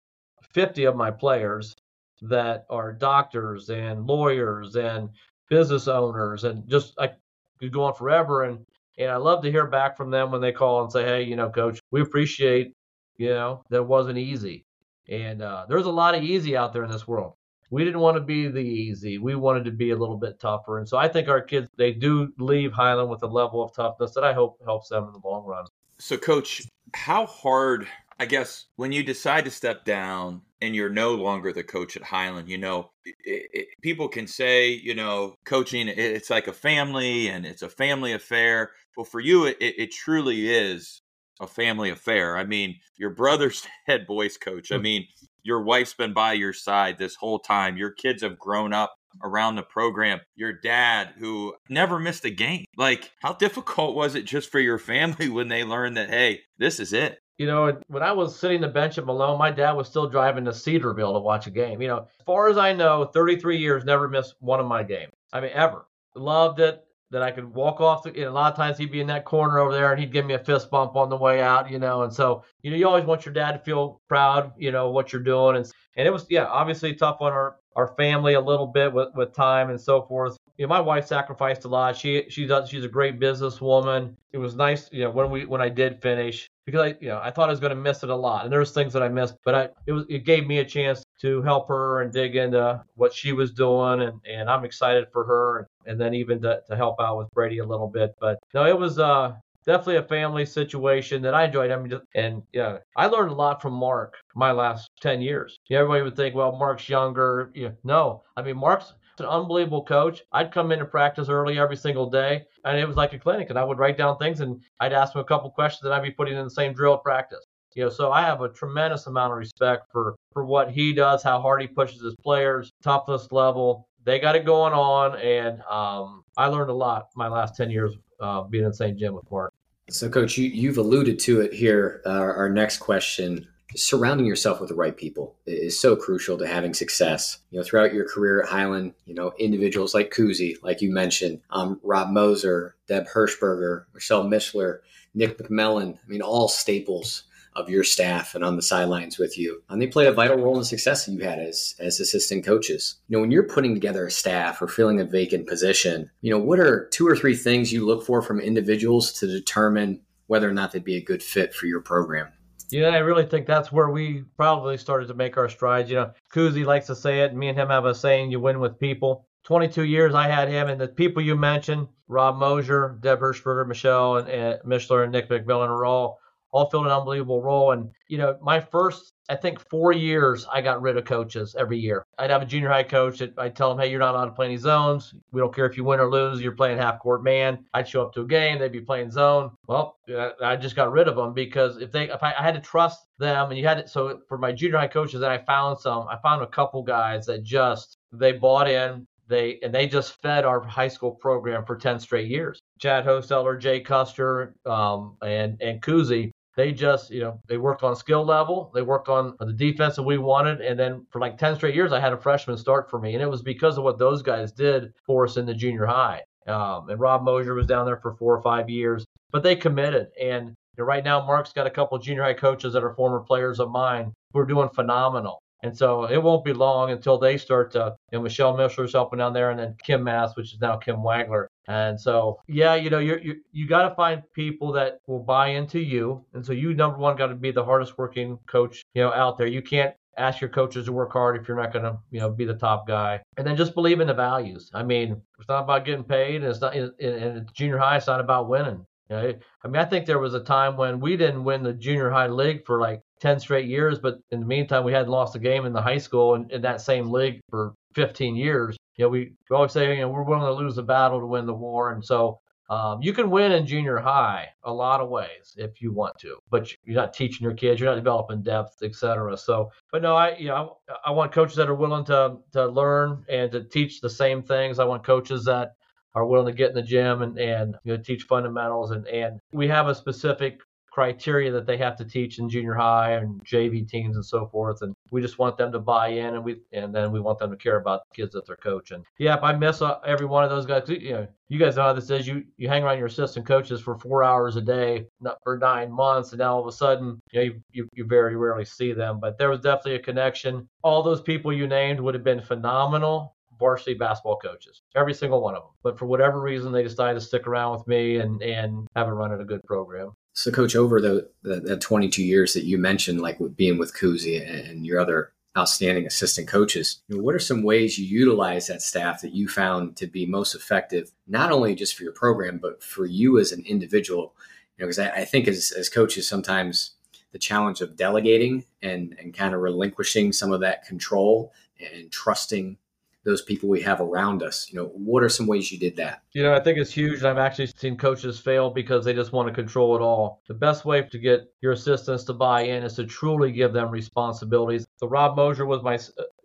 50 0.54 0.86
of 0.86 0.96
my 0.96 1.12
players 1.12 1.76
that 2.22 2.66
are 2.70 2.92
doctors 2.92 3.70
and 3.70 4.06
lawyers 4.06 4.76
and 4.76 5.10
business 5.50 5.88
owners 5.88 6.44
and 6.44 6.68
just 6.68 6.94
I 7.00 7.12
could 7.60 7.72
go 7.74 7.84
on 7.84 7.94
forever 7.94 8.44
and 8.44 8.66
and 9.00 9.10
I 9.10 9.16
love 9.16 9.42
to 9.44 9.52
hear 9.52 9.66
back 9.66 9.96
from 9.96 10.12
them 10.12 10.30
when 10.30 10.42
they 10.42 10.52
call 10.52 10.84
and 10.84 10.92
say, 10.92 11.06
hey, 11.06 11.24
you 11.24 11.38
know, 11.38 11.50
coach, 11.50 11.80
we 11.90 12.02
appreciate, 12.02 12.74
you 13.18 13.30
know, 13.30 13.64
that 13.70 13.82
wasn't 13.82 14.18
easy. 14.18 14.66
And 15.08 15.42
uh, 15.42 15.66
there's 15.70 15.86
a 15.86 15.92
lot 15.92 16.16
of 16.16 16.24
easy 16.24 16.58
out 16.58 16.74
there 16.74 16.84
in 16.84 16.92
this 16.92 17.08
world. 17.08 17.34
We 17.72 17.86
didn't 17.86 18.02
want 18.02 18.18
to 18.18 18.22
be 18.22 18.50
the 18.50 18.60
easy. 18.60 19.18
We 19.18 19.36
wanted 19.36 19.64
to 19.66 19.72
be 19.72 19.92
a 19.92 19.96
little 19.96 20.18
bit 20.18 20.40
tougher. 20.40 20.80
And 20.80 20.90
so 20.90 20.98
I 20.98 21.08
think 21.08 21.30
our 21.30 21.40
kids, 21.40 21.70
they 21.78 21.94
do 21.94 22.34
leave 22.40 22.74
Hiland 22.74 23.10
with 23.10 23.24
a 23.24 23.28
level 23.28 23.64
of 23.64 23.74
toughness 23.74 24.14
that 24.16 24.26
I 24.26 24.34
hope 24.34 24.60
helps 24.66 24.90
them 24.90 25.06
in 25.06 25.14
the 25.14 25.26
long 25.26 25.46
run. 25.46 25.66
So, 26.00 26.18
coach, 26.18 26.64
how 26.94 27.26
hard 27.26 27.88
I 28.20 28.26
guess 28.26 28.66
when 28.76 28.92
you 28.92 29.02
decide 29.02 29.46
to 29.46 29.52
step 29.52 29.86
down 29.86 30.42
and 30.62 30.76
you're 30.76 30.90
no 30.90 31.16
longer 31.16 31.54
the 31.54 31.64
coach 31.64 31.96
at 31.96 32.04
Hiland, 32.04 32.50
you 32.50 32.58
know, 32.58 32.92
it, 33.06 33.16
it, 33.54 33.68
people 33.82 34.10
can 34.10 34.28
say, 34.28 34.72
you 34.72 34.94
know, 34.94 35.36
coaching, 35.46 35.88
it, 35.88 35.98
it's 35.98 36.30
like 36.30 36.48
a 36.48 36.54
family 36.54 37.30
and 37.30 37.46
it's 37.46 37.62
a 37.62 37.70
family 37.70 38.12
affair. 38.12 38.72
Well, 38.98 39.06
for 39.06 39.22
you, 39.22 39.46
it, 39.46 39.92
truly 39.92 40.50
is 40.50 41.02
a 41.40 41.48
family 41.48 41.90
affair. 41.90 42.38
I 42.38 42.44
mean, 42.44 42.76
your 42.98 43.12
brother's 43.12 43.66
head 43.88 44.06
boys 44.06 44.38
coach. 44.38 44.72
I 44.74 44.76
hmm. 44.76 44.84
mean, 44.84 45.08
your 45.44 45.64
wife's 45.64 45.94
been 45.94 46.14
by 46.14 46.34
your 46.34 46.54
side 46.54 46.98
this 46.98 47.16
whole 47.16 47.40
time. 47.40 47.78
Your 47.78 47.92
kids 47.92 48.22
have 48.22 48.38
grown 48.38 48.74
up 48.74 48.94
around 49.24 49.56
the 49.56 49.64
program. 49.64 50.20
Your 50.36 50.52
dad, 50.52 51.14
who 51.18 51.56
never 51.70 52.00
missed 52.00 52.26
a 52.26 52.30
game. 52.30 52.66
Like, 52.76 53.12
how 53.22 53.34
difficult 53.34 53.96
was 53.96 54.16
it 54.16 54.26
just 54.26 54.52
for 54.52 54.60
your 54.60 54.78
family 54.78 55.30
when 55.30 55.48
they 55.48 55.64
learned 55.64 55.96
that, 55.96 56.10
hey, 56.10 56.42
this 56.58 56.82
is 56.82 56.92
it? 56.92 57.20
You 57.40 57.48
know, 57.48 57.80
when 57.88 58.04
I 58.04 58.12
was 58.12 58.38
sitting 58.38 58.60
the 58.60 58.68
bench 58.68 58.98
at 58.98 59.06
Malone, 59.06 59.40
my 59.40 59.50
dad 59.50 59.72
was 59.72 59.88
still 59.88 60.10
driving 60.10 60.44
to 60.44 60.54
Cedarville 60.54 61.14
to 61.14 61.20
watch 61.20 61.48
a 61.48 61.52
game. 61.52 61.82
You 61.82 61.88
know, 61.88 61.98
as 62.20 62.26
far 62.26 62.50
as 62.50 62.58
I 62.58 62.74
know, 62.74 63.06
33 63.06 63.58
years, 63.58 63.86
never 63.86 64.10
missed 64.10 64.36
one 64.42 64.60
of 64.60 64.66
my 64.66 64.84
games. 64.84 65.14
I 65.32 65.40
mean, 65.40 65.52
ever. 65.54 65.86
Loved 66.16 66.60
it 66.60 66.84
that 67.12 67.22
I 67.24 67.32
could 67.32 67.56
walk 67.56 67.80
off. 67.80 68.04
The, 68.04 68.24
a 68.24 68.30
lot 68.30 68.52
of 68.52 68.58
times 68.58 68.78
he'd 68.78 68.92
be 68.92 69.00
in 69.00 69.08
that 69.08 69.24
corner 69.24 69.58
over 69.60 69.72
there 69.72 69.92
and 69.92 70.00
he'd 70.02 70.12
give 70.12 70.26
me 70.26 70.34
a 70.34 70.40
fist 70.40 70.70
bump 70.70 70.98
on 70.98 71.10
the 71.10 71.16
way 71.16 71.42
out, 71.42 71.72
you 71.72 71.80
know. 71.80 72.04
And 72.04 72.14
so, 72.14 72.44
you 72.62 72.72
know, 72.72 72.78
you 72.78 72.86
always 72.86 73.06
want 73.06 73.26
your 73.26 73.34
dad 73.34 73.54
to 73.54 73.60
feel 73.60 74.02
proud, 74.10 74.52
you 74.58 74.72
know, 74.74 74.90
what 74.92 75.14
you're 75.14 75.24
doing. 75.24 75.56
And 75.56 75.72
and 75.96 76.08
it 76.08 76.12
was, 76.12 76.26
yeah, 76.30 76.46
obviously 76.46 76.94
tough 76.94 77.18
on 77.22 77.32
our 77.32 77.56
our 77.76 77.88
family 77.96 78.34
a 78.34 78.42
little 78.42 78.68
bit 78.68 78.92
with, 78.92 79.16
with 79.16 79.34
time 79.34 79.70
and 79.70 79.80
so 79.80 80.02
forth. 80.02 80.38
You 80.60 80.66
know, 80.66 80.70
my 80.70 80.82
wife 80.82 81.08
sacrificed 81.08 81.64
a 81.64 81.70
lot. 81.70 81.96
She 81.96 82.26
she 82.28 82.46
does 82.46 82.68
she's 82.68 82.84
a 82.84 82.90
great 82.90 83.18
businesswoman. 83.18 84.14
It 84.34 84.40
was 84.40 84.56
nice, 84.56 84.90
you 84.92 85.06
know, 85.06 85.10
when 85.10 85.32
we 85.32 85.46
when 85.46 85.62
I 85.62 85.70
did 85.70 86.02
finish 86.02 86.50
because 86.66 86.82
I 86.82 86.88
you 87.00 87.08
know 87.08 87.22
I 87.24 87.32
thought 87.32 87.48
I 87.48 87.52
was 87.52 87.62
going 87.62 87.70
to 87.70 87.82
miss 87.82 88.04
it 88.04 88.10
a 88.10 88.16
lot, 88.16 88.44
and 88.44 88.52
there's 88.52 88.72
things 88.72 88.92
that 88.92 89.02
I 89.02 89.08
missed, 89.08 89.36
but 89.46 89.56
I 89.56 89.70
it 89.88 89.94
was 89.94 90.06
it 90.10 90.26
gave 90.26 90.46
me 90.46 90.58
a 90.58 90.66
chance 90.66 91.02
to 91.22 91.42
help 91.44 91.70
her 91.70 92.02
and 92.02 92.12
dig 92.12 92.36
into 92.36 92.84
what 92.96 93.14
she 93.14 93.32
was 93.32 93.54
doing, 93.54 94.02
and 94.02 94.20
and 94.30 94.50
I'm 94.50 94.66
excited 94.66 95.08
for 95.14 95.24
her, 95.24 95.70
and, 95.86 96.00
then 96.00 96.14
even 96.14 96.42
to, 96.42 96.62
to 96.68 96.76
help 96.76 97.00
out 97.00 97.18
with 97.18 97.30
Brady 97.32 97.60
a 97.60 97.66
little 97.66 97.88
bit. 97.88 98.14
But 98.20 98.38
no, 98.54 98.66
it 98.66 98.78
was 98.78 99.00
uh 99.00 99.36
definitely 99.66 99.98
a 99.98 100.04
family 100.04 100.46
situation 100.46 101.22
that 101.22 101.34
I 101.34 101.46
enjoyed. 101.46 101.72
I 101.72 101.78
mean, 101.78 102.00
and 102.16 102.44
yeah, 102.52 102.80
I 102.98 103.06
learned 103.06 103.32
a 103.32 103.36
lot 103.36 103.62
from 103.62 103.74
Mark 103.74 104.16
my 104.36 104.52
last 104.52 104.90
10 105.02 105.22
years. 105.22 105.60
everybody 105.72 106.02
would 106.02 106.16
think, 106.16 106.34
well, 106.34 106.58
Mark's 106.58 106.90
younger. 106.90 107.52
Yeah, 107.54 107.70
no, 107.84 108.24
I 108.36 108.42
mean, 108.42 108.58
Mark's 108.58 108.94
an 109.20 109.26
unbelievable 109.26 109.84
coach. 109.84 110.22
I'd 110.32 110.52
come 110.52 110.72
in 110.72 110.80
and 110.80 110.90
practice 110.90 111.30
early 111.30 111.60
every 111.60 111.78
single 111.78 112.10
day, 112.10 112.44
and 112.66 112.78
it 112.78 112.88
was 112.88 112.98
like 112.98 113.14
a 113.14 113.20
clinic. 113.20 113.50
And 113.50 113.60
I 113.60 113.64
would 113.64 113.78
write 113.78 113.98
down 113.98 114.18
things, 114.18 114.40
and 114.40 114.62
I'd 114.80 114.94
ask 114.94 115.16
him 115.16 115.22
a 115.22 115.26
couple 115.26 115.50
questions, 115.52 115.86
and 115.86 115.94
I'd 115.94 116.04
be 116.04 116.12
putting 116.12 116.38
in 116.38 116.44
the 116.44 116.50
same 116.50 116.74
drill 116.74 116.96
at 116.96 117.04
practice. 117.04 117.46
You 117.76 117.84
know, 117.86 117.90
so 117.90 118.12
I 118.12 118.22
have 118.22 118.42
a 118.42 118.50
tremendous 118.50 119.08
amount 119.08 119.32
of 119.32 119.38
respect 119.38 119.86
for 119.92 120.16
for 120.34 120.44
what 120.44 120.72
he 120.72 120.92
does, 120.92 121.24
how 121.24 121.40
hard 121.40 121.62
he 121.62 121.68
pushes 121.68 122.02
his 122.02 122.16
players, 122.24 122.72
toughness 122.84 123.28
level. 123.32 123.88
They 124.04 124.20
got 124.20 124.36
it 124.36 124.46
going 124.46 124.74
on, 124.74 125.18
and 125.18 125.62
um, 125.70 126.24
I 126.36 126.48
learned 126.48 126.72
a 126.72 126.74
lot 126.74 127.08
my 127.16 127.28
last 127.28 127.56
ten 127.56 127.70
years 127.70 127.96
uh, 128.20 128.42
being 128.44 128.66
in 128.66 128.74
St. 128.74 128.98
Jim 128.98 129.14
with 129.14 129.30
Mark. 129.32 129.54
So, 129.90 130.10
Coach, 130.10 130.38
you, 130.38 130.50
you've 130.50 130.78
alluded 130.78 131.20
to 131.20 131.42
it 131.42 131.54
here. 131.54 132.02
Uh, 132.06 132.10
our 132.10 132.50
next 132.50 132.78
question 132.78 133.48
surrounding 133.76 134.26
yourself 134.26 134.60
with 134.60 134.70
the 134.70 134.76
right 134.76 134.96
people 134.96 135.36
is 135.46 135.80
so 135.80 135.96
crucial 135.96 136.38
to 136.38 136.48
having 136.48 136.74
success. 136.74 137.40
You 137.52 137.60
know, 137.60 137.64
throughout 137.64 137.94
your 137.94 138.08
career 138.08 138.42
at 138.42 138.50
Hiland, 138.50 138.94
you 139.06 139.14
know, 139.14 139.34
individuals 139.38 139.94
like 139.94 140.14
Kuzi, 140.14 140.56
like 140.64 140.82
you 140.82 140.92
mentioned, 140.92 141.42
um, 141.52 141.80
Rob 141.84 142.10
Moser, 142.10 142.76
Deb 142.88 143.08
Hirschberger, 143.08 143.86
Michelle 143.94 144.26
Mishler, 144.26 144.80
Nick 145.14 145.38
McMillan. 145.38 145.96
I 145.96 146.08
mean, 146.08 146.22
all 146.22 146.48
staples 146.48 147.24
of 147.56 147.70
your 147.70 147.84
staff 147.84 148.36
and 148.36 148.44
on 148.44 148.56
the 148.56 148.62
sidelines 148.62 149.18
with 149.18 149.38
you. 149.38 149.62
And 149.70 149.82
they 149.82 149.88
played 149.88 150.08
a 150.08 150.14
vital 150.14 150.38
role 150.38 150.54
in 150.54 150.60
the 150.60 150.66
success 150.66 151.06
that 151.06 151.12
you 151.12 151.20
had 151.20 151.40
as 151.40 151.76
as 151.80 152.00
assistant 152.00 152.46
coaches. 152.46 152.96
You 153.08 153.18
know, 153.18 153.22
when 153.22 153.32
you're 153.32 153.44
putting 153.44 153.74
together 153.74 154.08
a 154.08 154.12
staff 154.12 154.62
or 154.62 154.68
filling 154.68 155.00
a 155.00 155.06
vacant 155.06 155.48
position, 155.48 156.10
you 156.22 156.32
know, 156.32 156.40
what 156.40 156.60
are 156.60 156.88
two 156.88 157.08
or 157.08 157.16
three 157.16 157.36
things 157.36 157.74
you 157.74 157.86
look 157.86 158.06
for 158.06 158.22
from 158.22 158.40
individuals 158.40 159.12
to 159.14 159.28
determine 159.28 160.02
whether 160.28 160.48
or 160.48 160.54
not 160.54 160.72
they'd 160.72 160.84
be 160.84 160.96
a 160.96 161.04
good 161.04 161.24
fit 161.24 161.54
for 161.54 161.66
your 161.66 161.82
program? 161.82 162.32
Yeah, 162.72 162.90
I 162.90 163.00
really 163.00 163.26
think 163.26 163.48
that's 163.48 163.72
where 163.72 163.90
we 163.90 164.24
probably 164.38 164.78
started 164.78 165.08
to 165.08 165.14
make 165.16 165.38
our 165.38 165.50
strides. 165.50 165.90
You 165.90 165.96
know, 165.96 166.12
Kuzi 166.34 166.66
likes 166.66 166.88
to 166.88 166.96
say 166.96 167.22
it. 167.22 167.34
Me 167.36 167.48
and 167.48 167.58
him 167.58 167.70
have 167.70 167.86
a 167.86 167.96
saying: 167.96 168.32
"You 168.32 168.40
win 168.40 168.60
with 168.60 168.80
people." 168.80 169.26
22 169.46 169.84
years 169.84 170.14
I 170.14 170.28
had 170.28 170.50
him, 170.50 170.68
and 170.68 170.80
the 170.80 170.88
people 170.88 171.24
you 171.24 171.36
mentioned, 171.36 171.88
Rob 172.08 172.38
Mosier, 172.38 173.00
Deb 173.02 173.20
Hirschberger, 173.20 173.68
Michelle, 173.68 174.18
and, 174.18 174.28
and 174.28 174.60
Mishler, 174.64 175.04
and 175.04 175.12
Nick 175.12 175.30
McMillan, 175.30 175.70
are 175.70 175.86
all 175.86 176.20
all 176.52 176.70
filled 176.70 176.86
an 176.86 176.92
unbelievable 176.92 177.42
role. 177.42 177.72
And, 177.72 177.92
you 178.08 178.18
know, 178.18 178.38
my 178.42 178.60
first, 178.60 179.14
I 179.30 179.36
think, 179.36 179.60
four 179.70 179.94
years, 179.94 180.46
I 180.52 180.62
got 180.62 180.82
rid 180.82 180.98
of 180.98 181.06
coaches 181.06 181.56
every 181.58 181.78
year. 181.78 182.06
I'd 182.18 182.32
have 182.32 182.42
a 182.42 182.46
junior 182.46 182.70
high 182.70 182.84
coach 182.84 183.20
that 183.20 183.34
I'd 183.38 183.56
tell 183.56 183.70
them, 183.70 183.80
hey, 183.80 183.92
you're 183.92 184.00
not 184.00 184.16
allowed 184.16 184.26
to 184.26 184.32
play 184.32 184.48
any 184.48 184.58
zones. 184.58 185.14
We 185.32 185.40
don't 185.40 185.54
care 185.54 185.66
if 185.66 185.78
you 185.78 185.84
win 185.84 186.00
or 186.00 186.10
lose. 186.10 186.42
You're 186.42 186.54
playing 186.54 186.78
half 186.78 187.00
court 187.00 187.24
man. 187.24 187.66
I'd 187.74 187.88
show 187.88 188.02
up 188.02 188.14
to 188.14 188.22
a 188.22 188.28
game. 188.28 188.60
They'd 188.60 188.72
be 188.72 188.82
playing 188.82 189.12
zone. 189.12 189.52
Well, 189.68 189.98
I 190.44 190.56
just 190.56 190.76
got 190.76 190.92
rid 190.92 191.08
of 191.08 191.16
them 191.16 191.34
because 191.34 191.78
if 191.78 191.92
they, 191.92 192.10
if 192.10 192.24
I, 192.24 192.34
I 192.38 192.42
had 192.42 192.56
to 192.56 192.62
trust 192.62 193.06
them 193.20 193.50
and 193.50 193.60
you 193.60 193.68
had 193.68 193.78
it. 193.78 193.90
so 193.90 194.20
for 194.28 194.38
my 194.38 194.52
junior 194.52 194.78
high 194.78 194.88
coaches, 194.88 195.22
then 195.22 195.32
I 195.32 195.38
found 195.38 195.80
some, 195.80 196.08
I 196.08 196.18
found 196.24 196.42
a 196.42 196.48
couple 196.48 196.82
guys 196.82 197.26
that 197.28 197.44
just, 197.44 197.98
they 198.12 198.32
bought 198.32 198.68
in, 198.68 199.06
they 199.30 199.60
and 199.62 199.74
they 199.74 199.88
just 199.88 200.20
fed 200.22 200.44
our 200.44 200.60
high 200.60 200.88
school 200.88 201.12
program 201.12 201.64
for 201.64 201.78
10 201.78 202.00
straight 202.00 202.28
years. 202.28 202.60
Chad 202.80 203.06
Hostetler, 203.06 203.60
Jay 203.60 203.80
Custer, 203.80 204.56
um, 204.66 205.16
and 205.22 205.62
and 205.62 205.82
Kuzi, 205.82 206.32
they 206.56 206.72
just, 206.72 207.12
you 207.12 207.22
know, 207.22 207.40
they 207.48 207.58
worked 207.58 207.84
on 207.84 207.96
skill 207.96 208.26
level, 208.26 208.72
they 208.74 208.82
worked 208.82 209.08
on 209.08 209.36
the 209.40 209.54
defense 209.54 209.96
that 209.96 210.04
we 210.04 210.18
wanted, 210.18 210.62
and 210.62 210.80
then 210.80 211.06
for 211.12 211.20
like 211.20 211.38
10 211.38 211.56
straight 211.56 211.76
years, 211.76 211.94
I 211.94 212.00
had 212.00 212.14
a 212.14 212.18
freshman 212.18 212.58
start 212.58 212.90
for 212.90 213.00
me, 213.00 213.14
and 213.14 213.22
it 213.22 213.30
was 213.30 213.42
because 213.42 213.78
of 213.78 213.84
what 213.84 213.98
those 213.98 214.22
guys 214.22 214.52
did 214.52 214.94
for 215.06 215.26
us 215.26 215.38
in 215.38 215.46
the 215.46 215.54
junior 215.54 215.86
high. 215.86 216.22
Um, 216.48 216.90
and 216.90 217.00
Rob 217.00 217.24
Mosier 217.24 217.54
was 217.54 217.68
down 217.68 217.86
there 217.86 217.98
for 217.98 218.14
four 218.16 218.36
or 218.36 218.42
five 218.42 218.70
years, 218.70 219.06
but 219.32 219.44
they 219.44 219.56
committed. 219.56 220.08
And 220.20 220.48
you 220.48 220.56
know, 220.80 220.86
right 220.86 221.04
now, 221.04 221.26
Mark's 221.26 221.54
got 221.54 221.68
a 221.68 221.72
couple 221.72 221.98
junior 222.00 222.24
high 222.24 222.34
coaches 222.34 222.74
that 222.74 222.84
are 222.84 222.94
former 222.96 223.20
players 223.20 223.60
of 223.60 223.70
mine 223.70 224.14
who 224.34 224.40
are 224.40 224.46
doing 224.46 224.70
phenomenal. 224.70 225.42
And 225.62 225.78
so 225.78 226.06
it 226.06 226.22
won't 226.22 226.46
be 226.46 226.54
long 226.54 226.92
until 226.92 227.18
they 227.18 227.38
start 227.38 227.72
to, 227.72 227.96
you 228.12 228.18
know, 228.18 228.24
Michelle 228.24 228.56
Mishler's 228.56 228.94
helping 228.94 229.20
down 229.20 229.34
there, 229.34 229.52
and 229.52 229.60
then 229.60 229.76
Kim 229.84 230.04
Mass, 230.04 230.36
which 230.36 230.54
is 230.54 230.62
now 230.62 230.78
Kim 230.78 230.98
Wagler. 230.98 231.48
And 231.68 232.00
so, 232.00 232.40
yeah, 232.48 232.76
you 232.76 232.90
know, 232.90 233.00
you're, 233.00 233.20
you 233.20 233.42
you 233.52 233.68
got 233.68 233.88
to 233.88 233.96
find 233.96 234.24
people 234.34 234.72
that 234.74 235.00
will 235.08 235.20
buy 235.20 235.50
into 235.50 235.80
you. 235.80 236.24
And 236.34 236.46
so 236.46 236.54
you 236.54 236.74
number 236.74 236.98
one 236.98 237.18
got 237.18 237.28
to 237.28 237.36
be 237.36 237.52
the 237.52 237.64
hardest 237.64 237.98
working 237.98 238.40
coach, 238.48 238.82
you 238.94 239.04
know, 239.04 239.12
out 239.12 239.38
there. 239.38 239.48
You 239.48 239.62
can't 239.62 239.94
ask 240.18 240.42
your 240.42 240.50
coaches 240.50 240.86
to 240.86 240.92
work 240.92 241.14
hard 241.14 241.40
if 241.40 241.48
you're 241.48 241.58
not 241.58 241.72
going 241.74 241.86
to, 241.86 241.98
you 242.12 242.20
know, 242.20 242.30
be 242.30 242.46
the 242.46 242.54
top 242.54 242.88
guy. 242.88 243.22
And 243.38 243.46
then 243.46 243.56
just 243.56 243.74
believe 243.74 244.00
in 244.00 244.08
the 244.08 244.14
values. 244.14 244.72
I 244.74 244.84
mean, 244.84 245.22
it's 245.40 245.50
not 245.50 245.64
about 245.64 245.86
getting 245.86 246.04
paid, 246.04 246.38
and 246.38 246.46
it's 246.46 246.62
not 246.62 246.76
in 246.76 247.48
junior 247.54 247.78
high. 247.78 247.98
It's 247.98 248.08
not 248.08 248.20
about 248.20 248.50
winning. 248.50 248.86
You 249.10 249.16
know, 249.16 249.34
I 249.64 249.68
mean, 249.68 249.82
I 249.82 249.86
think 249.86 250.06
there 250.06 250.20
was 250.20 250.34
a 250.36 250.44
time 250.44 250.78
when 250.78 251.00
we 251.00 251.18
didn't 251.18 251.44
win 251.44 251.64
the 251.64 251.74
junior 251.74 252.10
high 252.10 252.28
league 252.28 252.66
for 252.66 252.80
like 252.80 253.02
10 253.20 253.40
straight 253.40 253.68
years, 253.68 254.00
but 254.00 254.20
in 254.32 254.40
the 254.40 254.46
meantime, 254.46 254.84
we 254.84 254.94
hadn't 254.94 255.12
lost 255.12 255.36
a 255.36 255.40
game 255.40 255.66
in 255.66 255.74
the 255.74 255.82
high 255.82 255.98
school 255.98 256.36
in, 256.36 256.62
that 256.62 256.82
same 256.82 257.10
league 257.10 257.40
for 257.50 257.74
15 257.96 258.36
years. 258.36 258.78
You 258.96 259.06
know, 259.06 259.10
we, 259.10 259.34
we 259.50 259.56
always 259.56 259.72
say, 259.72 259.96
you 259.96 260.02
know, 260.02 260.10
we're 260.10 260.24
willing 260.24 260.46
to 260.46 260.54
lose 260.54 260.76
the 260.76 260.84
battle 260.84 261.20
to 261.20 261.26
win 261.26 261.46
the 261.46 261.54
war. 261.54 261.92
And 261.92 262.04
so 262.04 262.40
um, 262.70 263.02
you 263.02 263.14
can 263.14 263.32
win 263.32 263.52
in 263.52 263.66
junior 263.66 263.98
high 263.98 264.48
a 264.64 264.72
lot 264.72 265.02
of 265.02 265.10
ways 265.10 265.56
if 265.58 265.82
you 265.82 265.92
want 265.92 266.18
to, 266.20 266.38
but 266.52 266.72
you're 266.84 266.96
not 266.96 267.14
teaching 267.14 267.44
your 267.44 267.54
kids, 267.54 267.80
you're 267.80 267.90
not 267.90 267.96
developing 267.96 268.44
depth, 268.44 268.78
etc. 268.84 269.36
So, 269.38 269.72
but 269.92 270.02
no, 270.02 270.16
I, 270.16 270.38
you 270.38 270.48
know, 270.48 270.78
I, 270.88 271.10
I 271.10 271.12
want 271.12 271.32
coaches 271.32 271.56
that 271.56 271.70
are 271.70 271.76
willing 271.76 272.06
to, 272.06 272.38
to 272.54 272.68
learn 272.68 273.26
and 273.28 273.52
to 273.52 273.64
teach 273.64 274.02
the 274.02 274.10
same 274.10 274.44
things. 274.44 274.78
I 274.78 274.86
want 274.86 275.04
coaches 275.04 275.44
that 275.46 275.74
are 276.14 276.26
willing 276.26 276.48
to 276.48 276.58
get 276.58 276.70
in 276.70 276.76
the 276.76 276.82
gym 276.82 277.22
and, 277.22 277.40
and 277.40 277.76
you 277.84 277.96
know, 277.96 278.04
teach 278.04 278.24
fundamentals. 278.24 278.92
And, 278.92 279.08
and 279.08 279.40
we 279.52 279.68
have 279.68 279.88
a 279.88 279.96
specific 279.96 280.60
criteria 280.92 281.52
that 281.52 281.66
they 281.66 281.78
have 281.78 281.96
to 281.98 282.06
teach 282.06 282.40
in 282.40 282.50
junior 282.50 282.74
high 282.74 283.14
and 283.14 283.42
JV 283.46 283.88
teams 283.88 284.16
and 284.16 284.26
so 284.26 284.48
forth. 284.48 284.82
And 284.82 284.96
we 285.12 285.22
just 285.22 285.40
want 285.40 285.58
them 285.58 285.72
to 285.72 285.80
buy 285.80 286.10
in, 286.10 286.36
and 286.36 286.44
we 286.44 286.62
and 286.72 286.94
then 286.94 287.12
we 287.12 287.20
want 287.20 287.40
them 287.40 287.52
to 287.52 287.58
care 287.58 287.78
about 287.78 288.02
the 288.10 288.22
kids 288.22 288.34
that 288.34 288.46
they're 288.46 288.56
coaching. 288.58 289.04
Yeah, 289.18 289.36
if 289.36 289.44
I 289.44 289.54
miss 289.54 289.82
every 290.06 290.26
one 290.26 290.44
of 290.44 290.50
those 290.50 290.66
guys, 290.66 290.84
you 290.88 291.14
know, 291.14 291.28
you 291.48 291.60
guys 291.60 291.76
know 291.76 291.84
how 291.84 291.94
this 291.94 292.10
is. 292.10 292.28
You 292.28 292.44
you 292.58 292.68
hang 292.68 292.84
around 292.84 292.98
your 292.98 293.08
assistant 293.08 293.46
coaches 293.46 293.82
for 293.82 293.98
four 293.98 294.24
hours 294.24 294.56
a 294.56 294.62
day, 294.62 295.08
for 295.44 295.58
nine 295.58 295.92
months, 295.92 296.32
and 296.32 296.40
now 296.40 296.56
all 296.56 296.62
of 296.62 296.68
a 296.68 296.72
sudden, 296.72 297.20
you 297.32 297.40
know, 297.40 297.54
you, 297.72 297.90
you, 297.94 298.06
very 298.06 298.36
rarely 298.36 298.66
see 298.66 298.94
them. 298.94 299.20
But 299.20 299.38
there 299.38 299.50
was 299.50 299.60
definitely 299.60 299.96
a 299.96 300.00
connection. 300.00 300.68
All 300.84 301.04
those 301.04 301.22
people 301.22 301.52
you 301.52 301.68
named 301.68 302.00
would 302.00 302.14
have 302.14 302.24
been 302.24 302.42
phenomenal 302.42 303.36
varsity 303.60 303.94
basketball 303.94 304.38
coaches, 304.38 304.82
every 304.96 305.14
single 305.14 305.42
one 305.42 305.56
of 305.56 305.64
them. 305.64 305.72
But 305.84 306.00
for 306.00 306.06
whatever 306.06 306.40
reason, 306.40 306.72
they 306.72 306.84
decided 306.84 307.20
to 307.20 307.26
stick 307.26 307.46
around 307.46 307.74
with 307.74 307.88
me 307.88 308.18
and 308.18 308.42
and 308.42 308.88
haven't 308.96 309.14
run 309.14 309.34
at 309.34 309.42
a 309.42 309.46
good 309.46 309.64
program. 309.64 310.12
So, 310.40 310.52
Coach, 310.52 310.74
over 310.74 311.02
the, 311.02 311.30
the, 311.42 311.60
the 311.60 311.78
22 311.78 312.24
years 312.24 312.54
that 312.54 312.64
you 312.64 312.78
mentioned, 312.78 313.20
like 313.20 313.42
with 313.42 313.58
being 313.58 313.78
with 313.78 313.94
Kuzi 313.94 314.40
and 314.40 314.86
your 314.86 314.98
other 314.98 315.34
outstanding 315.58 316.06
assistant 316.06 316.48
coaches, 316.48 317.02
you 317.10 317.18
know, 317.18 317.24
what 317.24 317.36
are 317.36 317.40
some 317.40 317.62
ways 317.62 318.00
you 318.00 318.06
utilize 318.06 318.68
that 318.68 318.82
staff 318.82 319.20
that 319.20 319.34
you 319.34 319.50
found 319.50 319.98
to 319.98 320.08
be 320.08 320.26
most 320.26 320.56
effective, 320.56 321.12
not 321.28 321.52
only 321.52 321.76
just 321.76 321.94
for 321.94 322.04
your 322.04 322.14
program, 322.14 322.58
but 322.58 322.82
for 322.82 323.06
you 323.06 323.38
as 323.38 323.52
an 323.52 323.66
individual? 323.68 324.34
You 324.78 324.86
know, 324.86 324.88
because 324.88 325.00
I, 325.00 325.10
I 325.10 325.26
think 325.26 325.50
as, 325.50 325.74
as 325.78 325.90
coaches, 325.90 326.26
sometimes 326.26 326.92
the 327.34 327.38
challenge 327.38 327.82
of 327.82 327.98
delegating 327.98 328.64
and, 328.82 329.18
and 329.20 329.34
kind 329.34 329.54
of 329.54 329.60
relinquishing 329.60 330.32
some 330.32 330.54
of 330.54 330.62
that 330.62 330.86
control 330.86 331.52
and 331.94 332.10
trusting 332.14 332.78
those 333.26 333.42
people 333.42 333.70
we 333.70 333.82
have 333.82 334.02
around 334.02 334.42
us. 334.44 334.68
You 334.72 334.80
know, 334.80 334.86
what 334.88 335.24
are 335.24 335.30
some 335.30 335.48
ways 335.48 335.72
you 335.72 335.80
did 335.80 335.96
that? 335.98 336.24
You 336.34 336.44
know, 336.44 336.54
I 336.54 336.60
think 336.60 336.78
it's 336.78 336.92
huge. 336.92 337.24
I've 337.24 337.38
actually 337.38 337.68
seen 337.68 337.98
coaches 337.98 338.40
fail 338.40 338.70
because 338.70 339.06
they 339.06 339.14
just 339.14 339.34
want 339.34 339.48
to 339.48 339.54
control 339.54 339.96
it 339.96 340.02
all. 340.02 340.42
The 340.48 340.54
best 340.54 340.86
way 340.86 341.02
to 341.02 341.20
get 341.20 341.52
your 341.62 341.74
assistants 341.74 342.24
to 342.26 342.34
buy 342.34 342.62
in 342.62 342.84
is 342.84 342.94
to 342.96 343.06
truly 343.06 343.52
give 343.52 343.74
them 343.74 343.90
responsibilities. 343.90 344.88
So 344.98 345.08
Rob 345.08 345.36
Mosier 345.36 345.66
was 345.66 345.84
my 345.84 346.00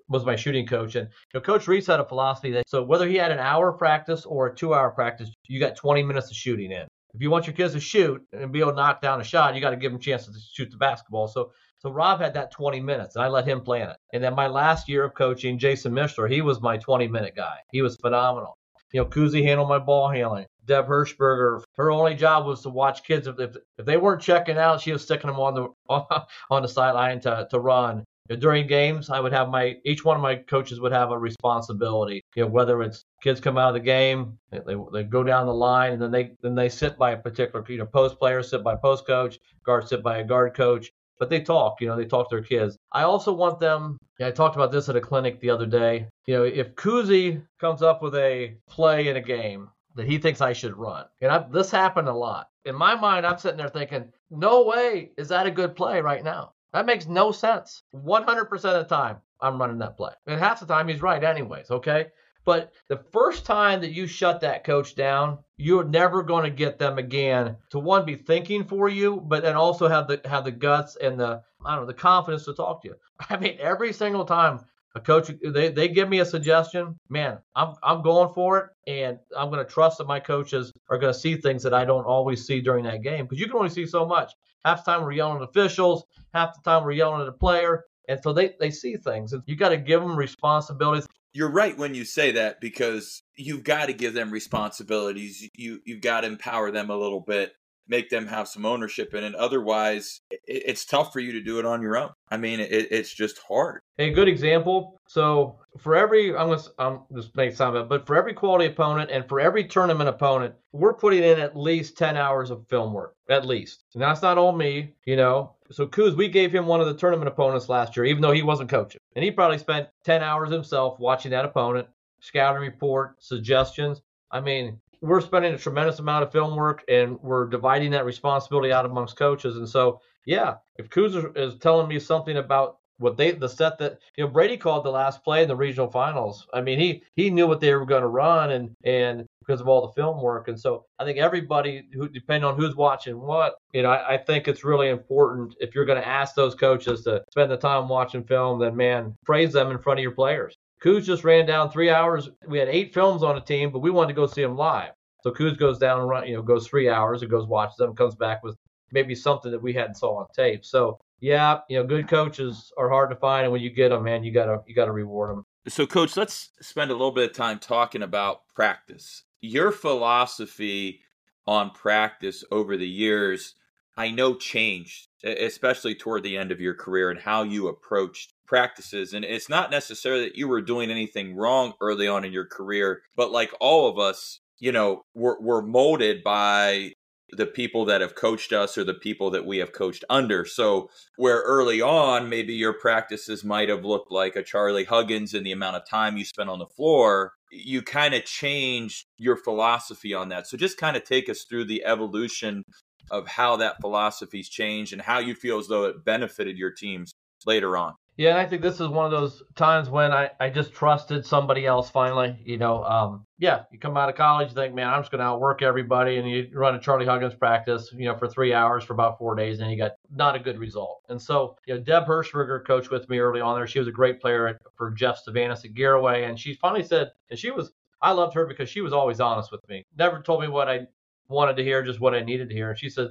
was 0.09 0.27
my 0.27 0.37
shooting 0.37 0.67
coach, 0.67 0.97
and 0.97 1.09
you 1.09 1.39
know, 1.39 1.41
Coach 1.41 1.67
Reese 1.67 1.87
had 1.87 2.01
a 2.01 2.05
philosophy 2.05 2.51
that 2.53 2.69
so 2.69 2.83
whether 2.83 3.09
he 3.09 3.17
had 3.17 3.31
an 3.31 3.39
hour 3.39 3.73
practice 3.73 4.27
or 4.27 4.49
a 4.49 4.55
two 4.55 4.75
hour 4.75 4.91
practice, 4.91 5.31
you 5.47 5.59
got 5.59 5.77
20 5.77 6.03
minutes 6.03 6.31
of 6.31 6.37
shooting 6.37 6.73
in. 6.73 6.87
If 7.15 7.23
you 7.23 7.31
want 7.31 7.47
your 7.47 7.55
kids 7.55 7.75
to 7.75 7.81
shoot 7.81 8.21
and 8.33 8.51
be 8.53 8.61
able 8.61 8.73
to 8.73 8.77
knock 8.77 9.01
down 9.01 9.21
a 9.21 9.25
shot, 9.25 9.55
you 9.55 9.61
got 9.61 9.71
to 9.71 9.77
give 9.77 9.93
them 9.93 10.01
chances 10.01 10.35
to 10.35 10.41
shoot 10.53 10.71
the 10.71 10.77
basketball. 10.77 11.29
So 11.29 11.53
so 11.85 11.91
Rob 11.91 12.19
had 12.19 12.33
that 12.33 12.51
20 12.51 12.81
minutes, 12.81 13.15
and 13.15 13.23
I 13.23 13.29
let 13.29 13.47
him 13.47 13.61
plan 13.61 13.91
it. 13.91 13.99
And 14.15 14.25
then 14.25 14.35
my 14.35 14.47
last 14.47 14.89
year 14.89 15.05
of 15.05 15.13
coaching, 15.13 15.59
Jason 15.59 15.93
Mishler, 15.93 16.31
he 16.31 16.41
was 16.41 16.63
my 16.63 16.79
20 16.79 17.09
minute 17.09 17.37
guy. 17.37 17.59
He 17.73 17.83
was 17.83 17.97
phenomenal. 17.97 18.57
You 18.95 19.01
know, 19.01 19.07
Kuzi 19.07 19.45
handled 19.45 19.69
my 19.69 19.79
ball 19.79 20.09
handling. 20.09 20.47
Deb 20.65 20.87
Hirschberger, 20.87 21.63
her 21.77 21.91
only 21.91 22.15
job 22.15 22.47
was 22.47 22.63
to 22.63 22.71
watch 22.71 23.05
kids. 23.05 23.27
If, 23.27 23.39
if, 23.39 23.57
if 23.77 23.85
they 23.85 23.99
weren't 23.99 24.23
checking 24.23 24.57
out, 24.57 24.81
she 24.81 24.93
was 24.93 25.03
sticking 25.03 25.29
them 25.29 25.39
on 25.39 25.53
the 25.55 25.69
on 26.51 26.63
the 26.63 26.69
sideline 26.69 27.21
to, 27.21 27.47
to 27.51 27.61
run. 27.61 28.03
during 28.29 28.67
games, 28.67 29.11
I 29.11 29.21
would 29.21 29.33
have 29.35 29.51
my 29.51 29.77
each 29.85 30.07
one 30.07 30.17
of 30.17 30.23
my 30.23 30.37
coaches 30.37 30.81
would 30.81 30.93
have 30.93 31.11
a 31.11 31.19
responsibility. 31.19 32.23
You 32.35 32.45
know, 32.45 32.49
whether 32.49 32.83
it's 32.83 33.05
kids 33.23 33.41
come 33.41 33.59
out 33.59 33.69
of 33.69 33.75
the 33.75 33.81
game, 33.81 34.39
they, 34.51 34.75
they 34.91 35.03
go 35.03 35.23
down 35.23 35.45
the 35.45 35.53
line, 35.53 35.93
and 35.93 36.01
then 36.01 36.13
they 36.13 36.33
then 36.41 36.55
they 36.55 36.71
sit 36.71 36.97
by 36.97 37.11
a 37.11 37.19
particular 37.19 37.63
you 37.69 37.77
know 37.77 37.85
post 37.85 38.19
player, 38.19 38.43
sit 38.43 38.65
by 38.65 38.75
post 38.75 39.07
coach, 39.07 39.39
guard 39.67 39.87
sit 39.87 40.03
by 40.03 40.19
a 40.19 40.25
guard 40.25 40.55
coach. 40.55 40.91
But 41.19 41.31
they 41.31 41.41
talk, 41.41 41.81
you 41.81 41.87
know, 41.87 41.97
they 41.97 42.05
talk 42.05 42.29
to 42.31 42.37
their 42.37 42.45
kids. 42.45 42.77
I 42.93 43.03
also 43.03 43.33
want 43.33 43.61
them. 43.61 43.99
I 44.21 44.31
talked 44.31 44.57
about 44.57 44.73
this 44.73 44.89
at 44.89 44.97
a 44.97 45.01
clinic 45.01 45.41
the 45.41 45.51
other 45.51 45.67
day. 45.67 46.09
You 46.27 46.35
know, 46.35 46.45
if 46.45 46.75
Kuzi 46.75 47.43
comes 47.61 47.83
up 47.83 48.03
with 48.03 48.15
a 48.15 48.57
play 48.69 49.09
in 49.09 49.17
a 49.17 49.21
game 49.21 49.71
that 49.95 50.07
he 50.07 50.19
thinks 50.19 50.41
I 50.41 50.53
should 50.53 50.77
run, 50.77 51.05
and 51.21 51.31
I, 51.31 51.39
this 51.51 51.71
happened 51.71 52.09
a 52.09 52.15
lot. 52.15 52.49
In 52.65 52.75
my 52.75 52.95
mind, 52.95 53.27
I'm 53.27 53.39
sitting 53.39 53.59
there 53.59 53.69
thinking, 53.69 54.13
no 54.31 54.65
way 54.65 55.13
is 55.17 55.29
that 55.29 55.47
a 55.47 55.51
good 55.51 55.77
play 55.77 56.01
right 56.01 56.25
now. 56.25 56.53
That 56.73 56.87
makes 56.87 57.07
no 57.07 57.31
sense. 57.31 57.83
100% 57.95 58.53
of 58.53 58.61
the 58.61 58.85
time, 58.85 59.19
I'm 59.41 59.61
running 59.61 59.79
that 59.79 59.97
play. 59.97 60.13
And 60.27 60.41
half 60.41 60.61
the 60.61 60.67
time, 60.67 60.89
he's 60.89 61.03
right, 61.03 61.23
anyways, 61.23 61.71
okay? 61.71 62.07
But 62.45 62.73
the 62.89 62.99
first 63.11 63.47
time 63.47 63.81
that 63.81 63.93
you 63.93 64.07
shut 64.07 64.41
that 64.41 64.65
coach 64.65 64.95
down, 64.95 65.39
you're 65.57 65.85
never 65.85 66.23
going 66.23 66.45
to 66.45 66.51
get 66.51 66.79
them 66.79 66.99
again 66.99 67.57
to 67.71 67.79
one 67.79 68.05
be 68.05 68.17
thinking 68.17 68.65
for 68.65 68.89
you, 68.89 69.21
but 69.21 69.43
then 69.43 69.57
also 69.57 69.89
have 69.89 70.09
the 70.09 70.21
have 70.25 70.45
the 70.45 70.53
guts 70.53 70.97
and 70.97 71.19
the 71.19 71.43
I 71.65 71.75
don't 71.75 71.85
know 71.85 71.87
the 71.87 71.95
confidence 71.95 72.45
to 72.45 72.55
talk 72.55 72.83
to 72.83 72.89
you. 72.89 72.95
I 73.31 73.39
mean, 73.39 73.57
every 73.61 73.93
single 73.93 74.25
time 74.25 74.61
a 74.95 75.01
coach 75.01 75.31
they, 75.43 75.71
they 75.71 75.89
give 75.89 76.09
me 76.09 76.21
a 76.21 76.27
suggestion, 76.27 76.99
man, 77.09 77.39
I'm 77.57 77.75
I'm 77.83 78.03
going 78.03 78.33
for 78.35 78.59
it, 78.59 78.91
and 78.91 79.19
I'm 79.37 79.51
going 79.51 79.65
to 79.65 79.73
trust 79.73 79.99
that 79.99 80.07
my 80.07 80.21
coaches 80.21 80.73
are 80.91 80.99
going 80.99 81.13
to 81.13 81.19
see 81.19 81.37
things 81.37 81.63
that 81.63 81.75
I 81.75 81.85
don't 81.85 82.05
always 82.05 82.47
see 82.47 82.61
during 82.61 82.85
that 82.85 83.03
game 83.03 83.25
because 83.25 83.41
you 83.41 83.47
can 83.47 83.57
only 83.57 83.71
see 83.71 83.87
so 83.87 84.05
much. 84.05 84.33
Half 84.65 84.85
the 84.85 84.93
time 84.93 85.03
we're 85.03 85.13
yelling 85.13 85.43
at 85.43 85.49
officials, 85.49 86.05
half 86.33 86.55
the 86.55 86.71
time 86.71 86.85
we're 86.85 86.93
yelling 86.93 87.23
at 87.23 87.29
a 87.29 87.33
player. 87.33 87.85
And 88.09 88.21
so 88.23 88.33
they, 88.33 88.55
they 88.61 88.71
see 88.71 88.97
things. 88.97 89.33
And 89.33 89.43
you 89.47 89.57
got 89.57 89.71
to 89.71 89.77
give 89.77 90.01
them 90.01 90.17
responsibilities. 90.17 91.07
You're 91.35 91.51
right 91.51 91.77
when 91.77 91.95
you 91.95 92.05
say 92.05 92.33
that 92.33 92.61
because 92.61 93.23
you've 93.37 93.65
got 93.65 93.87
to 93.87 93.93
give 93.93 94.15
them 94.15 94.31
responsibilities. 94.31 95.49
You 95.57 95.81
you've 95.85 96.01
got 96.01 96.21
to 96.21 96.29
empower 96.29 96.71
them 96.71 96.91
a 96.91 96.97
little 96.97 97.21
bit, 97.21 97.53
make 97.89 98.11
them 98.11 98.27
have 98.27 98.49
some 98.49 98.65
ownership 98.65 99.15
in 99.15 99.25
it. 99.25 99.35
Otherwise, 99.35 100.21
it, 100.31 100.41
it's 100.47 100.85
tough 100.85 101.13
for 101.13 101.21
you 101.21 101.33
to 101.33 101.41
do 101.41 101.59
it 101.59 101.67
on 101.67 101.83
your 101.83 101.97
own. 101.97 102.11
I 102.31 102.37
mean, 102.37 102.61
it, 102.61 102.71
it's 102.71 103.13
just 103.13 103.39
hard. 103.47 103.81
A 103.99 104.11
good 104.11 104.29
example. 104.29 105.01
So 105.07 105.59
for 105.79 105.95
every, 105.97 106.37
I'm 106.37 106.49
gonna, 106.49 106.63
I'm 106.79 107.01
just 107.15 107.37
make 107.37 107.55
some 107.55 107.75
of 107.75 107.85
it, 107.85 107.89
but 107.89 108.07
for 108.07 108.17
every 108.17 108.35
quality 108.35 108.67
opponent 108.67 109.11
and 109.11 109.29
for 109.29 109.41
every 109.41 109.65
tournament 109.65 110.09
opponent, 110.09 110.55
we're 110.73 110.95
putting 110.95 111.23
in 111.23 111.39
at 111.39 111.57
least 111.57 111.97
10 111.99 112.17
hours 112.17 112.51
of 112.51 112.67
film 112.69 112.93
work, 112.93 113.15
at 113.29 113.47
least. 113.47 113.85
And 113.95 114.03
that's 114.03 114.23
not 114.23 114.39
all 114.39 114.53
me, 114.53 114.95
you 115.05 115.17
know. 115.17 115.55
So 115.71 115.87
Kuz, 115.87 116.17
we 116.17 116.29
gave 116.29 116.53
him 116.53 116.67
one 116.67 116.81
of 116.81 116.87
the 116.87 116.95
tournament 116.95 117.29
opponents 117.29 117.69
last 117.69 117.97
year, 117.97 118.07
even 118.07 118.23
though 118.23 118.33
he 118.33 118.43
wasn't 118.43 118.71
coaching, 118.71 119.01
and 119.15 119.25
he 119.25 119.31
probably 119.31 119.59
spent 119.59 119.89
10 120.05 120.23
hours 120.23 120.51
himself 120.51 120.99
watching 120.99 121.31
that 121.31 121.45
opponent, 121.45 121.89
scouting 122.21 122.63
report, 122.63 123.23
suggestions. 123.23 124.03
I 124.31 124.41
mean, 124.41 124.81
we're 125.05 125.21
spending 125.21 125.53
a 125.53 125.59
tremendous 125.59 125.99
amount 125.99 126.25
of 126.25 126.33
film 126.33 126.57
work 126.57 126.83
and 126.89 127.19
we're 127.21 127.47
dividing 127.47 127.91
that 127.91 128.07
responsibility 128.07 128.73
out 128.73 128.87
amongst 128.87 129.17
coaches. 129.17 129.57
And 129.57 129.69
so, 129.69 130.01
yeah, 130.25 130.55
if 130.77 130.89
Kuz 130.89 131.37
is 131.37 131.59
telling 131.59 131.89
me 131.89 131.99
something 131.99 132.39
about 132.39 132.79
what 132.99 133.17
they 133.17 133.33
the 133.33 133.49
set 133.49 133.77
that 133.79 133.99
you 134.17 134.25
know 134.25 134.31
Brady 134.31 134.57
called 134.57 134.85
the 134.85 134.91
last 134.91 135.25
play 135.25 135.43
in 135.43 135.49
the 135.49 135.57
regional 135.57 135.91
finals. 135.91 136.47
I 136.55 136.61
mean, 136.61 136.79
he 136.79 137.03
he 137.17 137.29
knew 137.29 137.47
what 137.47 137.61
they 137.61 137.75
were 137.75 137.85
going 137.85 138.03
to 138.03 138.09
run 138.09 138.53
and 138.53 138.71
and 138.85 139.27
because 139.41 139.61
of 139.61 139.69
all 139.69 139.87
the 139.87 139.93
film 139.93 140.23
work. 140.23 140.49
And 140.49 140.59
so 140.59 140.85
I 140.99 141.05
think 141.05 141.19
everybody 141.19 141.89
who 141.93 142.09
depending 142.09 142.49
on 142.49 142.57
who's 142.57 142.77
watching 142.77 143.21
what, 143.21 143.57
you 143.73 143.83
know, 143.83 143.91
I, 143.91 144.15
I 144.15 144.19
think 144.19 144.49
it's 144.49 144.65
really 144.65 144.89
important 144.89 145.55
if 145.61 145.75
you're 145.75 145.85
going 145.85 146.01
to 146.01 146.09
ask 146.09 146.35
those 146.35 146.55
coaches 146.55 147.03
to 147.03 147.23
spend 147.31 147.51
the 147.51 147.57
time 147.57 147.89
watching 147.89 148.25
film, 148.25 148.61
then 148.61 148.77
man, 148.77 149.17
praise 149.27 149.53
them 149.53 149.71
in 149.71 149.79
front 149.79 149.99
of 149.99 150.03
your 150.03 150.13
players. 150.13 150.57
Kuz 150.85 151.05
just 151.05 151.25
ran 151.25 151.47
down 151.47 151.71
three 151.71 151.91
hours. 151.91 152.29
We 152.47 152.59
had 152.59 152.69
eight 152.69 152.93
films 152.93 153.23
on 153.23 153.37
a 153.37 153.41
team, 153.41 153.71
but 153.71 153.79
we 153.79 153.91
wanted 153.91 154.09
to 154.09 154.15
go 154.15 154.27
see 154.27 154.43
them 154.43 154.57
live. 154.57 154.93
So 155.23 155.31
Kuz 155.31 155.59
goes 155.59 155.79
down 155.79 156.01
and 156.01 156.09
run, 156.09 156.29
you 156.29 156.35
know, 156.35 156.43
goes 156.43 156.67
three 156.67 156.91
hours 156.91 157.23
and 157.23 157.31
goes 157.31 157.47
watches 157.47 157.77
them, 157.77 157.95
comes 157.95 158.15
back 158.15 158.43
with 158.43 158.57
maybe 158.93 159.15
something 159.15 159.51
that 159.51 159.63
we 159.63 159.73
hadn't 159.73 159.95
saw 159.95 160.19
on 160.19 160.27
tape. 160.35 160.65
So 160.65 160.99
yeah, 161.21 161.61
you 161.71 161.79
know, 161.79 161.87
good 161.87 162.07
coaches 162.07 162.71
are 162.77 162.91
hard 162.91 163.09
to 163.09 163.17
find, 163.17 163.45
and 163.45 163.53
when 163.53 163.63
you 163.63 163.71
get 163.71 163.89
them, 163.89 164.05
man, 164.05 164.25
you 164.25 164.31
gotta 164.31 164.59
you 164.67 164.75
gotta 164.75 164.93
reward 164.93 165.31
them. 165.31 165.47
So, 165.67 165.87
coach, 165.87 166.19
let's 166.19 166.51
spend 166.61 166.91
a 166.91 166.95
little 166.95 167.13
bit 167.13 167.31
of 167.31 167.35
time 167.35 167.59
talking 167.59 168.03
about 168.03 168.43
practice. 168.55 169.23
Your 169.41 169.73
philosophy 169.73 171.01
on 171.47 171.71
practice 171.71 172.45
over 172.51 172.77
the 172.77 172.89
years, 172.89 173.55
I 173.97 174.11
know 174.11 174.35
changed, 174.35 175.09
especially 175.23 175.95
toward 175.95 176.23
the 176.23 176.37
end 176.37 176.51
of 176.53 176.61
your 176.61 176.75
career 176.75 177.11
and 177.11 177.21
how 177.21 177.43
you 177.43 177.69
approached 177.69 178.33
practices. 178.47 179.15
And 179.15 179.25
it's 179.25 179.49
not 179.49 179.71
necessarily 179.71 180.25
that 180.25 180.37
you 180.37 180.49
were 180.49 180.61
doing 180.61 180.91
anything 180.91 181.35
wrong 181.37 181.75
early 181.81 182.09
on 182.09 182.25
in 182.25 182.33
your 182.33 182.47
career, 182.47 183.03
but 183.17 183.31
like 183.31 183.53
all 183.61 183.89
of 183.89 183.99
us, 183.99 184.41
you 184.59 184.73
know, 184.73 185.03
we're, 185.15 185.41
we're 185.41 185.63
molded 185.63 186.23
by 186.23 186.93
the 187.31 187.47
people 187.47 187.85
that 187.87 188.01
have 188.01 188.15
coached 188.15 188.53
us 188.53 188.77
or 188.77 188.85
the 188.85 188.95
people 188.95 189.31
that 189.31 189.47
we 189.47 189.59
have 189.59 189.73
coached 189.73 190.05
under. 190.11 190.45
So, 190.45 190.91
where 191.17 191.41
early 191.43 191.81
on, 191.81 192.29
maybe 192.29 192.55
your 192.55 192.75
practices 192.75 193.45
might 193.45 193.69
have 193.69 193.85
looked 193.85 194.13
like 194.13 194.37
a 194.37 194.43
Charlie 194.43 194.85
Huggins 194.85 195.35
and 195.35 195.45
the 195.45 195.53
amount 195.53 195.77
of 195.77 195.89
time 195.89 196.17
you 196.17 196.25
spent 196.25 196.51
on 196.51 196.59
the 196.59 196.67
floor, 196.67 197.33
you 197.51 197.83
kind 197.83 198.15
of 198.15 198.25
changed 198.25 199.07
your 199.19 199.37
philosophy 199.37 200.15
on 200.15 200.29
that. 200.29 200.47
So, 200.47 200.57
just 200.57 200.79
kind 200.79 200.97
of 200.97 201.05
take 201.05 201.29
us 201.29 201.45
through 201.49 201.65
the 201.65 201.85
evolution 201.85 202.63
of 203.11 203.27
how 203.27 203.57
that 203.57 203.81
philosophy's 203.81 204.49
changed 204.49 204.93
and 204.93 205.03
how 205.03 205.19
you 205.19 205.35
feel 205.35 205.59
as 205.59 205.69
though 205.69 205.85
it 205.85 206.05
benefited 206.05 206.57
your 206.57 206.71
teams 206.71 207.13
later 207.47 207.77
on. 207.77 207.95
Yeah, 208.17 208.31
and 208.31 208.39
I 208.39 208.47
think 208.47 208.63
this 208.63 208.79
is 208.81 208.87
one 208.87 209.07
of 209.07 209.11
those 209.11 209.43
times 209.57 209.91
when 209.91 210.13
I, 210.13 210.31
I 210.39 210.49
just 210.49 210.73
trusted 210.73 211.27
somebody 211.27 211.67
else 211.67 211.91
finally. 211.91 212.39
You 212.45 212.59
know, 212.59 212.85
um, 212.85 213.27
yeah, 213.39 213.65
you 213.73 213.79
come 213.81 213.97
out 213.97 214.09
of 214.09 214.15
college, 214.15 214.51
you 214.51 214.55
think, 214.55 214.73
man, 214.73 214.87
I'm 214.87 215.01
just 215.01 215.11
going 215.11 215.19
to 215.19 215.25
outwork 215.25 215.63
everybody. 215.63 216.19
And 216.19 216.31
you 216.31 216.49
run 216.55 216.77
a 216.77 216.81
Charlie 216.81 217.07
Huggins 217.07 217.35
practice, 217.35 217.91
you 217.93 218.05
know, 218.05 218.17
for 218.17 218.29
three 218.29 218.55
hours 218.55 218.85
for 218.85 218.93
about 218.93 219.19
four 219.19 219.35
days, 219.35 219.59
and 219.59 219.69
you 219.69 219.77
got 219.77 219.93
not 220.15 220.37
a 220.37 220.39
good 220.39 220.61
result. 220.61 221.03
And 221.09 221.21
so, 221.21 221.57
you 221.67 221.75
know, 221.75 221.81
Deb 221.81 222.05
Hirschberger 222.05 222.65
coached 222.65 222.93
with 222.93 223.09
me 223.09 223.19
early 223.19 223.41
on 223.41 223.57
there. 223.57 223.67
She 223.67 223.81
was 223.81 223.89
a 223.89 223.93
great 223.93 224.21
player 224.21 224.61
for 224.77 224.93
Jeff 224.93 225.19
Stavanis 225.27 225.65
at 225.65 225.75
Garaway. 225.75 226.29
And 226.29 226.39
she 226.39 226.55
finally 226.55 226.85
said, 226.85 227.11
and 227.31 227.39
she 227.39 227.51
was, 227.51 227.73
I 228.01 228.13
loved 228.13 228.35
her 228.35 228.47
because 228.47 228.69
she 228.69 228.81
was 228.81 228.93
always 228.93 229.19
honest 229.19 229.51
with 229.51 229.69
me. 229.69 229.85
Never 229.99 230.23
told 230.23 230.41
me 230.41 230.47
what 230.47 230.69
I 230.69 230.87
wanted 231.29 231.57
to 231.57 231.65
hear, 231.65 231.83
just 231.83 232.01
what 232.01 232.15
I 232.15 232.23
needed 232.23 232.49
to 232.49 232.55
hear. 232.55 232.71
And 232.71 232.79
she 232.79 232.89
said, 232.89 233.09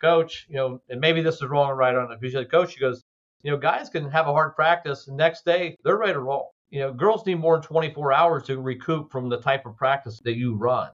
Coach, 0.00 0.46
you 0.48 0.56
know, 0.56 0.80
and 0.88 1.00
maybe 1.00 1.22
this 1.22 1.36
is 1.36 1.44
wrong 1.44 1.68
or 1.68 1.76
right 1.76 1.94
on 1.94 2.10
it. 2.10 2.18
She 2.22 2.30
said, 2.30 2.50
Coach, 2.50 2.74
she 2.74 2.80
goes, 2.80 3.04
you 3.42 3.50
know, 3.50 3.56
guys 3.56 3.88
can 3.88 4.10
have 4.10 4.28
a 4.28 4.32
hard 4.32 4.54
practice. 4.54 5.08
Next 5.08 5.44
day, 5.44 5.76
they're 5.84 5.98
ready 5.98 6.12
to 6.12 6.20
roll. 6.20 6.54
You 6.70 6.80
know, 6.80 6.92
girls 6.92 7.26
need 7.26 7.36
more 7.36 7.56
than 7.56 7.62
24 7.62 8.12
hours 8.12 8.44
to 8.44 8.60
recoup 8.60 9.10
from 9.10 9.28
the 9.28 9.40
type 9.40 9.66
of 9.66 9.76
practice 9.76 10.20
that 10.24 10.36
you 10.36 10.54
run. 10.54 10.90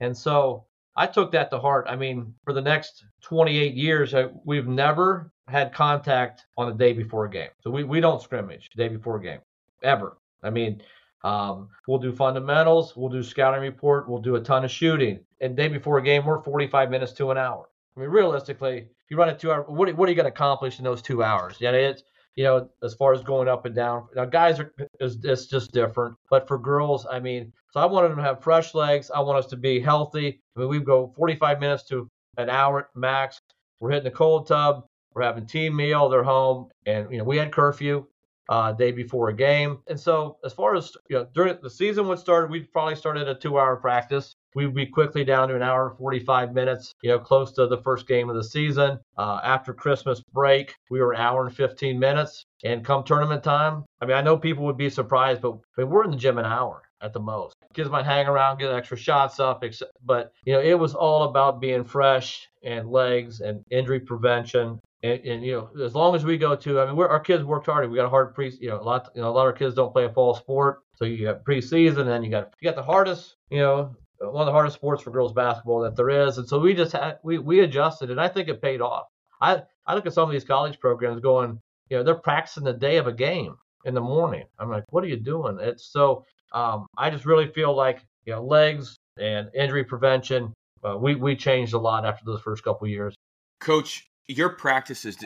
And 0.00 0.16
so 0.16 0.64
I 0.96 1.06
took 1.06 1.32
that 1.32 1.50
to 1.50 1.58
heart. 1.58 1.86
I 1.88 1.96
mean, 1.96 2.34
for 2.44 2.52
the 2.52 2.60
next 2.60 3.04
28 3.22 3.74
years, 3.74 4.14
we've 4.44 4.66
never 4.66 5.32
had 5.48 5.72
contact 5.72 6.46
on 6.56 6.68
the 6.68 6.74
day 6.74 6.92
before 6.92 7.24
a 7.24 7.30
game. 7.30 7.50
So 7.60 7.70
we, 7.70 7.84
we 7.84 8.00
don't 8.00 8.22
scrimmage 8.22 8.70
the 8.74 8.82
day 8.82 8.88
before 8.88 9.16
a 9.16 9.22
game, 9.22 9.40
ever. 9.82 10.18
I 10.42 10.50
mean, 10.50 10.82
um, 11.22 11.68
we'll 11.88 11.98
do 11.98 12.12
fundamentals, 12.12 12.94
we'll 12.96 13.08
do 13.08 13.22
scouting 13.22 13.62
report, 13.62 14.08
we'll 14.08 14.20
do 14.20 14.36
a 14.36 14.40
ton 14.40 14.64
of 14.64 14.70
shooting. 14.70 15.20
And 15.44 15.54
day 15.54 15.68
before 15.68 15.98
a 15.98 16.02
game, 16.02 16.24
we're 16.24 16.42
45 16.42 16.90
minutes 16.90 17.12
to 17.12 17.30
an 17.30 17.36
hour. 17.36 17.68
I 17.94 18.00
mean, 18.00 18.08
realistically, 18.08 18.78
if 18.78 19.10
you 19.10 19.18
run 19.18 19.28
a 19.28 19.36
two 19.36 19.52
hour, 19.52 19.64
what, 19.64 19.94
what 19.94 20.08
are 20.08 20.10
you 20.10 20.16
going 20.16 20.24
to 20.24 20.32
accomplish 20.32 20.78
in 20.78 20.84
those 20.84 21.02
two 21.02 21.22
hours? 21.22 21.56
Yeah, 21.60 21.72
it's 21.72 22.02
you 22.34 22.44
know 22.44 22.70
as 22.82 22.94
far 22.94 23.12
as 23.12 23.22
going 23.22 23.46
up 23.46 23.66
and 23.66 23.74
down. 23.74 24.08
Now, 24.16 24.24
guys 24.24 24.58
are 24.58 24.72
is 25.00 25.18
it's 25.22 25.44
just 25.44 25.72
different, 25.72 26.16
but 26.30 26.48
for 26.48 26.56
girls, 26.56 27.06
I 27.10 27.20
mean, 27.20 27.52
so 27.72 27.80
I 27.80 27.84
wanted 27.84 28.08
them 28.08 28.16
to 28.16 28.22
have 28.22 28.42
fresh 28.42 28.72
legs. 28.72 29.10
I 29.14 29.20
want 29.20 29.36
us 29.36 29.46
to 29.48 29.56
be 29.58 29.80
healthy. 29.80 30.40
I 30.56 30.60
mean, 30.60 30.70
we 30.70 30.80
go 30.80 31.12
45 31.14 31.60
minutes 31.60 31.84
to 31.88 32.08
an 32.38 32.48
hour 32.48 32.88
max. 32.94 33.38
We're 33.80 33.90
hitting 33.90 34.04
the 34.04 34.12
cold 34.12 34.46
tub. 34.46 34.86
We're 35.12 35.24
having 35.24 35.44
team 35.44 35.76
meal. 35.76 36.08
They're 36.08 36.24
home, 36.24 36.70
and 36.86 37.12
you 37.12 37.18
know 37.18 37.24
we 37.24 37.36
had 37.36 37.52
curfew 37.52 38.06
uh, 38.48 38.72
day 38.72 38.92
before 38.92 39.28
a 39.28 39.34
game. 39.34 39.80
And 39.88 40.00
so 40.00 40.38
as 40.42 40.54
far 40.54 40.74
as 40.74 40.96
you 41.10 41.16
know, 41.16 41.28
during 41.34 41.58
the 41.62 41.68
season 41.68 42.08
would 42.08 42.18
start, 42.18 42.50
we'd 42.50 42.72
probably 42.72 42.96
started 42.96 43.28
a 43.28 43.34
two-hour 43.34 43.76
practice 43.76 44.36
we'd 44.54 44.74
be 44.74 44.86
quickly 44.86 45.24
down 45.24 45.48
to 45.48 45.56
an 45.56 45.62
hour 45.62 45.88
and 45.88 45.98
45 45.98 46.54
minutes, 46.54 46.94
you 47.02 47.10
know, 47.10 47.18
close 47.18 47.52
to 47.52 47.66
the 47.66 47.78
first 47.78 48.06
game 48.06 48.30
of 48.30 48.36
the 48.36 48.44
season. 48.44 48.98
Uh, 49.16 49.40
after 49.44 49.74
Christmas 49.74 50.22
break, 50.32 50.74
we 50.90 51.00
were 51.00 51.12
an 51.12 51.20
hour 51.20 51.46
and 51.46 51.54
15 51.54 51.98
minutes. 51.98 52.46
And 52.64 52.84
come 52.84 53.04
tournament 53.04 53.42
time, 53.42 53.84
I 54.00 54.06
mean, 54.06 54.16
I 54.16 54.22
know 54.22 54.38
people 54.38 54.64
would 54.64 54.78
be 54.78 54.88
surprised, 54.88 55.42
but 55.42 55.58
I 55.76 55.82
mean, 55.82 55.90
we're 55.90 56.04
in 56.04 56.10
the 56.10 56.16
gym 56.16 56.38
an 56.38 56.46
hour 56.46 56.82
at 57.02 57.12
the 57.12 57.20
most. 57.20 57.54
Kids 57.74 57.90
might 57.90 58.06
hang 58.06 58.26
around, 58.26 58.58
get 58.58 58.72
extra 58.72 58.96
shots 58.96 59.38
up, 59.38 59.62
but 60.04 60.32
you 60.44 60.54
know, 60.54 60.60
it 60.60 60.78
was 60.78 60.94
all 60.94 61.24
about 61.24 61.60
being 61.60 61.84
fresh 61.84 62.48
and 62.62 62.88
legs 62.88 63.40
and 63.40 63.62
injury 63.70 64.00
prevention. 64.00 64.80
And, 65.02 65.20
and 65.20 65.44
you 65.44 65.52
know, 65.52 65.84
as 65.84 65.94
long 65.94 66.14
as 66.14 66.24
we 66.24 66.38
go 66.38 66.56
to, 66.56 66.80
I 66.80 66.86
mean, 66.86 66.98
our 66.98 67.20
kids 67.20 67.44
worked 67.44 67.66
hard. 67.66 67.90
We 67.90 67.96
got 67.96 68.06
a 68.06 68.10
hard 68.10 68.34
pre, 68.34 68.50
you 68.58 68.68
know, 68.68 68.80
a 68.80 68.82
lot, 68.82 69.10
you 69.14 69.20
know, 69.20 69.28
a 69.28 69.32
lot 69.32 69.42
of 69.42 69.46
our 69.48 69.52
kids 69.52 69.74
don't 69.74 69.92
play 69.92 70.06
a 70.06 70.08
fall 70.08 70.34
sport, 70.34 70.82
so 70.94 71.04
you 71.04 71.26
got 71.26 71.44
preseason, 71.44 71.98
and 71.98 72.08
then 72.08 72.24
you 72.24 72.30
got 72.30 72.54
you 72.60 72.70
got 72.70 72.76
the 72.76 72.82
hardest, 72.82 73.36
you 73.50 73.58
know, 73.58 73.94
one 74.18 74.42
of 74.42 74.46
the 74.46 74.52
hardest 74.52 74.76
sports 74.76 75.02
for 75.02 75.10
girls 75.10 75.32
basketball 75.32 75.80
that 75.80 75.96
there 75.96 76.10
is. 76.10 76.38
And 76.38 76.48
so 76.48 76.58
we 76.58 76.74
just 76.74 76.92
had 76.92 77.18
we 77.22 77.38
we 77.38 77.60
adjusted, 77.60 78.10
and 78.10 78.20
I 78.20 78.28
think 78.28 78.48
it 78.48 78.62
paid 78.62 78.80
off. 78.80 79.06
I 79.40 79.62
I 79.86 79.94
look 79.94 80.06
at 80.06 80.12
some 80.12 80.28
of 80.28 80.32
these 80.32 80.44
college 80.44 80.80
programs 80.80 81.20
going, 81.20 81.60
you 81.90 81.96
know, 81.96 82.02
they're 82.02 82.14
practicing 82.14 82.64
the 82.64 82.72
day 82.72 82.96
of 82.96 83.06
a 83.06 83.12
game 83.12 83.56
in 83.84 83.94
the 83.94 84.00
morning. 84.00 84.44
I'm 84.58 84.70
like, 84.70 84.84
what 84.90 85.04
are 85.04 85.08
you 85.08 85.16
doing? 85.16 85.58
It's 85.60 85.90
so. 85.92 86.24
Um, 86.52 86.86
I 86.96 87.10
just 87.10 87.26
really 87.26 87.48
feel 87.48 87.74
like 87.74 88.04
you 88.26 88.32
know, 88.32 88.44
legs 88.44 88.96
and 89.18 89.50
injury 89.54 89.84
prevention. 89.84 90.54
Uh, 90.84 90.96
we 90.96 91.14
we 91.14 91.36
changed 91.36 91.74
a 91.74 91.78
lot 91.78 92.04
after 92.04 92.24
those 92.24 92.40
first 92.40 92.62
couple 92.62 92.86
years. 92.86 93.14
Coach, 93.60 94.06
your 94.28 94.50
practices. 94.50 95.16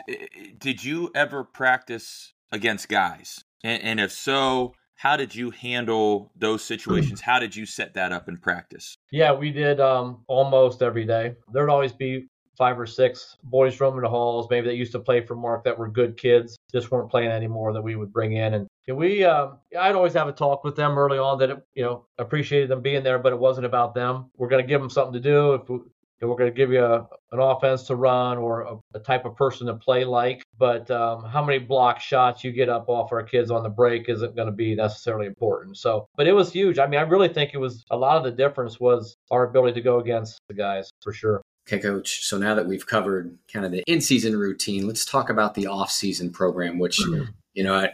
Did 0.57 0.83
you 0.83 1.11
ever 1.13 1.43
practice 1.43 2.33
against 2.51 2.89
guys? 2.89 3.43
And, 3.63 3.83
and 3.83 3.99
if 3.99 4.11
so, 4.11 4.73
how 4.99 5.15
did 5.15 5.33
you 5.33 5.49
handle 5.51 6.29
those 6.35 6.61
situations? 6.61 7.21
How 7.21 7.39
did 7.39 7.55
you 7.55 7.65
set 7.65 7.93
that 7.93 8.11
up 8.11 8.27
in 8.27 8.35
practice? 8.35 8.97
Yeah, 9.13 9.31
we 9.31 9.49
did 9.49 9.79
um, 9.79 10.25
almost 10.27 10.81
every 10.81 11.05
day. 11.05 11.35
There'd 11.53 11.69
always 11.69 11.93
be 11.93 12.27
five 12.57 12.77
or 12.77 12.85
six 12.85 13.37
boys 13.43 13.79
roaming 13.79 14.01
the 14.01 14.09
halls, 14.09 14.47
maybe 14.49 14.67
that 14.67 14.75
used 14.75 14.91
to 14.91 14.99
play 14.99 15.25
for 15.25 15.37
Mark 15.37 15.63
that 15.63 15.79
were 15.79 15.87
good 15.87 16.17
kids, 16.17 16.57
just 16.69 16.91
weren't 16.91 17.09
playing 17.09 17.31
anymore 17.31 17.71
that 17.71 17.81
we 17.81 17.95
would 17.95 18.11
bring 18.11 18.33
in. 18.33 18.53
And 18.55 18.67
we, 18.93 19.23
um, 19.23 19.59
I'd 19.79 19.95
always 19.95 20.11
have 20.15 20.27
a 20.27 20.33
talk 20.33 20.65
with 20.65 20.75
them 20.75 20.99
early 20.99 21.17
on 21.17 21.39
that, 21.39 21.49
it, 21.49 21.65
you 21.75 21.83
know, 21.83 22.05
appreciated 22.17 22.69
them 22.69 22.81
being 22.81 23.01
there, 23.01 23.19
but 23.19 23.31
it 23.31 23.39
wasn't 23.39 23.67
about 23.67 23.95
them. 23.95 24.29
We're 24.35 24.49
going 24.49 24.61
to 24.61 24.67
give 24.67 24.81
them 24.81 24.89
something 24.89 25.13
to 25.13 25.21
do. 25.21 25.53
If 25.53 25.69
we, 25.69 25.79
we're 26.27 26.35
going 26.35 26.51
to 26.51 26.55
give 26.55 26.71
you 26.71 26.83
a, 26.83 27.07
an 27.31 27.39
offense 27.39 27.83
to 27.83 27.95
run 27.95 28.37
or 28.37 28.61
a, 28.61 28.77
a, 28.95 28.99
type 28.99 29.25
of 29.25 29.35
person 29.35 29.67
to 29.67 29.73
play 29.75 30.03
like. 30.03 30.43
But 30.57 30.89
um, 30.91 31.23
how 31.23 31.43
many 31.43 31.59
block 31.59 31.99
shots 31.99 32.43
you 32.43 32.51
get 32.51 32.69
up 32.69 32.89
off 32.89 33.11
our 33.11 33.23
kids 33.23 33.51
on 33.51 33.63
the 33.63 33.69
break 33.69 34.09
isn't 34.09 34.35
going 34.35 34.47
to 34.47 34.53
be 34.53 34.75
necessarily 34.75 35.27
important. 35.27 35.77
So, 35.77 36.07
but 36.17 36.27
it 36.27 36.33
was 36.33 36.51
huge. 36.51 36.79
I 36.79 36.87
mean, 36.87 36.99
I 36.99 37.03
really 37.03 37.29
think 37.29 37.51
it 37.53 37.57
was 37.57 37.85
a 37.91 37.97
lot 37.97 38.17
of 38.17 38.23
the 38.23 38.31
difference 38.31 38.79
was 38.79 39.15
our 39.31 39.43
ability 39.47 39.73
to 39.75 39.81
go 39.81 39.99
against 39.99 40.39
the 40.47 40.53
guys 40.53 40.89
for 41.01 41.13
sure. 41.13 41.41
Okay, 41.67 41.79
coach. 41.79 42.25
So 42.25 42.37
now 42.37 42.55
that 42.55 42.65
we've 42.65 42.85
covered 42.85 43.37
kind 43.51 43.65
of 43.65 43.71
the 43.71 43.83
in-season 43.85 44.35
routine, 44.35 44.87
let's 44.87 45.05
talk 45.05 45.29
about 45.29 45.53
the 45.53 45.67
off-season 45.67 46.31
program, 46.31 46.79
which 46.79 46.99
mm-hmm. 46.99 47.25
you 47.53 47.63
know 47.63 47.75
I, 47.75 47.91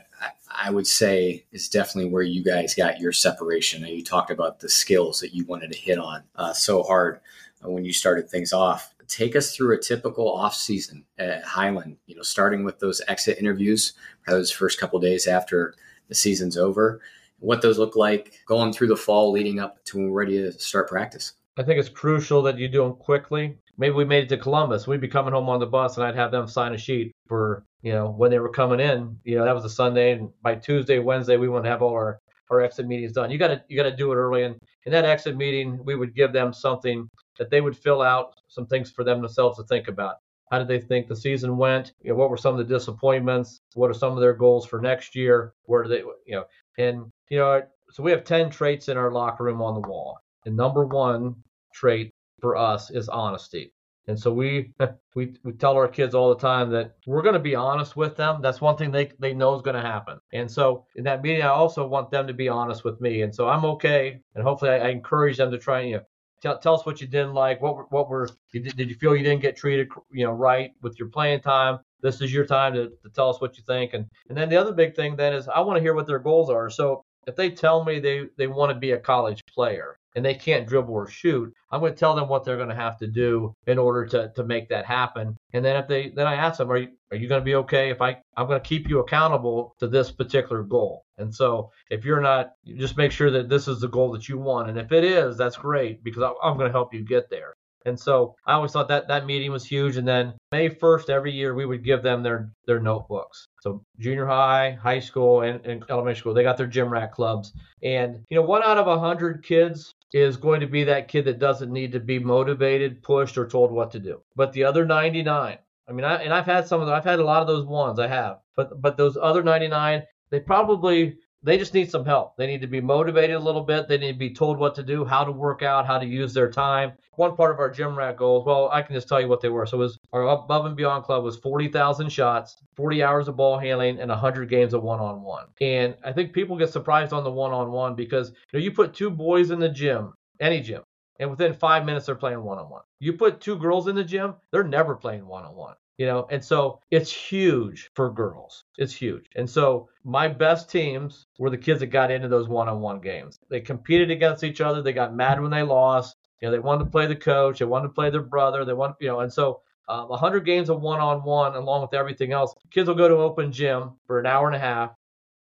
I 0.50 0.72
would 0.72 0.88
say 0.88 1.46
is 1.52 1.68
definitely 1.68 2.10
where 2.10 2.24
you 2.24 2.42
guys 2.42 2.74
got 2.74 3.00
your 3.00 3.12
separation. 3.12 3.84
And 3.84 3.94
you 3.94 4.04
talked 4.04 4.32
about 4.32 4.60
the 4.60 4.70
skills 4.70 5.20
that 5.20 5.34
you 5.34 5.46
wanted 5.46 5.74
to 5.74 5.78
hit 5.78 6.00
on 6.00 6.24
uh, 6.36 6.54
so 6.54 6.84
hard 6.84 7.20
Uh, 7.66 7.70
when 7.70 7.86
you 7.86 7.94
started 7.94 8.30
things 8.30 8.54
off. 8.54 8.94
Take 9.08 9.36
us 9.36 9.56
through 9.56 9.76
a 9.76 9.80
typical 9.80 10.32
off 10.32 10.56
season 10.56 11.06
at 11.20 11.44
Hiland. 11.44 11.98
You 12.08 12.16
know, 12.16 12.24
starting 12.24 12.64
with 12.64 12.80
those 12.80 13.02
exit 13.08 13.38
interviews, 13.38 13.94
those 14.28 14.52
first 14.52 14.80
couple 14.80 15.00
days 15.00 15.28
after 15.28 15.76
the 16.08 16.16
season's 16.16 16.58
over, 16.58 17.02
what 17.40 17.62
those 17.62 17.78
look 17.78 17.96
like, 17.96 18.34
going 18.48 18.74
through 18.74 18.88
the 18.88 18.96
fall 18.96 19.32
leading 19.32 19.60
up 19.60 19.84
to 19.86 19.98
when 19.98 20.10
we're 20.10 20.24
ready 20.24 20.38
to 20.38 20.52
start 20.54 20.90
practice. 20.90 21.34
I 21.58 21.64
think 21.64 21.80
it's 21.80 21.90
crucial 21.90 22.42
that 22.44 22.58
you 22.58 22.68
do 22.68 22.84
them 22.84 22.96
quickly. 22.96 23.58
Maybe 23.78 23.94
we 23.94 24.06
made 24.06 24.24
it 24.24 24.30
to 24.30 24.38
Columbus. 24.38 24.88
We'd 24.88 25.02
be 25.02 25.08
coming 25.08 25.34
home 25.34 25.50
on 25.50 25.60
the 25.60 25.66
bus, 25.66 25.98
and 25.98 26.06
I'd 26.06 26.16
have 26.16 26.32
them 26.32 26.48
sign 26.48 26.74
a 26.74 26.78
sheet 26.78 27.12
for 27.28 27.64
you 27.84 27.92
know 27.92 28.10
when 28.10 28.32
they 28.32 28.40
were 28.40 28.50
coming 28.50 28.80
in. 28.80 29.18
You 29.24 29.38
know 29.38 29.46
that 29.46 29.56
was 29.56 29.66
a 29.66 29.70
Sunday, 29.70 30.14
and 30.14 30.30
by 30.42 30.56
Tuesday, 30.56 31.00
Wednesday, 31.00 31.38
we 31.38 31.50
want 31.50 31.66
to 31.66 31.70
have 31.70 31.82
all 31.82 31.94
our 31.94 32.20
our 32.50 32.62
exit 32.62 32.88
meetings 32.88 33.12
done. 33.12 33.30
You 33.30 33.38
got 33.38 33.50
to 33.50 33.64
you 33.68 33.78
got 33.78 33.90
to 33.90 33.96
do 33.96 34.12
it 34.12 34.16
early, 34.16 34.44
and 34.44 34.56
in 34.86 34.92
that 34.94 35.06
exit 35.06 35.38
meeting, 35.38 35.80
we 35.84 35.96
would 35.96 36.16
give 36.16 36.34
them 36.34 36.54
something 36.54 37.10
that 37.38 37.50
they 37.50 37.62
would 37.62 37.78
fill 37.78 38.02
out, 38.02 38.36
some 38.48 38.66
things 38.66 38.92
for 38.92 39.04
them 39.04 39.22
themselves 39.22 39.58
to 39.58 39.64
think 39.64 39.88
about. 39.88 40.18
How 40.52 40.60
did 40.60 40.68
they 40.68 40.80
think 40.80 41.08
the 41.08 41.16
season 41.16 41.58
went? 41.58 41.94
You 42.02 42.12
know, 42.12 42.16
what 42.16 42.30
were 42.30 42.38
some 42.38 42.58
of 42.58 42.68
the 42.68 42.74
disappointments? 42.74 43.62
What 43.74 43.90
are 43.90 43.96
some 43.96 44.14
of 44.14 44.20
their 44.20 44.34
goals 44.34 44.66
for 44.66 44.80
next 44.80 45.16
year? 45.16 45.54
Where 45.64 45.84
do 45.84 45.90
they, 45.90 46.04
you 46.26 46.36
know, 46.36 46.46
and 46.78 47.12
you 47.30 47.40
know, 47.40 47.64
so 47.90 48.04
we 48.04 48.12
have 48.12 48.24
ten 48.24 48.50
traits 48.50 48.88
in 48.88 48.98
our 48.98 49.12
locker 49.12 49.44
room 49.44 49.62
on 49.62 49.74
the 49.74 49.88
wall, 49.88 50.20
and 50.46 50.56
number 50.56 50.86
one 50.86 51.36
trait 51.74 52.14
for 52.42 52.56
us 52.56 52.92
is 52.92 53.10
honesty. 53.10 53.74
And 54.08 54.20
so 54.20 54.32
we 54.32 54.72
we 55.16 55.36
we 55.44 55.54
tell 55.54 55.74
our 55.74 55.88
kids 55.88 56.14
all 56.14 56.30
the 56.30 56.40
time 56.40 56.70
that 56.72 56.96
we're 57.08 57.24
going 57.24 57.34
to 57.34 57.40
be 57.40 57.56
honest 57.56 57.96
with 57.96 58.16
them. 58.16 58.42
That's 58.42 58.62
one 58.62 58.78
thing 58.78 58.92
they 58.92 59.12
they 59.20 59.34
know 59.34 59.56
is 59.56 59.62
going 59.62 59.76
to 59.76 59.82
happen. 59.82 60.20
And 60.34 60.50
so 60.50 60.86
in 60.96 61.04
that 61.06 61.24
meeting, 61.24 61.42
I 61.42 61.48
also 61.48 61.88
want 61.88 62.12
them 62.12 62.28
to 62.28 62.34
be 62.34 62.50
honest 62.50 62.84
with 62.84 63.02
me. 63.02 63.22
And 63.24 63.34
so 63.34 63.50
I'm 63.50 63.66
okay, 63.66 64.22
and 64.36 64.44
hopefully 64.44 64.72
I, 64.72 64.78
I 64.78 64.90
encourage 64.90 65.38
them 65.38 65.52
to 65.52 65.58
try 65.58 65.82
and 65.82 65.90
you 65.90 65.96
know 65.98 66.04
tell, 66.42 66.58
tell 66.60 66.74
us 66.76 66.86
what 66.86 67.02
you 67.02 67.08
didn't 67.08 67.34
like. 67.34 67.62
What 67.62 67.92
what 67.92 68.10
were 68.10 68.30
did, 68.52 68.76
did 68.76 68.90
you 68.90 68.96
feel 68.96 69.16
you 69.16 69.24
didn't 69.24 69.42
get 69.42 69.56
treated 69.56 69.90
you 70.12 70.26
know 70.26 70.32
right 70.32 70.72
with 70.82 70.98
your 71.00 71.10
playing 71.10 71.42
time? 71.42 71.80
This 72.02 72.22
is 72.22 72.34
your 72.34 72.46
time 72.46 72.74
to, 72.74 72.90
to 72.90 73.10
tell 73.14 73.30
us 73.30 73.42
what 73.42 73.58
you 73.58 73.64
think. 73.66 73.94
And 73.94 74.06
and 74.30 74.38
then 74.38 74.50
the 74.50 74.58
other 74.58 74.74
big 74.74 74.96
thing 74.96 75.16
then 75.16 75.34
is 75.34 75.48
I 75.48 75.60
want 75.62 75.78
to 75.78 75.82
hear 75.82 75.94
what 75.94 76.08
their 76.08 76.20
goals 76.20 76.50
are. 76.50 76.70
So 76.70 77.04
if 77.28 77.36
they 77.36 77.50
tell 77.50 77.84
me 77.84 78.00
they 78.00 78.28
they 78.38 78.48
want 78.48 78.72
to 78.72 78.80
be 78.80 78.92
a 78.92 79.00
college 79.00 79.42
player 79.54 79.98
and 80.16 80.24
they 80.24 80.34
can't 80.34 80.68
dribble 80.68 80.94
or 80.94 81.10
shoot, 81.10 81.54
I'm 81.72 81.82
going 81.82 81.94
to 81.94 82.00
tell 82.00 82.16
them 82.16 82.30
what 82.30 82.46
they're 82.46 82.56
going 82.56 82.70
to 82.70 82.76
have 82.76 82.98
to 83.00 83.08
do 83.08 83.54
in 83.68 83.78
order 83.78 84.06
to, 84.06 84.32
to 84.36 84.44
make 84.46 84.70
that 84.70 84.86
happen. 84.86 85.36
And 85.52 85.64
then 85.64 85.76
if 85.76 85.88
they 85.88 86.10
then 86.10 86.28
I 86.28 86.36
ask 86.36 86.58
them, 86.58 86.72
are 86.72 86.78
you 86.78 86.90
are 87.12 87.18
you 87.18 87.28
going 87.28 87.42
to 87.42 87.46
be 87.46 87.56
okay 87.56 87.90
if 87.90 88.02
I 88.02 88.18
I'm 88.38 88.48
going 88.48 88.62
to 88.62 88.68
keep 88.68 88.90
you 88.90 89.00
accountable 89.00 89.76
to 89.80 89.88
this 89.88 90.12
particular 90.12 90.64
goal? 90.64 91.04
And 91.18 91.34
so 91.34 91.72
if 91.90 92.06
you're 92.06 92.22
not, 92.22 92.54
just 92.66 92.98
make 92.98 93.12
sure 93.12 93.32
that 93.32 93.50
this 93.50 93.68
is 93.68 93.80
the 93.80 93.88
goal 93.88 94.12
that 94.12 94.28
you 94.28 94.38
want. 94.38 94.70
And 94.70 94.78
if 94.78 94.92
it 94.92 95.04
is, 95.04 95.38
that's 95.38 95.58
great 95.58 96.04
because 96.04 96.24
I'm 96.44 96.58
going 96.58 96.70
to 96.70 96.78
help 96.78 96.94
you 96.94 97.04
get 97.04 97.30
there. 97.30 97.54
And 97.86 98.00
so 98.00 98.36
I 98.46 98.54
always 98.54 98.72
thought 98.72 98.88
that 98.88 99.08
that 99.08 99.26
meeting 99.26 99.52
was 99.52 99.66
huge. 99.66 99.98
And 99.98 100.08
then 100.08 100.34
May 100.52 100.70
1st, 100.70 101.10
every 101.10 101.32
year, 101.32 101.54
we 101.54 101.66
would 101.66 101.84
give 101.84 102.02
them 102.02 102.24
their, 102.24 102.50
their 102.66 102.80
notebooks. 102.80 103.48
So 103.62 103.84
junior 104.00 104.26
high, 104.26 104.72
high 104.72 105.00
school, 105.00 105.42
and, 105.42 105.64
and 105.66 105.84
elementary 105.90 106.20
school, 106.20 106.34
they 106.34 106.44
got 106.44 106.58
their 106.58 106.68
gym 106.68 106.90
rat 106.90 107.12
clubs. 107.12 107.54
And, 107.84 108.24
you 108.30 108.36
know, 108.36 108.44
one 108.44 108.64
out 108.64 108.78
of 108.78 108.88
a 108.88 108.98
100 108.98 109.44
kids 109.44 109.94
is 110.14 110.38
going 110.38 110.62
to 110.62 110.68
be 110.68 110.84
that 110.86 111.08
kid 111.08 111.26
that 111.26 111.40
doesn't 111.40 111.72
need 111.72 111.92
to 111.92 112.00
be 112.00 112.20
motivated, 112.20 113.04
pushed, 113.04 113.38
or 113.38 113.48
told 113.48 113.72
what 113.72 113.92
to 113.92 114.00
do. 114.00 114.22
But 114.36 114.54
the 114.54 114.64
other 114.64 114.86
99, 114.86 115.58
I 115.88 115.92
mean, 115.92 116.06
I, 116.06 116.16
and 116.24 116.34
I've 116.34 116.46
had 116.46 116.68
some 116.68 116.82
of 116.82 116.88
them, 116.88 116.96
I've 116.96 117.04
had 117.04 117.20
a 117.20 117.24
lot 117.24 117.42
of 117.42 117.48
those 117.48 117.66
ones, 117.66 118.00
I 118.00 118.08
have. 118.08 118.40
But 118.56 118.82
but 118.82 118.98
those 118.98 119.18
other 119.22 119.44
99, 119.44 120.04
they 120.32 120.40
probably 120.40 121.18
they 121.46 121.60
just 121.60 121.76
need 121.76 121.92
some 121.92 122.04
help. 122.04 122.36
They 122.38 122.48
need 122.48 122.62
to 122.62 122.68
be 122.68 122.82
motivated 122.82 123.36
a 123.36 123.40
little 123.40 123.62
bit. 123.62 123.88
They 123.88 124.00
need 124.00 124.14
to 124.14 124.18
be 124.18 124.34
told 124.34 124.58
what 124.58 124.74
to 124.76 124.84
do, 124.84 125.06
how 125.06 125.24
to 125.24 125.32
work 125.32 125.62
out, 125.62 125.86
how 125.86 126.00
to 126.00 126.06
use 126.06 126.34
their 126.34 126.50
time. 126.50 126.94
One 127.18 127.36
part 127.36 127.52
of 127.52 127.60
our 127.60 127.70
gym 127.70 127.96
rat 127.96 128.18
goals, 128.18 128.46
well, 128.46 128.70
I 128.74 128.82
can 128.82 128.96
just 128.96 129.08
tell 129.08 129.22
you 129.22 129.28
what 129.28 129.42
they 129.42 129.50
were. 129.50 129.68
So 129.68 129.78
it 129.78 129.82
was 129.82 130.00
our 130.12 130.24
above 130.28 130.66
and 130.66 130.76
beyond 130.76 131.04
club 131.04 131.24
was 131.24 131.38
40,000 131.38 132.10
shots, 132.10 132.58
40 132.76 133.04
hours 133.04 133.28
of 133.28 133.38
ball 133.38 133.60
handling, 133.60 134.00
and 134.00 134.10
100 134.10 134.50
games 134.50 134.74
of 134.74 134.82
one-on-one. 134.82 135.46
And 135.62 135.96
I 136.04 136.12
think 136.12 136.34
people 136.34 136.58
get 136.58 136.72
surprised 136.72 137.14
on 137.14 137.24
the 137.24 137.32
one-on-one 137.32 137.94
because 137.94 138.30
you 138.30 138.60
know 138.60 138.64
you 138.64 138.72
put 138.72 138.96
two 138.96 139.12
boys 139.12 139.52
in 139.52 139.60
the 139.60 139.70
gym, 139.70 140.14
any 140.40 140.62
gym, 140.62 140.82
and 141.20 141.30
within 141.30 141.54
five 141.54 141.86
minutes 141.86 142.08
they're 142.08 142.16
playing 142.16 142.44
one-on-one. 142.44 142.82
You 143.00 143.14
put 143.14 143.40
two 143.40 143.58
girls 143.58 143.88
in 143.88 143.96
the 143.96 144.04
gym, 144.04 144.34
they're 144.52 144.64
never 144.64 144.96
playing 144.96 145.28
one-on-one 145.28 145.76
you 145.98 146.06
know 146.06 146.28
and 146.30 146.44
so 146.44 146.80
it's 146.92 147.12
huge 147.12 147.90
for 147.96 148.12
girls. 148.12 148.64
It's 148.78 148.94
huge. 148.94 149.26
And 149.36 149.50
so 149.50 149.90
my 150.04 150.28
best 150.28 150.70
teams 150.70 151.28
were 151.40 151.50
the 151.50 151.58
kids 151.58 151.80
that 151.80 151.88
got 151.88 152.12
into 152.12 152.28
those 152.28 152.50
one-on-one 152.50 153.00
games. 153.02 153.40
They 153.50 153.62
competed 153.62 154.12
against 154.12 154.44
each 154.44 154.62
other. 154.62 154.82
They 154.82 154.94
got 154.94 155.16
mad 155.16 155.42
when 155.42 155.52
they 155.52 155.64
lost. 155.64 156.18
You 156.42 156.48
know 156.48 156.52
they 156.52 156.60
wanted 156.60 156.86
to 156.86 156.90
play 156.90 157.08
the 157.08 157.16
coach. 157.16 157.60
They 157.60 157.66
wanted 157.66 157.88
to 157.90 157.94
play 157.94 158.10
their 158.10 158.22
brother. 158.22 158.66
They 158.66 158.74
want 158.74 158.96
you 159.00 159.08
know 159.08 159.22
and 159.22 159.32
so 159.32 159.62
um, 159.88 160.10
100 160.10 160.46
games 160.46 160.70
of 160.70 160.82
one-on-one 160.82 161.56
along 161.56 161.82
with 161.84 161.94
everything 161.94 162.32
else 162.32 162.56
kids 162.72 162.88
will 162.88 162.96
go 162.96 163.08
to 163.08 163.16
open 163.18 163.52
gym 163.52 163.92
for 164.08 164.20
an 164.20 164.26
hour 164.26 164.48
and 164.48 164.56
a 164.56 164.60
half. 164.60 164.92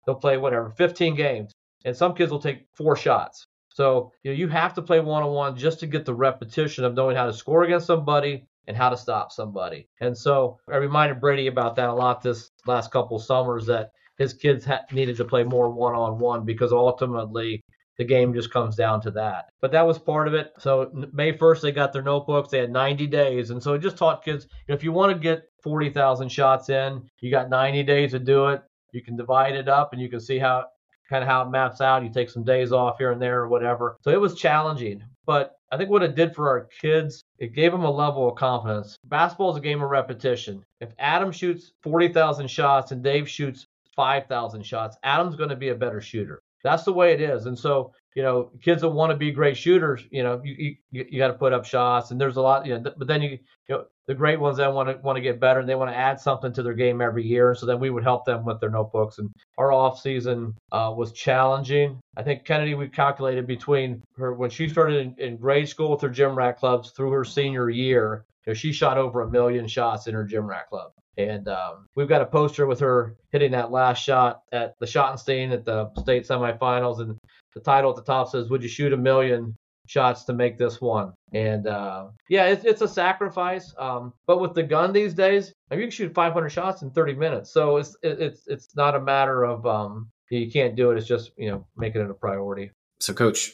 They'll 0.05 0.15
play 0.15 0.37
whatever 0.37 0.69
15 0.69 1.15
games 1.15 1.53
and 1.85 1.95
some 1.95 2.13
kids 2.13 2.31
will 2.31 2.39
take 2.39 2.67
four 2.73 2.95
shots. 2.95 3.47
So 3.69 4.11
you 4.23 4.31
know 4.31 4.37
you 4.37 4.47
have 4.49 4.75
to 4.75 4.81
play 4.81 4.99
one-on-one 4.99 5.55
just 5.57 5.79
to 5.79 5.87
get 5.87 6.05
the 6.05 6.13
repetition 6.13 6.83
of 6.83 6.93
knowing 6.93 7.15
how 7.15 7.25
to 7.25 7.33
score 7.33 7.63
against 7.63 7.87
somebody 7.87 8.45
and 8.67 8.77
how 8.77 8.89
to 8.89 8.97
stop 8.97 9.31
somebody. 9.31 9.87
And 9.99 10.17
so 10.17 10.59
I 10.71 10.77
reminded 10.77 11.19
Brady 11.19 11.47
about 11.47 11.75
that 11.75 11.89
a 11.89 11.93
lot 11.93 12.21
this 12.21 12.51
last 12.65 12.91
couple 12.91 13.19
summers 13.19 13.65
that 13.65 13.91
his 14.17 14.33
kids 14.33 14.65
ha- 14.65 14.85
needed 14.91 15.17
to 15.17 15.25
play 15.25 15.43
more 15.43 15.69
one 15.69 15.95
on 15.95 16.19
one 16.19 16.45
because 16.45 16.71
ultimately 16.71 17.63
the 17.97 18.03
game 18.03 18.33
just 18.33 18.51
comes 18.51 18.75
down 18.75 19.01
to 19.01 19.11
that. 19.11 19.45
But 19.61 19.71
that 19.71 19.85
was 19.85 19.99
part 19.99 20.27
of 20.27 20.33
it. 20.33 20.53
So 20.59 20.91
May 21.13 21.33
1st, 21.33 21.61
they 21.61 21.71
got 21.71 21.93
their 21.93 22.01
notebooks. 22.01 22.49
They 22.49 22.59
had 22.59 22.71
90 22.71 23.07
days. 23.07 23.51
And 23.51 23.61
so 23.61 23.73
it 23.73 23.79
just 23.79 23.97
taught 23.97 24.25
kids 24.25 24.47
if 24.67 24.83
you 24.83 24.91
want 24.91 25.13
to 25.13 25.19
get 25.19 25.43
40,000 25.63 26.29
shots 26.29 26.69
in, 26.69 27.03
you 27.21 27.31
got 27.31 27.49
90 27.49 27.83
days 27.83 28.11
to 28.11 28.19
do 28.19 28.47
it. 28.47 28.61
You 28.91 29.03
can 29.03 29.15
divide 29.15 29.55
it 29.55 29.67
up 29.67 29.93
and 29.93 30.01
you 30.01 30.09
can 30.09 30.19
see 30.19 30.39
how 30.39 30.65
kind 31.09 31.23
of 31.23 31.29
how 31.29 31.43
it 31.43 31.51
maps 31.51 31.81
out. 31.81 32.03
You 32.03 32.11
take 32.11 32.29
some 32.29 32.43
days 32.43 32.71
off 32.71 32.97
here 32.97 33.11
and 33.11 33.21
there 33.21 33.41
or 33.41 33.47
whatever. 33.47 33.97
So 34.01 34.11
it 34.11 34.19
was 34.19 34.35
challenging. 34.35 35.03
But 35.25 35.53
I 35.71 35.77
think 35.77 35.89
what 35.89 36.03
it 36.03 36.15
did 36.15 36.35
for 36.35 36.49
our 36.49 36.67
kids, 36.81 37.23
it 37.43 37.53
gave 37.53 37.73
him 37.73 37.83
a 37.83 37.91
level 37.91 38.29
of 38.29 38.35
confidence. 38.35 38.97
Basketball 39.03 39.51
is 39.51 39.57
a 39.57 39.59
game 39.61 39.81
of 39.81 39.89
repetition. 39.89 40.63
If 40.79 40.93
Adam 40.97 41.29
shoots 41.29 41.73
40,000 41.81 42.47
shots 42.49 42.93
and 42.93 43.03
Dave 43.03 43.27
shoots 43.27 43.67
5,000 43.97 44.65
shots, 44.65 44.95
Adam's 45.03 45.35
going 45.35 45.49
to 45.49 45.57
be 45.57 45.67
a 45.67 45.75
better 45.75 45.99
shooter. 45.99 46.39
That's 46.63 46.83
the 46.83 46.93
way 46.93 47.11
it 47.11 47.19
is. 47.19 47.45
And 47.45 47.59
so, 47.59 47.93
you 48.15 48.21
know, 48.21 48.51
kids 48.61 48.81
that 48.81 48.89
want 48.89 49.11
to 49.11 49.17
be 49.17 49.31
great 49.31 49.57
shooters, 49.57 50.05
you 50.11 50.23
know, 50.23 50.41
you 50.43 50.75
you, 50.91 51.05
you 51.09 51.17
got 51.17 51.29
to 51.29 51.33
put 51.33 51.53
up 51.53 51.65
shots, 51.65 52.11
and 52.11 52.21
there's 52.21 52.37
a 52.37 52.41
lot, 52.41 52.65
you 52.65 52.77
know. 52.77 52.93
But 52.97 53.07
then 53.07 53.21
you, 53.21 53.29
you 53.29 53.39
know, 53.69 53.85
the 54.05 54.13
great 54.13 54.39
ones 54.39 54.57
that 54.57 54.73
want 54.73 54.89
to 54.89 54.97
want 55.03 55.15
to 55.15 55.21
get 55.21 55.39
better, 55.39 55.59
and 55.59 55.67
they 55.67 55.75
want 55.75 55.91
to 55.91 55.97
add 55.97 56.19
something 56.19 56.53
to 56.53 56.63
their 56.63 56.73
game 56.73 57.01
every 57.01 57.25
year. 57.25 57.55
So 57.55 57.65
then 57.65 57.79
we 57.79 57.89
would 57.89 58.03
help 58.03 58.25
them 58.25 58.45
with 58.45 58.59
their 58.59 58.69
notebooks. 58.69 59.17
And 59.17 59.31
our 59.57 59.71
off 59.71 59.99
season 59.99 60.55
uh, 60.71 60.93
was 60.95 61.11
challenging. 61.11 61.99
I 62.15 62.23
think 62.23 62.45
Kennedy, 62.45 62.75
we 62.75 62.87
calculated 62.87 63.47
between 63.47 64.03
her 64.17 64.33
when 64.33 64.49
she 64.49 64.67
started 64.67 65.15
in, 65.17 65.25
in 65.25 65.37
grade 65.37 65.69
school 65.69 65.91
with 65.91 66.01
her 66.01 66.09
gym 66.09 66.35
rat 66.35 66.59
clubs 66.59 66.91
through 66.91 67.11
her 67.11 67.23
senior 67.25 67.69
year, 67.69 68.25
you 68.45 68.51
know, 68.51 68.53
she 68.53 68.71
shot 68.73 68.97
over 68.97 69.21
a 69.21 69.29
million 69.29 69.67
shots 69.67 70.07
in 70.07 70.13
her 70.13 70.23
gym 70.25 70.45
rat 70.45 70.69
club. 70.69 70.91
And 71.17 71.47
um, 71.47 71.87
we've 71.95 72.09
got 72.09 72.21
a 72.21 72.25
poster 72.25 72.65
with 72.65 72.79
her 72.79 73.15
hitting 73.31 73.51
that 73.51 73.71
last 73.71 74.03
shot 74.03 74.41
at 74.51 74.73
the 74.79 74.85
Schottenstein 74.85 75.51
at 75.51 75.65
the 75.65 75.91
state 75.99 76.27
semifinals, 76.27 76.99
and 76.99 77.17
the 77.53 77.61
title 77.61 77.91
at 77.91 77.95
the 77.95 78.03
top 78.03 78.29
says, 78.29 78.49
"Would 78.49 78.63
you 78.63 78.69
shoot 78.69 78.93
a 78.93 78.97
million 78.97 79.55
shots 79.87 80.23
to 80.25 80.33
make 80.33 80.57
this 80.57 80.81
one?" 80.81 81.13
And 81.31 81.67
uh, 81.67 82.07
yeah, 82.29 82.45
it's, 82.47 82.65
it's 82.65 82.81
a 82.81 82.87
sacrifice. 82.87 83.73
Um, 83.77 84.13
but 84.25 84.41
with 84.41 84.55
the 84.55 84.63
gun 84.63 84.91
these 84.91 85.13
days, 85.13 85.53
you 85.71 85.77
can 85.77 85.91
shoot 85.91 86.13
500 86.13 86.49
shots 86.49 86.81
in 86.81 86.89
30 86.89 87.13
minutes. 87.13 87.53
So 87.53 87.77
it's 87.77 87.95
it, 88.01 88.19
it's 88.19 88.47
it's 88.47 88.75
not 88.75 88.95
a 88.95 89.01
matter 89.01 89.43
of 89.43 89.65
um, 89.67 90.09
you 90.31 90.49
can't 90.49 90.75
do 90.75 90.91
it. 90.91 90.97
It's 90.97 91.07
just 91.07 91.31
you 91.37 91.51
know 91.51 91.67
making 91.77 92.01
it 92.01 92.09
a 92.09 92.15
priority. 92.15 92.71
So, 92.99 93.13
coach, 93.13 93.51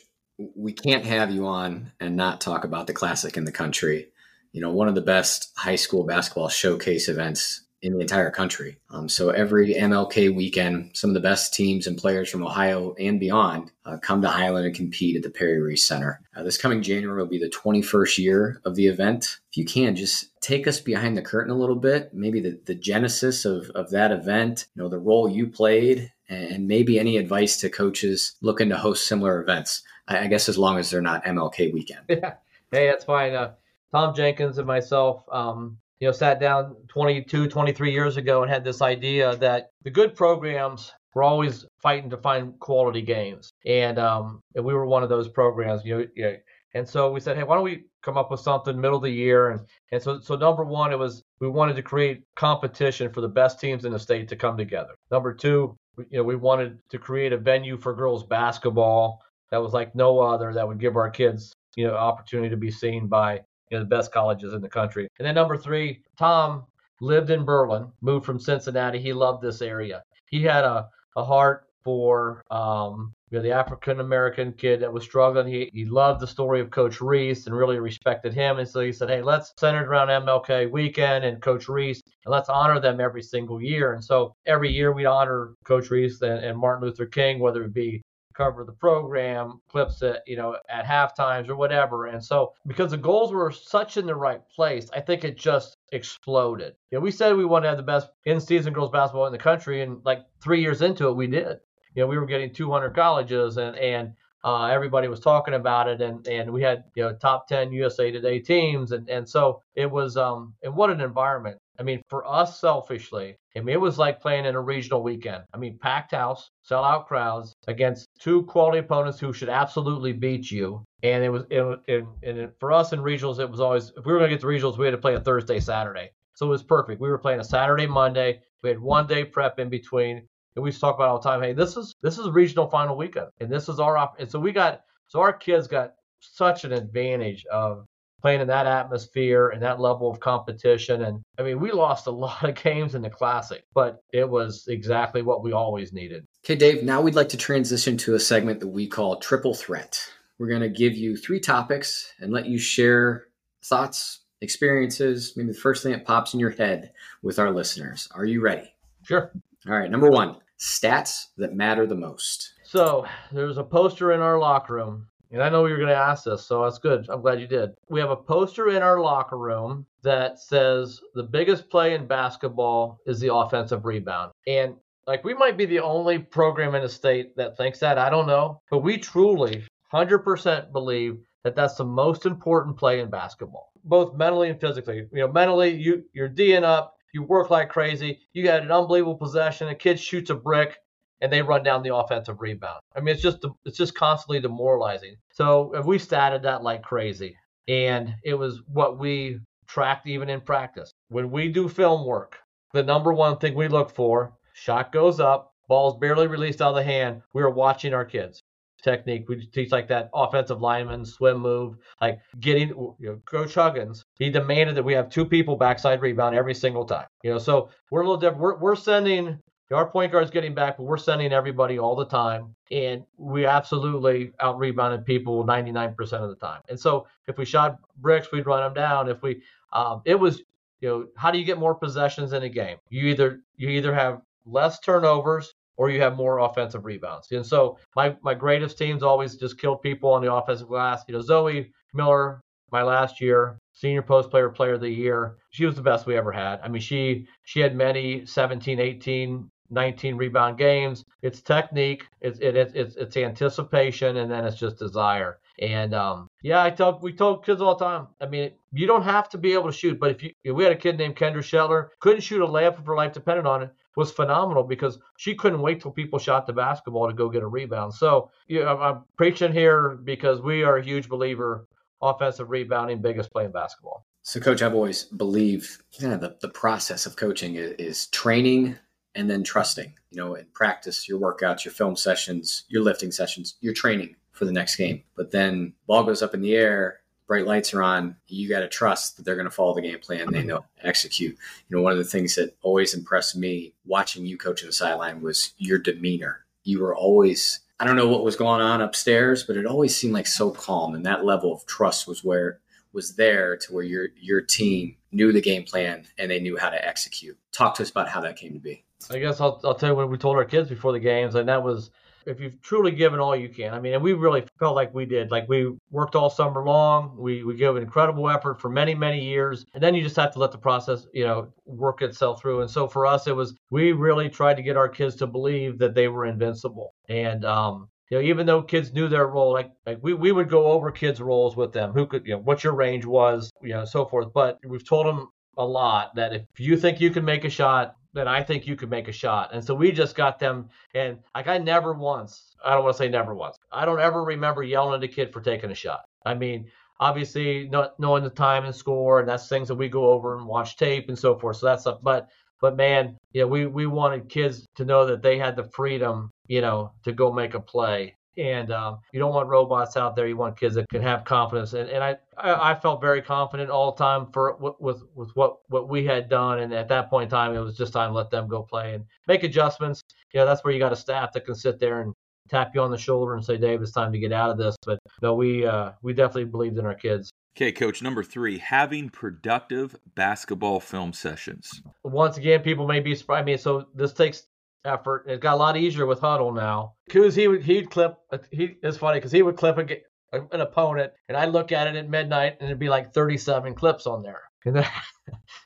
we 0.55 0.71
can't 0.71 1.05
have 1.05 1.31
you 1.31 1.47
on 1.47 1.91
and 1.99 2.15
not 2.15 2.39
talk 2.39 2.63
about 2.63 2.87
the 2.87 2.93
classic 2.93 3.35
in 3.35 3.45
the 3.45 3.51
country. 3.51 4.09
You 4.51 4.61
know, 4.61 4.71
one 4.71 4.87
of 4.87 4.95
the 4.95 5.01
best 5.01 5.51
high 5.55 5.75
school 5.75 6.05
basketball 6.05 6.49
showcase 6.49 7.07
events 7.07 7.63
in 7.81 7.93
the 7.93 7.99
entire 7.99 8.29
country. 8.29 8.77
Um, 8.89 9.07
so 9.07 9.29
every 9.29 9.73
MLK 9.73 10.35
weekend, 10.35 10.91
some 10.95 11.11
of 11.11 11.13
the 11.13 11.21
best 11.21 11.53
teams 11.53 11.87
and 11.87 11.97
players 11.97 12.29
from 12.29 12.43
Ohio 12.43 12.93
and 12.99 13.19
beyond 13.19 13.71
uh, 13.85 13.97
come 13.97 14.21
to 14.21 14.27
Hiland 14.27 14.65
and 14.65 14.75
compete 14.75 15.15
at 15.15 15.23
the 15.23 15.29
Perry 15.29 15.61
Reese 15.61 15.87
Center. 15.87 16.19
Uh, 16.35 16.43
this 16.43 16.57
coming 16.57 16.81
January 16.81 17.21
will 17.21 17.29
be 17.29 17.39
the 17.39 17.49
21st 17.49 18.17
year 18.17 18.61
of 18.65 18.75
the 18.75 18.87
event. 18.87 19.37
If 19.51 19.57
you 19.57 19.65
can, 19.65 19.95
just 19.95 20.29
take 20.41 20.67
us 20.67 20.79
behind 20.79 21.15
the 21.15 21.21
curtain 21.21 21.51
a 21.51 21.57
little 21.57 21.75
bit, 21.75 22.13
maybe 22.13 22.41
the, 22.41 22.59
the 22.65 22.75
genesis 22.75 23.45
of, 23.45 23.69
of 23.71 23.91
that 23.91 24.11
event, 24.11 24.65
you 24.75 24.83
know, 24.83 24.89
the 24.89 24.99
role 24.99 25.29
you 25.29 25.47
played, 25.47 26.11
and 26.27 26.67
maybe 26.67 26.99
any 26.99 27.17
advice 27.17 27.57
to 27.57 27.69
coaches 27.69 28.35
looking 28.41 28.69
to 28.69 28.77
host 28.77 29.07
similar 29.07 29.41
events. 29.41 29.81
I, 30.07 30.19
I 30.19 30.27
guess 30.27 30.49
as 30.49 30.57
long 30.57 30.77
as 30.77 30.89
they're 30.89 31.01
not 31.01 31.23
MLK 31.23 31.73
weekend. 31.73 32.01
Yeah. 32.09 32.33
Hey, 32.71 32.85
that's 32.85 33.05
fine. 33.05 33.33
Uh, 33.33 33.53
Tom 33.91 34.13
Jenkins 34.13 34.57
and 34.57 34.67
myself, 34.67 35.23
um, 35.31 35.77
you 35.99 36.07
know, 36.07 36.11
sat 36.11 36.39
down 36.39 36.75
22, 36.89 37.47
23 37.47 37.91
years 37.91 38.17
ago 38.17 38.41
and 38.41 38.51
had 38.51 38.63
this 38.63 38.81
idea 38.81 39.35
that 39.37 39.69
the 39.83 39.89
good 39.89 40.15
programs 40.15 40.91
were 41.13 41.23
always 41.23 41.65
fighting 41.81 42.09
to 42.09 42.17
find 42.17 42.57
quality 42.59 43.01
games, 43.01 43.51
and 43.65 43.97
um, 43.97 44.41
and 44.55 44.63
we 44.63 44.73
were 44.73 44.85
one 44.85 45.03
of 45.03 45.09
those 45.09 45.27
programs. 45.27 45.83
You 45.83 45.97
know, 45.97 46.05
yeah. 46.15 46.33
and 46.73 46.87
so 46.87 47.11
we 47.11 47.19
said, 47.19 47.35
hey, 47.35 47.43
why 47.43 47.55
don't 47.55 47.63
we 47.63 47.85
come 48.03 48.17
up 48.17 48.31
with 48.31 48.39
something 48.39 48.79
middle 48.79 48.97
of 48.97 49.03
the 49.03 49.09
year? 49.09 49.49
And 49.49 49.61
and 49.91 50.01
so 50.01 50.19
so 50.21 50.35
number 50.35 50.63
one, 50.63 50.91
it 50.91 50.99
was 50.99 51.23
we 51.41 51.49
wanted 51.49 51.75
to 51.75 51.81
create 51.81 52.23
competition 52.35 53.11
for 53.11 53.21
the 53.21 53.27
best 53.27 53.59
teams 53.59 53.85
in 53.85 53.91
the 53.91 53.99
state 53.99 54.27
to 54.29 54.35
come 54.35 54.55
together. 54.55 54.95
Number 55.11 55.33
two, 55.33 55.75
you 55.97 56.19
know, 56.19 56.23
we 56.23 56.35
wanted 56.35 56.77
to 56.91 56.99
create 56.99 57.33
a 57.33 57.37
venue 57.37 57.77
for 57.77 57.93
girls 57.93 58.23
basketball 58.23 59.19
that 59.51 59.61
was 59.61 59.73
like 59.73 59.95
no 59.95 60.19
other 60.19 60.53
that 60.53 60.67
would 60.67 60.79
give 60.79 60.95
our 60.95 61.09
kids 61.09 61.53
you 61.75 61.87
know 61.87 61.95
opportunity 61.95 62.49
to 62.49 62.57
be 62.57 62.71
seen 62.71 63.07
by 63.07 63.39
you 63.69 63.77
know, 63.77 63.83
the 63.83 63.89
best 63.89 64.11
colleges 64.11 64.53
in 64.53 64.61
the 64.61 64.69
country. 64.69 65.07
And 65.19 65.27
then 65.27 65.35
number 65.35 65.57
three, 65.57 66.01
Tom 66.17 66.65
lived 67.01 67.29
in 67.29 67.45
Berlin, 67.45 67.87
moved 68.01 68.25
from 68.25 68.39
Cincinnati. 68.39 68.99
He 68.99 69.13
loved 69.13 69.41
this 69.41 69.61
area. 69.61 70.03
He 70.29 70.43
had 70.43 70.63
a, 70.63 70.89
a 71.15 71.23
heart 71.23 71.67
for 71.83 72.43
um, 72.51 73.13
you 73.31 73.37
know, 73.37 73.43
the 73.43 73.51
African 73.51 73.99
American 73.99 74.53
kid 74.53 74.81
that 74.81 74.91
was 74.91 75.03
struggling. 75.03 75.47
He, 75.47 75.69
he 75.73 75.85
loved 75.85 76.19
the 76.19 76.27
story 76.27 76.59
of 76.59 76.71
Coach 76.71 76.99
Reese 76.99 77.45
and 77.45 77.55
really 77.55 77.79
respected 77.79 78.33
him. 78.33 78.57
And 78.59 78.67
so 78.67 78.81
he 78.81 78.91
said, 78.91 79.09
hey, 79.09 79.21
let's 79.21 79.53
center 79.57 79.81
it 79.81 79.87
around 79.87 80.07
MLK 80.07 80.69
weekend 80.71 81.25
and 81.25 81.41
Coach 81.41 81.69
Reese, 81.69 82.01
and 82.25 82.31
let's 82.31 82.49
honor 82.49 82.79
them 82.79 82.99
every 82.99 83.21
single 83.21 83.61
year. 83.61 83.93
And 83.93 84.03
so 84.03 84.33
every 84.45 84.71
year 84.71 84.91
we 84.91 85.05
honor 85.05 85.53
Coach 85.63 85.89
Reese 85.89 86.21
and, 86.21 86.43
and 86.43 86.57
Martin 86.57 86.85
Luther 86.85 87.05
King, 87.05 87.39
whether 87.39 87.63
it 87.63 87.73
be 87.73 88.01
cover 88.39 88.63
the 88.63 88.71
program, 88.71 89.59
clips 89.69 90.01
at 90.01 90.23
you 90.25 90.37
know 90.37 90.55
at 90.69 90.85
half 90.85 91.13
times 91.15 91.49
or 91.49 91.55
whatever. 91.55 92.07
And 92.07 92.23
so 92.23 92.53
because 92.65 92.91
the 92.91 92.97
goals 92.97 93.33
were 93.33 93.51
such 93.51 93.97
in 93.97 94.05
the 94.05 94.15
right 94.15 94.41
place, 94.55 94.89
I 94.93 95.01
think 95.01 95.23
it 95.23 95.37
just 95.37 95.75
exploded. 95.91 96.73
You 96.89 96.97
know, 96.97 97.03
we 97.03 97.11
said 97.11 97.35
we 97.35 97.45
wanted 97.45 97.63
to 97.63 97.69
have 97.69 97.77
the 97.77 97.83
best 97.83 98.09
in-season 98.25 98.73
girls 98.73 98.91
basketball 98.91 99.27
in 99.27 99.33
the 99.33 99.37
country, 99.37 99.81
and 99.81 100.01
like 100.05 100.19
three 100.41 100.61
years 100.61 100.81
into 100.81 101.09
it, 101.09 101.15
we 101.17 101.27
did. 101.27 101.57
You 101.95 102.03
know, 102.03 102.07
we 102.07 102.17
were 102.17 102.25
getting 102.25 102.53
200 102.53 102.95
colleges, 102.95 103.57
and 103.57 103.75
and 103.75 104.13
uh, 104.43 104.65
everybody 104.65 105.07
was 105.07 105.19
talking 105.19 105.53
about 105.53 105.87
it, 105.87 106.01
and 106.01 106.25
and 106.27 106.51
we 106.51 106.61
had 106.61 106.83
you 106.95 107.03
know 107.03 107.13
top 107.15 107.47
10 107.47 107.71
USA 107.73 108.11
Today 108.11 108.39
teams, 108.39 108.91
and 108.91 109.09
and 109.09 109.27
so 109.27 109.61
it 109.75 109.89
was 109.89 110.17
um 110.17 110.53
and 110.63 110.75
what 110.75 110.89
an 110.89 111.01
environment. 111.01 111.57
I 111.79 111.83
mean, 111.83 112.01
for 112.09 112.27
us 112.27 112.59
selfishly, 112.59 113.37
I 113.55 113.61
mean, 113.61 113.73
it 113.73 113.79
was 113.79 113.97
like 113.97 114.21
playing 114.21 114.45
in 114.45 114.55
a 114.55 114.61
regional 114.61 115.01
weekend. 115.01 115.43
I 115.53 115.57
mean, 115.57 115.77
packed 115.79 116.11
house, 116.11 116.49
sellout 116.69 117.07
crowds 117.07 117.55
against 117.67 118.07
two 118.19 118.43
quality 118.43 118.79
opponents 118.79 119.19
who 119.19 119.31
should 119.31 119.49
absolutely 119.49 120.11
beat 120.11 120.51
you. 120.51 120.83
And 121.03 121.23
it 121.23 121.29
was, 121.29 121.43
it, 121.49 121.79
it, 121.87 122.05
and 122.23 122.51
for 122.59 122.73
us 122.73 122.91
in 122.91 122.99
regionals, 122.99 123.39
it 123.39 123.49
was 123.49 123.61
always 123.61 123.93
if 123.97 124.05
we 124.05 124.11
were 124.11 124.19
going 124.19 124.29
to 124.29 124.35
get 124.35 124.41
to 124.41 124.47
regionals, 124.47 124.77
we 124.77 124.85
had 124.85 124.91
to 124.91 124.97
play 124.97 125.15
a 125.15 125.21
Thursday, 125.21 125.59
Saturday. 125.61 126.11
So 126.35 126.45
it 126.45 126.49
was 126.49 126.63
perfect. 126.63 127.01
We 127.01 127.09
were 127.09 127.17
playing 127.17 127.39
a 127.39 127.43
Saturday, 127.43 127.87
Monday. 127.87 128.41
We 128.61 128.69
had 128.69 128.79
one 128.79 129.07
day 129.07 129.25
prep 129.25 129.59
in 129.59 129.69
between, 129.69 130.27
and 130.55 130.63
we 130.63 130.71
talk 130.71 130.95
about 130.95 131.09
all 131.09 131.19
the 131.19 131.29
time. 131.29 131.41
Hey, 131.41 131.53
this 131.53 131.77
is 131.77 131.93
this 132.01 132.17
is 132.17 132.29
regional 132.29 132.69
final 132.69 132.97
weekend, 132.97 133.27
and 133.39 133.51
this 133.51 133.69
is 133.69 133.79
our 133.79 133.97
op. 133.97 134.19
And 134.19 134.29
so 134.29 134.39
we 134.39 134.51
got 134.51 134.81
so 135.07 135.19
our 135.19 135.33
kids 135.33 135.67
got 135.67 135.93
such 136.19 136.63
an 136.63 136.73
advantage 136.73 137.45
of 137.51 137.85
playing 138.21 138.41
in 138.41 138.47
that 138.47 138.67
atmosphere 138.67 139.49
and 139.49 139.61
that 139.61 139.79
level 139.79 140.09
of 140.09 140.19
competition. 140.19 141.03
And 141.03 141.21
I 141.37 141.43
mean, 141.43 141.59
we 141.59 141.71
lost 141.71 142.07
a 142.07 142.11
lot 142.25 142.43
of 142.43 142.55
games 142.55 142.95
in 142.95 143.01
the 143.01 143.09
Classic, 143.09 143.63
but 143.73 144.01
it 144.11 144.29
was 144.29 144.65
exactly 144.67 145.21
what 145.21 145.43
we 145.43 145.53
always 145.53 145.93
needed. 145.93 146.25
Okay, 146.45 146.55
Dave, 146.55 146.83
now 146.83 147.01
we'd 147.01 147.15
like 147.15 147.29
to 147.29 147.37
transition 147.37 147.97
to 147.97 148.15
a 148.15 148.19
segment 148.19 148.59
that 148.59 148.67
we 148.67 148.87
call 148.87 149.17
Triple 149.17 149.53
Threat. 149.53 150.01
We're 150.37 150.47
going 150.47 150.61
to 150.61 150.69
give 150.69 150.95
you 150.95 151.17
three 151.17 151.39
topics 151.39 152.13
and 152.19 152.31
let 152.31 152.45
you 152.45 152.57
share 152.57 153.25
thoughts, 153.63 154.21
experiences, 154.41 155.33
maybe 155.35 155.49
the 155.49 155.57
first 155.57 155.83
thing 155.83 155.91
that 155.91 156.05
pops 156.05 156.33
in 156.33 156.39
your 156.39 156.51
head 156.51 156.93
with 157.21 157.39
our 157.39 157.51
listeners. 157.51 158.07
Are 158.15 158.25
you 158.25 158.41
ready? 158.41 158.73
Sure. 159.03 159.31
All 159.69 159.77
right, 159.77 159.91
number 159.91 160.09
one 160.09 160.37
stats 160.59 161.27
that 161.37 161.53
matter 161.53 161.85
the 161.85 161.95
most. 161.95 162.53
So 162.63 163.05
there's 163.31 163.57
a 163.57 163.63
poster 163.63 164.11
in 164.11 164.19
our 164.19 164.39
locker 164.39 164.73
room 164.73 165.07
and 165.31 165.43
I 165.43 165.49
know 165.49 165.65
you 165.65 165.73
were 165.73 165.79
going 165.79 165.89
to 165.89 165.95
ask 165.95 166.23
this, 166.23 166.45
so 166.45 166.63
that's 166.63 166.79
good. 166.79 167.07
I'm 167.09 167.21
glad 167.21 167.39
you 167.39 167.47
did. 167.47 167.71
We 167.87 167.99
have 167.99 168.09
a 168.09 168.15
poster 168.15 168.69
in 168.69 168.81
our 168.81 168.99
locker 168.99 169.37
room 169.37 169.85
that 170.01 170.39
says 170.39 170.99
the 171.13 171.23
biggest 171.23 171.69
play 171.69 171.93
in 171.93 172.07
basketball 172.07 172.99
is 173.05 173.19
the 173.19 173.33
offensive 173.33 173.85
rebound. 173.85 174.31
And 174.47 174.75
like 175.05 175.23
we 175.23 175.35
might 175.35 175.57
be 175.57 175.65
the 175.65 175.81
only 175.81 176.17
program 176.17 176.73
in 176.73 176.81
the 176.81 176.89
state 176.89 177.35
that 177.37 177.57
thinks 177.57 177.79
that. 177.79 177.99
I 177.99 178.09
don't 178.09 178.27
know. 178.27 178.61
But 178.71 178.79
we 178.79 178.97
truly 178.97 179.63
100% 179.93 180.71
believe 180.71 181.19
that 181.43 181.55
that's 181.55 181.75
the 181.75 181.85
most 181.85 182.25
important 182.25 182.77
play 182.77 182.99
in 182.99 183.09
basketball, 183.09 183.71
both 183.83 184.15
mentally 184.15 184.49
and 184.49 184.59
physically. 184.59 185.07
You 185.13 185.21
know, 185.21 185.31
mentally, 185.31 185.75
you, 185.75 186.03
you're 186.13 186.27
D'ing 186.27 186.63
up, 186.63 186.95
you 187.13 187.23
work 187.23 187.49
like 187.49 187.69
crazy, 187.69 188.19
you 188.33 188.43
got 188.43 188.61
an 188.61 188.71
unbelievable 188.71 189.15
possession, 189.15 189.67
a 189.69 189.75
kid 189.75 189.99
shoots 189.99 190.29
a 190.29 190.35
brick, 190.35 190.77
and 191.21 191.31
they 191.31 191.41
run 191.41 191.63
down 191.63 191.83
the 191.83 191.95
offensive 191.95 192.41
rebound. 192.41 192.79
I 192.95 193.01
mean, 193.01 193.13
it's 193.13 193.23
just 193.23 193.45
it's 193.65 193.77
just 193.77 193.95
constantly 193.95 194.39
demoralizing. 194.39 195.15
So 195.31 195.81
we 195.85 195.97
statted 195.97 196.43
that 196.43 196.63
like 196.63 196.81
crazy, 196.81 197.35
and 197.67 198.15
it 198.23 198.33
was 198.33 198.61
what 198.67 198.99
we 198.99 199.39
tracked 199.67 200.07
even 200.07 200.29
in 200.29 200.41
practice. 200.41 200.91
When 201.09 201.31
we 201.31 201.49
do 201.49 201.67
film 201.67 202.05
work, 202.05 202.37
the 202.73 202.83
number 202.83 203.13
one 203.13 203.37
thing 203.37 203.55
we 203.55 203.67
look 203.67 203.93
for: 203.93 204.33
shot 204.53 204.91
goes 204.91 205.19
up, 205.19 205.53
ball's 205.67 205.97
barely 205.99 206.27
released 206.27 206.61
out 206.61 206.69
of 206.69 206.75
the 206.75 206.83
hand. 206.83 207.21
We 207.33 207.43
are 207.43 207.49
watching 207.49 207.93
our 207.93 208.05
kids. 208.05 208.41
Technique 208.81 209.27
we 209.27 209.45
teach 209.47 209.71
like 209.71 209.87
that 209.89 210.09
offensive 210.13 210.61
lineman 210.61 211.05
swim 211.05 211.39
move, 211.39 211.77
like 212.01 212.19
getting. 212.39 212.69
You 212.69 212.95
know, 212.99 213.21
Coach 213.25 213.55
Huggins, 213.55 214.05
he 214.17 214.29
demanded 214.29 214.75
that 214.75 214.83
we 214.83 214.93
have 214.93 215.09
two 215.09 215.25
people 215.25 215.55
backside 215.55 216.01
rebound 216.01 216.35
every 216.35 216.53
single 216.53 216.85
time. 216.85 217.07
You 217.23 217.31
know, 217.31 217.37
so 217.37 217.69
we're 217.91 218.01
a 218.01 218.03
little 218.03 218.19
different. 218.19 218.41
We're, 218.41 218.57
we're 218.57 218.75
sending 218.75 219.39
our 219.71 219.87
point 219.87 220.11
guard's 220.11 220.31
getting 220.31 220.55
back, 220.55 220.77
but 220.77 220.83
we're 220.83 220.97
sending 220.97 221.31
everybody 221.31 221.77
all 221.77 221.95
the 221.95 222.05
time. 222.05 222.55
And 222.71 223.03
we 223.17 223.45
absolutely 223.45 224.31
out 224.39 224.57
rebounded 224.57 225.05
people 225.05 225.43
99% 225.45 225.97
of 226.13 226.29
the 226.29 226.35
time. 226.35 226.61
And 226.69 226.79
so 226.79 227.07
if 227.27 227.37
we 227.37 227.45
shot 227.45 227.77
bricks, 227.97 228.31
we'd 228.31 228.45
run 228.45 228.61
them 228.61 228.73
down. 228.73 229.09
If 229.09 229.21
we, 229.21 229.41
um, 229.73 230.01
it 230.05 230.15
was, 230.15 230.41
you 230.81 230.89
know, 230.89 231.07
how 231.15 231.29
do 231.29 231.37
you 231.37 231.45
get 231.45 231.59
more 231.59 231.75
possessions 231.75 232.33
in 232.33 232.43
a 232.43 232.49
game? 232.49 232.77
You 232.89 233.07
either, 233.07 233.41
you 233.57 233.69
either 233.69 233.93
have 233.93 234.21
less 234.45 234.79
turnovers 234.79 235.53
or 235.79 235.89
you 235.89 236.01
have 236.01 236.17
more 236.17 236.39
offensive 236.39 236.83
rebounds. 236.83 237.31
And 237.31 237.45
so 237.45 237.77
my, 237.95 238.13
my 238.21 238.33
greatest 238.33 238.77
teams 238.77 239.01
always 239.01 239.37
just 239.37 239.57
killed 239.57 239.81
people 239.81 240.11
on 240.11 240.21
the 240.21 240.31
offensive 240.31 240.67
glass. 240.67 241.03
You 241.07 241.13
know, 241.13 241.21
Zoe 241.21 241.71
Miller, 241.93 242.41
my 242.69 242.83
last 242.83 243.21
year, 243.21 243.59
senior 243.71 244.01
post 244.01 244.29
player 244.29 244.49
player 244.49 244.73
of 244.73 244.81
the 244.81 244.89
year. 244.89 245.37
She 245.51 245.65
was 245.65 245.77
the 245.77 245.81
best 245.81 246.05
we 246.05 246.17
ever 246.17 246.33
had. 246.33 246.59
I 246.61 246.67
mean, 246.67 246.81
she 246.81 247.27
she 247.45 247.61
had 247.61 247.77
many 247.77 248.25
17, 248.25 248.77
18 248.77 249.49
19 249.71 250.17
rebound 250.17 250.57
games. 250.57 251.05
It's 251.21 251.41
technique, 251.41 252.05
it's 252.19 252.39
it, 252.39 252.57
it's 252.57 252.95
it's 252.97 253.15
anticipation, 253.15 254.17
and 254.17 254.29
then 254.29 254.43
it's 254.45 254.57
just 254.57 254.79
desire. 254.79 255.39
And 255.61 255.93
um, 255.93 256.27
yeah, 256.41 256.61
I 256.61 256.71
tell 256.71 256.99
we 257.01 257.13
told 257.13 257.45
kids 257.45 257.61
all 257.61 257.75
the 257.75 257.85
time. 257.85 258.07
I 258.19 258.25
mean, 258.25 258.51
you 258.73 258.85
don't 258.85 259.03
have 259.03 259.29
to 259.29 259.37
be 259.37 259.53
able 259.53 259.67
to 259.67 259.77
shoot, 259.77 259.97
but 259.97 260.11
if 260.11 260.23
you 260.23 260.31
if 260.43 260.53
we 260.53 260.63
had 260.63 260.73
a 260.73 260.77
kid 260.77 260.97
named 260.97 261.15
Kendra 261.15 261.37
Shetler, 261.37 261.89
couldn't 262.01 262.21
shoot 262.21 262.41
a 262.41 262.47
layup 262.47 262.79
if 262.79 262.85
her 262.85 262.95
life 262.95 263.13
depended 263.13 263.45
on 263.45 263.63
it, 263.63 263.69
was 263.95 264.11
phenomenal 264.11 264.63
because 264.63 264.99
she 265.17 265.35
couldn't 265.35 265.61
wait 265.61 265.81
till 265.81 265.91
people 265.91 266.19
shot 266.19 266.47
the 266.47 266.53
basketball 266.53 267.07
to 267.07 267.13
go 267.13 267.29
get 267.29 267.43
a 267.43 267.47
rebound. 267.47 267.93
So 267.93 268.31
you 268.47 268.63
know, 268.63 268.77
I'm 268.77 269.03
preaching 269.17 269.51
here 269.51 269.99
because 270.03 270.41
we 270.41 270.63
are 270.63 270.77
a 270.77 270.83
huge 270.83 271.09
believer 271.09 271.67
offensive 272.01 272.49
rebounding, 272.49 273.01
biggest 273.01 273.31
play 273.31 273.45
in 273.45 273.51
basketball. 273.51 274.05
So, 274.21 274.39
coach, 274.39 274.61
I've 274.61 274.75
always 274.75 275.05
believed 275.05 275.81
know, 276.01 276.17
the, 276.17 276.37
the 276.41 276.49
process 276.49 277.05
of 277.05 277.15
coaching 277.15 277.55
is, 277.55 277.71
is 277.73 278.07
training 278.07 278.77
and 279.15 279.29
then 279.29 279.43
trusting. 279.43 279.93
You 280.11 280.17
know, 280.17 280.35
in 280.35 280.45
practice, 280.53 281.07
your 281.07 281.19
workouts, 281.19 281.65
your 281.65 281.73
film 281.73 281.95
sessions, 281.95 282.65
your 282.67 282.83
lifting 282.83 283.11
sessions, 283.11 283.55
your 283.61 283.73
training 283.73 284.15
for 284.31 284.45
the 284.45 284.51
next 284.51 284.75
game. 284.75 285.03
But 285.15 285.31
then 285.31 285.73
ball 285.87 286.03
goes 286.03 286.21
up 286.21 286.33
in 286.33 286.41
the 286.41 286.55
air, 286.55 286.98
bright 287.29 287.45
lights 287.45 287.75
are 287.75 287.83
on. 287.83 288.17
You 288.27 288.49
got 288.49 288.61
to 288.61 288.67
trust 288.67 289.15
that 289.15 289.23
they're 289.23 289.35
going 289.35 289.45
to 289.45 289.51
follow 289.51 289.75
the 289.75 289.83
game 289.83 289.99
plan. 289.99 290.33
They 290.33 290.43
know 290.43 290.65
execute. 290.83 291.37
You 291.69 291.77
know, 291.77 291.83
one 291.83 291.93
of 291.93 291.99
the 291.99 292.03
things 292.03 292.35
that 292.35 292.57
always 292.61 292.95
impressed 292.95 293.37
me 293.37 293.73
watching 293.85 294.25
you 294.25 294.35
coach 294.35 294.61
in 294.61 294.67
the 294.67 294.73
sideline 294.73 295.21
was 295.21 295.53
your 295.57 295.77
demeanor. 295.77 296.45
You 296.63 296.81
were 296.81 296.95
always 296.95 297.61
I 297.79 297.85
don't 297.85 297.95
know 297.95 298.09
what 298.09 298.25
was 298.25 298.35
going 298.35 298.59
on 298.59 298.81
upstairs, 298.81 299.43
but 299.43 299.55
it 299.55 299.65
always 299.65 299.95
seemed 299.95 300.13
like 300.13 300.27
so 300.27 300.51
calm, 300.51 300.95
and 300.95 301.05
that 301.05 301.23
level 301.23 301.53
of 301.53 301.65
trust 301.65 302.07
was 302.07 302.25
where 302.25 302.59
was 302.91 303.15
there 303.15 303.55
to 303.55 303.73
where 303.73 303.83
your 303.83 304.07
your 304.19 304.41
team 304.41 304.95
knew 305.11 305.31
the 305.31 305.39
game 305.39 305.63
plan 305.63 306.05
and 306.17 306.29
they 306.29 306.39
knew 306.39 306.57
how 306.57 306.69
to 306.69 306.87
execute. 306.87 307.37
Talk 307.51 307.75
to 307.75 307.83
us 307.83 307.91
about 307.91 308.09
how 308.09 308.21
that 308.21 308.37
came 308.37 308.53
to 308.53 308.59
be. 308.59 308.83
I 309.09 309.19
guess 309.19 309.39
I'll, 309.39 309.61
I'll 309.63 309.75
tell 309.75 309.89
you 309.89 309.95
what 309.95 310.09
we 310.09 310.17
told 310.17 310.35
our 310.35 310.45
kids 310.45 310.67
before 310.67 310.91
the 310.91 310.99
games, 310.99 311.35
and 311.35 311.47
that 311.47 311.63
was 311.63 311.91
if 312.25 312.39
you've 312.39 312.61
truly 312.61 312.91
given 312.91 313.19
all 313.19 313.35
you 313.35 313.49
can. 313.49 313.73
I 313.73 313.79
mean, 313.79 313.93
and 313.93 314.03
we 314.03 314.13
really 314.13 314.43
felt 314.59 314.75
like 314.75 314.93
we 314.93 315.05
did. 315.05 315.31
Like 315.31 315.47
we 315.47 315.75
worked 315.91 316.15
all 316.15 316.29
summer 316.29 316.63
long. 316.63 317.15
We 317.17 317.43
we 317.43 317.55
gave 317.55 317.75
an 317.75 317.83
incredible 317.83 318.29
effort 318.29 318.59
for 318.59 318.69
many 318.69 318.95
many 318.95 319.23
years, 319.23 319.65
and 319.73 319.83
then 319.83 319.95
you 319.95 320.03
just 320.03 320.15
have 320.15 320.33
to 320.33 320.39
let 320.39 320.51
the 320.51 320.57
process, 320.57 321.07
you 321.13 321.25
know, 321.25 321.51
work 321.65 322.01
itself 322.01 322.41
through. 322.41 322.61
And 322.61 322.69
so 322.69 322.87
for 322.87 323.05
us, 323.05 323.27
it 323.27 323.35
was 323.35 323.55
we 323.69 323.91
really 323.91 324.29
tried 324.29 324.57
to 324.57 324.63
get 324.63 324.77
our 324.77 324.89
kids 324.89 325.15
to 325.17 325.27
believe 325.27 325.77
that 325.79 325.95
they 325.95 326.07
were 326.07 326.25
invincible. 326.25 326.93
And 327.09 327.45
um, 327.45 327.89
you 328.09 328.17
know, 328.17 328.23
even 328.23 328.45
though 328.45 328.61
kids 328.61 328.93
knew 328.93 329.07
their 329.07 329.27
role, 329.27 329.53
like 329.53 329.71
like 329.85 329.99
we, 330.01 330.13
we 330.13 330.31
would 330.31 330.49
go 330.49 330.65
over 330.65 330.91
kids' 330.91 331.21
roles 331.21 331.55
with 331.55 331.73
them, 331.73 331.91
who 331.91 332.07
could, 332.07 332.25
you 332.25 332.33
know, 332.33 332.39
what 332.39 332.63
your 332.63 332.73
range 332.73 333.05
was, 333.05 333.51
you 333.61 333.69
know, 333.69 333.85
so 333.85 334.05
forth. 334.05 334.33
But 334.33 334.59
we've 334.65 334.87
told 334.87 335.05
them 335.05 335.29
a 335.57 335.65
lot 335.65 336.15
that 336.15 336.33
if 336.33 336.43
you 336.57 336.77
think 336.77 337.01
you 337.01 337.11
can 337.11 337.25
make 337.25 337.43
a 337.43 337.49
shot, 337.49 337.95
then 338.13 338.27
I 338.27 338.43
think 338.43 338.67
you 338.67 338.75
could 338.75 338.89
make 338.89 339.07
a 339.07 339.13
shot. 339.13 339.51
And 339.53 339.63
so 339.63 339.73
we 339.73 339.91
just 339.91 340.15
got 340.15 340.39
them, 340.39 340.69
and 340.93 341.19
like 341.35 341.47
I 341.47 341.57
never 341.57 341.93
once, 341.93 342.55
I 342.63 342.73
don't 342.73 342.83
want 342.83 342.95
to 342.95 343.03
say 343.03 343.09
never 343.09 343.35
once, 343.35 343.57
I 343.71 343.85
don't 343.85 343.99
ever 343.99 344.23
remember 344.23 344.63
yelling 344.63 344.95
at 344.95 345.09
a 345.09 345.13
kid 345.13 345.31
for 345.33 345.41
taking 345.41 345.71
a 345.71 345.75
shot. 345.75 346.01
I 346.25 346.33
mean, 346.33 346.69
obviously 346.99 347.67
not 347.69 347.99
knowing 347.99 348.23
the 348.23 348.29
time 348.29 348.65
and 348.65 348.75
score, 348.75 349.19
and 349.19 349.29
that's 349.29 349.47
things 349.47 349.67
that 349.67 349.75
we 349.75 349.89
go 349.89 350.11
over 350.11 350.37
and 350.37 350.47
watch 350.47 350.77
tape 350.77 351.09
and 351.09 351.17
so 351.17 351.37
forth. 351.37 351.57
So 351.57 351.67
that's 351.67 351.83
stuff. 351.83 351.99
But 352.01 352.29
but 352.61 352.75
man, 352.75 353.17
yeah, 353.33 353.45
we 353.45 353.65
we 353.67 353.85
wanted 353.87 354.29
kids 354.29 354.65
to 354.75 354.85
know 354.85 355.05
that 355.05 355.21
they 355.21 355.37
had 355.37 355.55
the 355.55 355.63
freedom 355.63 356.31
you 356.49 356.61
know, 356.61 356.91
to 357.03 357.13
go 357.13 357.31
make 357.31 357.53
a 357.53 357.59
play. 357.61 358.15
And 358.37 358.71
um, 358.71 358.99
you 359.11 359.19
don't 359.19 359.33
want 359.33 359.49
robots 359.49 359.97
out 359.97 360.15
there. 360.15 360.27
You 360.27 360.37
want 360.37 360.57
kids 360.57 360.75
that 360.75 360.87
can 360.89 361.01
have 361.01 361.25
confidence. 361.25 361.73
And, 361.73 361.89
and 361.89 362.03
I, 362.03 362.17
I, 362.37 362.75
felt 362.75 363.01
very 363.01 363.21
confident 363.21 363.69
all 363.69 363.91
the 363.91 363.97
time 363.97 364.31
for 364.31 364.55
with 364.79 365.03
with 365.13 365.31
what 365.35 365.57
what 365.67 365.89
we 365.89 366.05
had 366.05 366.29
done. 366.29 366.59
And 366.59 366.73
at 366.73 366.87
that 366.87 367.09
point 367.09 367.25
in 367.25 367.29
time, 367.29 367.53
it 367.53 367.59
was 367.59 367.75
just 367.75 367.91
time 367.91 368.11
to 368.11 368.15
let 368.15 368.29
them 368.29 368.47
go 368.47 368.63
play 368.63 368.93
and 368.93 369.03
make 369.27 369.43
adjustments. 369.43 370.01
You 370.33 370.39
know, 370.39 370.45
that's 370.45 370.63
where 370.63 370.71
you 370.71 370.79
got 370.79 370.93
a 370.93 370.95
staff 370.95 371.33
that 371.33 371.45
can 371.45 371.55
sit 371.55 371.79
there 371.79 372.01
and 372.01 372.13
tap 372.49 372.71
you 372.73 372.81
on 372.81 372.91
the 372.91 372.97
shoulder 372.97 373.35
and 373.35 373.43
say, 373.43 373.57
Dave, 373.57 373.81
it's 373.81 373.91
time 373.91 374.11
to 374.11 374.19
get 374.19 374.31
out 374.31 374.51
of 374.51 374.57
this. 374.57 374.75
But 374.85 374.99
no, 375.21 375.33
we 375.33 375.65
uh, 375.65 375.91
we 376.01 376.13
definitely 376.13 376.45
believed 376.45 376.77
in 376.77 376.85
our 376.85 376.95
kids. 376.95 377.31
Okay, 377.57 377.71
coach, 377.71 378.01
number 378.01 378.23
three, 378.23 378.57
having 378.57 379.09
productive 379.09 379.95
basketball 380.15 380.79
film 380.79 381.13
sessions. 381.13 381.81
Once 382.03 382.37
again, 382.37 382.61
people 382.61 382.87
may 382.87 382.99
be 382.99 383.15
surprised. 383.15 383.41
I 383.41 383.45
mean, 383.45 383.57
so 383.57 383.87
this 383.93 384.13
takes 384.13 384.43
effort. 384.85 385.25
It 385.27 385.41
got 385.41 385.55
a 385.55 385.57
lot 385.57 385.77
easier 385.77 386.05
with 386.05 386.21
Hudl 386.21 386.55
now. 386.55 386.93
Kuz, 387.09 387.35
he 387.35 387.47
would 387.47 387.63
he'd 387.63 387.89
clip. 387.89 388.15
He 388.51 388.75
it's 388.81 388.97
funny 388.97 389.17
because 389.17 389.31
he 389.31 389.41
would 389.41 389.57
clip 389.57 389.77
a, 389.77 390.41
an 390.51 390.61
opponent, 390.61 391.13
and 391.27 391.37
I'd 391.37 391.49
look 391.49 391.71
at 391.71 391.87
it 391.87 391.95
at 391.95 392.09
midnight, 392.09 392.57
and 392.59 392.69
it'd 392.69 392.79
be 392.79 392.89
like 392.89 393.13
37 393.13 393.73
clips 393.75 394.07
on 394.07 394.23
there. 394.23 394.41
And 394.65 394.75
then 394.75 394.87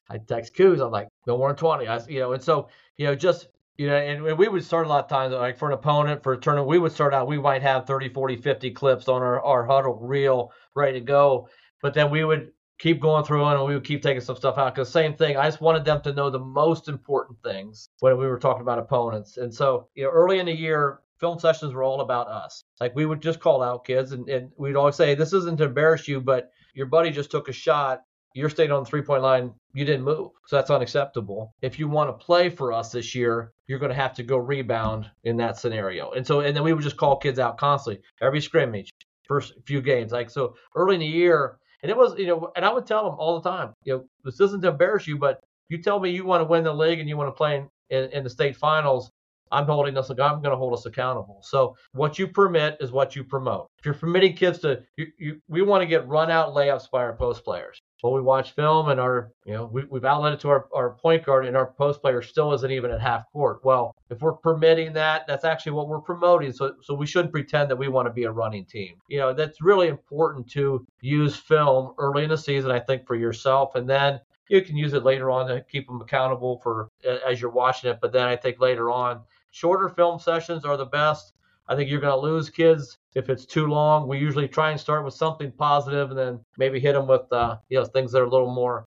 I 0.08 0.20
text 0.20 0.54
Kuz, 0.54 0.80
I'm 0.80 0.92
like, 0.92 1.08
no 1.26 1.36
more 1.36 1.50
than 1.50 1.58
20. 1.58 1.88
I, 1.88 2.00
you 2.08 2.20
know, 2.20 2.34
and 2.34 2.44
so 2.44 2.70
you 2.96 3.08
know, 3.08 3.16
just 3.16 3.48
you 3.76 3.88
know, 3.88 3.96
and 3.96 4.38
we 4.38 4.48
would 4.48 4.64
start 4.64 4.86
a 4.86 4.90
lot 4.90 5.06
of 5.06 5.10
times 5.10 5.34
like 5.34 5.58
for 5.58 5.68
an 5.68 5.74
opponent 5.74 6.22
for 6.22 6.34
a 6.34 6.38
tournament, 6.38 6.68
we 6.68 6.78
would 6.78 6.92
start 6.92 7.12
out, 7.12 7.28
we 7.28 7.40
might 7.40 7.64
have 7.64 7.88
30, 7.88 8.10
40, 8.10 8.36
50 8.36 8.72
clips 8.72 9.08
on 9.08 9.24
our 9.24 9.42
our 9.42 9.68
Hudl 9.68 9.98
reel 10.00 10.52
ready 10.76 11.00
to 11.00 11.06
go, 11.06 11.50
but 11.82 11.96
then 11.96 12.12
we 12.12 12.24
would 12.24 12.52
keep 12.84 13.00
going 13.00 13.24
through 13.24 13.46
and 13.46 13.66
we 13.66 13.74
would 13.74 13.86
keep 13.86 14.04
taking 14.04 14.20
some 14.20 14.36
stuff 14.36 14.58
out. 14.58 14.76
Because 14.76 14.92
same 14.92 15.14
thing 15.14 15.38
i 15.38 15.46
just 15.46 15.62
wanted 15.62 15.86
them 15.86 16.02
to 16.02 16.14
know 16.14 16.30
the 16.30 16.38
most 16.38 16.90
important 16.90 17.42
things 17.42 17.88
when 18.02 18.18
we 18.18 18.28
were 18.28 18.38
talking 18.38 18.62
about 18.62 18.78
opponents. 18.78 19.38
And 19.38 19.54
so 19.56 19.88
you 19.96 20.04
know 20.04 20.10
early 20.10 20.40
in 20.40 20.48
the 20.48 20.54
year 20.54 21.00
film 21.18 21.40
sessions 21.40 21.74
were 21.74 21.84
all 21.84 22.02
about 22.02 22.28
us. 22.28 22.66
Like 22.82 22.94
we 22.94 23.06
would 23.06 23.22
just 23.22 23.40
call 23.40 23.64
out 23.64 23.86
kids 23.86 24.12
and, 24.12 24.28
and 24.28 24.52
we'd 24.58 24.76
always 24.76 24.96
say 24.96 25.16
this 25.16 25.32
isn't 25.32 25.58
to 25.60 25.64
embarrass 25.64 26.10
you 26.10 26.20
but 26.20 26.52
your 26.74 26.88
buddy 26.88 27.10
just 27.10 27.32
took 27.32 27.48
a 27.48 27.54
shot. 27.54 28.02
You're 28.36 28.50
staying 28.50 28.72
on 28.72 28.84
the 28.84 28.90
three 28.90 29.02
point 29.02 29.24
line. 29.24 29.54
You 29.74 29.86
didn't 29.86 30.04
move. 30.04 30.32
So 30.48 30.58
that's 30.58 30.72
unacceptable. 30.72 31.54
If 31.62 31.80
you 31.80 31.88
want 31.88 32.10
to 32.10 32.26
play 32.26 32.50
for 32.50 32.74
us 32.74 32.92
this 32.92 33.16
year 33.16 33.54
you're 33.68 33.80
going 33.80 33.96
to 33.96 34.04
have 34.04 34.14
to 34.16 34.24
go 34.24 34.36
rebound 34.36 35.10
in 35.24 35.38
that 35.38 35.58
scenario. 35.58 36.12
And 36.12 36.28
so 36.28 36.42
and 36.42 36.54
then 36.54 36.64
we 36.64 36.74
would 36.74 36.84
just 36.84 36.98
call 36.98 37.16
kids 37.16 37.40
out 37.40 37.58
constantly 37.58 38.04
every 38.22 38.42
scrimmage 38.42 38.90
first 39.26 39.54
few 39.66 39.82
games. 39.82 40.12
Like 40.12 40.30
so 40.30 40.56
early 40.76 40.96
in 40.96 41.00
the 41.00 41.08
year 41.08 41.60
and 41.84 41.90
it 41.92 41.98
was, 41.98 42.18
you 42.18 42.28
know, 42.28 42.52
and 42.56 42.66
I 42.66 42.74
would 42.74 42.88
tell 42.88 43.04
them 43.04 43.20
all 43.20 43.40
the 43.40 43.50
time, 43.50 43.74
you 43.84 43.94
know, 43.94 44.06
this 44.24 44.40
isn't 44.40 44.62
to 44.62 44.70
embarrass 44.70 45.06
you, 45.06 45.18
but 45.18 45.42
you 45.70 45.82
tell 45.82 46.00
me 46.00 46.10
you 46.10 46.26
want 46.26 46.42
to 46.42 46.46
win 46.46 46.64
the 46.64 46.74
league 46.74 47.00
and 47.00 47.10
you 47.10 47.18
want 47.18 47.28
to 47.28 47.34
play 47.34 47.58
in, 47.58 47.70
in, 47.90 48.10
in 48.12 48.24
the 48.24 48.30
state 48.30 48.56
finals, 48.56 49.12
I'm 49.52 49.66
holding 49.66 49.98
us. 49.98 50.10
I'm 50.10 50.18
going 50.18 50.44
to 50.44 50.56
hold 50.56 50.74
us 50.74 50.86
accountable. 50.86 51.42
So 51.44 51.76
what 51.92 52.18
you 52.18 52.28
permit 52.28 52.78
is 52.80 52.92
what 52.92 53.16
you 53.16 53.24
promote. 53.24 53.68
If 53.80 53.86
you're 53.86 53.94
permitting 53.94 54.36
kids 54.36 54.60
to, 54.60 54.82
you, 54.98 55.08
you, 55.20 55.42
we 55.48 55.62
want 55.62 55.82
to 55.82 55.86
get 55.86 56.08
run 56.08 56.32
out 56.32 56.56
layups 56.56 56.90
by 56.90 57.04
our 57.04 57.14
post 57.16 57.44
players. 57.44 57.80
Well, 58.04 58.12
we 58.12 58.20
watch 58.20 58.52
film 58.52 58.90
and 58.90 59.00
our, 59.00 59.32
you 59.46 59.54
know, 59.54 59.66
we, 59.66 59.86
we've 59.86 60.04
outlet 60.04 60.34
it 60.34 60.42
to 60.42 60.50
our, 60.50 60.68
our 60.76 60.90
point 60.90 61.26
guard 61.26 61.46
and 61.46 61.56
our 61.56 61.68
post 61.68 62.02
player 62.02 62.22
still 62.22 62.52
isn't 62.52 62.70
even 62.70 62.92
at 62.92 63.00
half 63.00 63.32
court. 63.32 63.64
Well, 63.64 63.96
if 64.10 64.22
we're 64.22 64.34
permitting 64.34 64.92
that, 64.94 65.26
that's 65.26 65.46
actually 65.46 65.72
what 65.72 65.88
we're 65.88 66.02
promoting. 66.02 66.52
So, 66.52 66.76
so 66.82 66.94
we 66.94 67.06
shouldn't 67.06 67.32
pretend 67.32 67.72
that 67.72 67.78
we 67.78 67.88
want 67.88 68.08
to 68.08 68.14
be 68.14 68.26
a 68.26 68.32
running 68.32 68.66
team. 68.66 68.96
You 69.08 69.20
know, 69.20 69.34
that's 69.34 69.62
really 69.62 69.88
important 69.88 70.50
to 70.52 70.86
use 71.00 71.38
film 71.38 71.94
early 71.98 72.26
in 72.26 72.30
the 72.30 72.38
season, 72.38 72.72
I 72.72 72.80
think, 72.82 73.08
for 73.08 73.16
yourself. 73.16 73.76
And 73.76 73.90
then 73.90 74.20
you 74.50 74.62
can 74.62 74.76
use 74.76 74.94
it 74.94 75.06
later 75.06 75.32
on 75.32 75.48
to 75.48 75.64
keep 75.72 75.88
them 75.88 76.02
accountable 76.02 76.60
for 76.62 76.90
as 77.26 77.40
you're 77.40 77.52
watching 77.52 77.90
it. 77.90 78.00
But 78.02 78.12
then 78.12 78.28
I 78.28 78.36
think 78.36 78.60
later 78.60 78.92
on, 78.92 79.22
shorter 79.52 79.88
film 79.88 80.20
sessions 80.20 80.66
are 80.66 80.76
the 80.76 80.86
best. 80.86 81.32
I 81.70 81.76
think 81.76 81.90
you're 81.90 82.02
going 82.02 82.14
to 82.14 82.20
lose 82.20 82.50
kids 82.50 82.98
if 83.16 83.30
it's 83.30 83.46
too 83.46 83.68
long. 83.68 84.08
We 84.08 84.18
usually 84.18 84.48
try 84.48 84.72
and 84.72 84.80
start 84.80 85.06
with 85.06 85.14
something 85.14 85.52
positive 85.52 86.10
and 86.10 86.18
then 86.18 86.40
maybe 86.58 86.80
hit 86.80 86.94
them 86.94 87.08
with 87.08 87.32
uh, 87.32 87.58
you 87.70 87.80
know 87.80 87.86
things 87.86 88.12
that 88.12 88.22
are 88.22 88.26
a 88.26 88.30
little 88.30 88.54
more. 88.54 88.86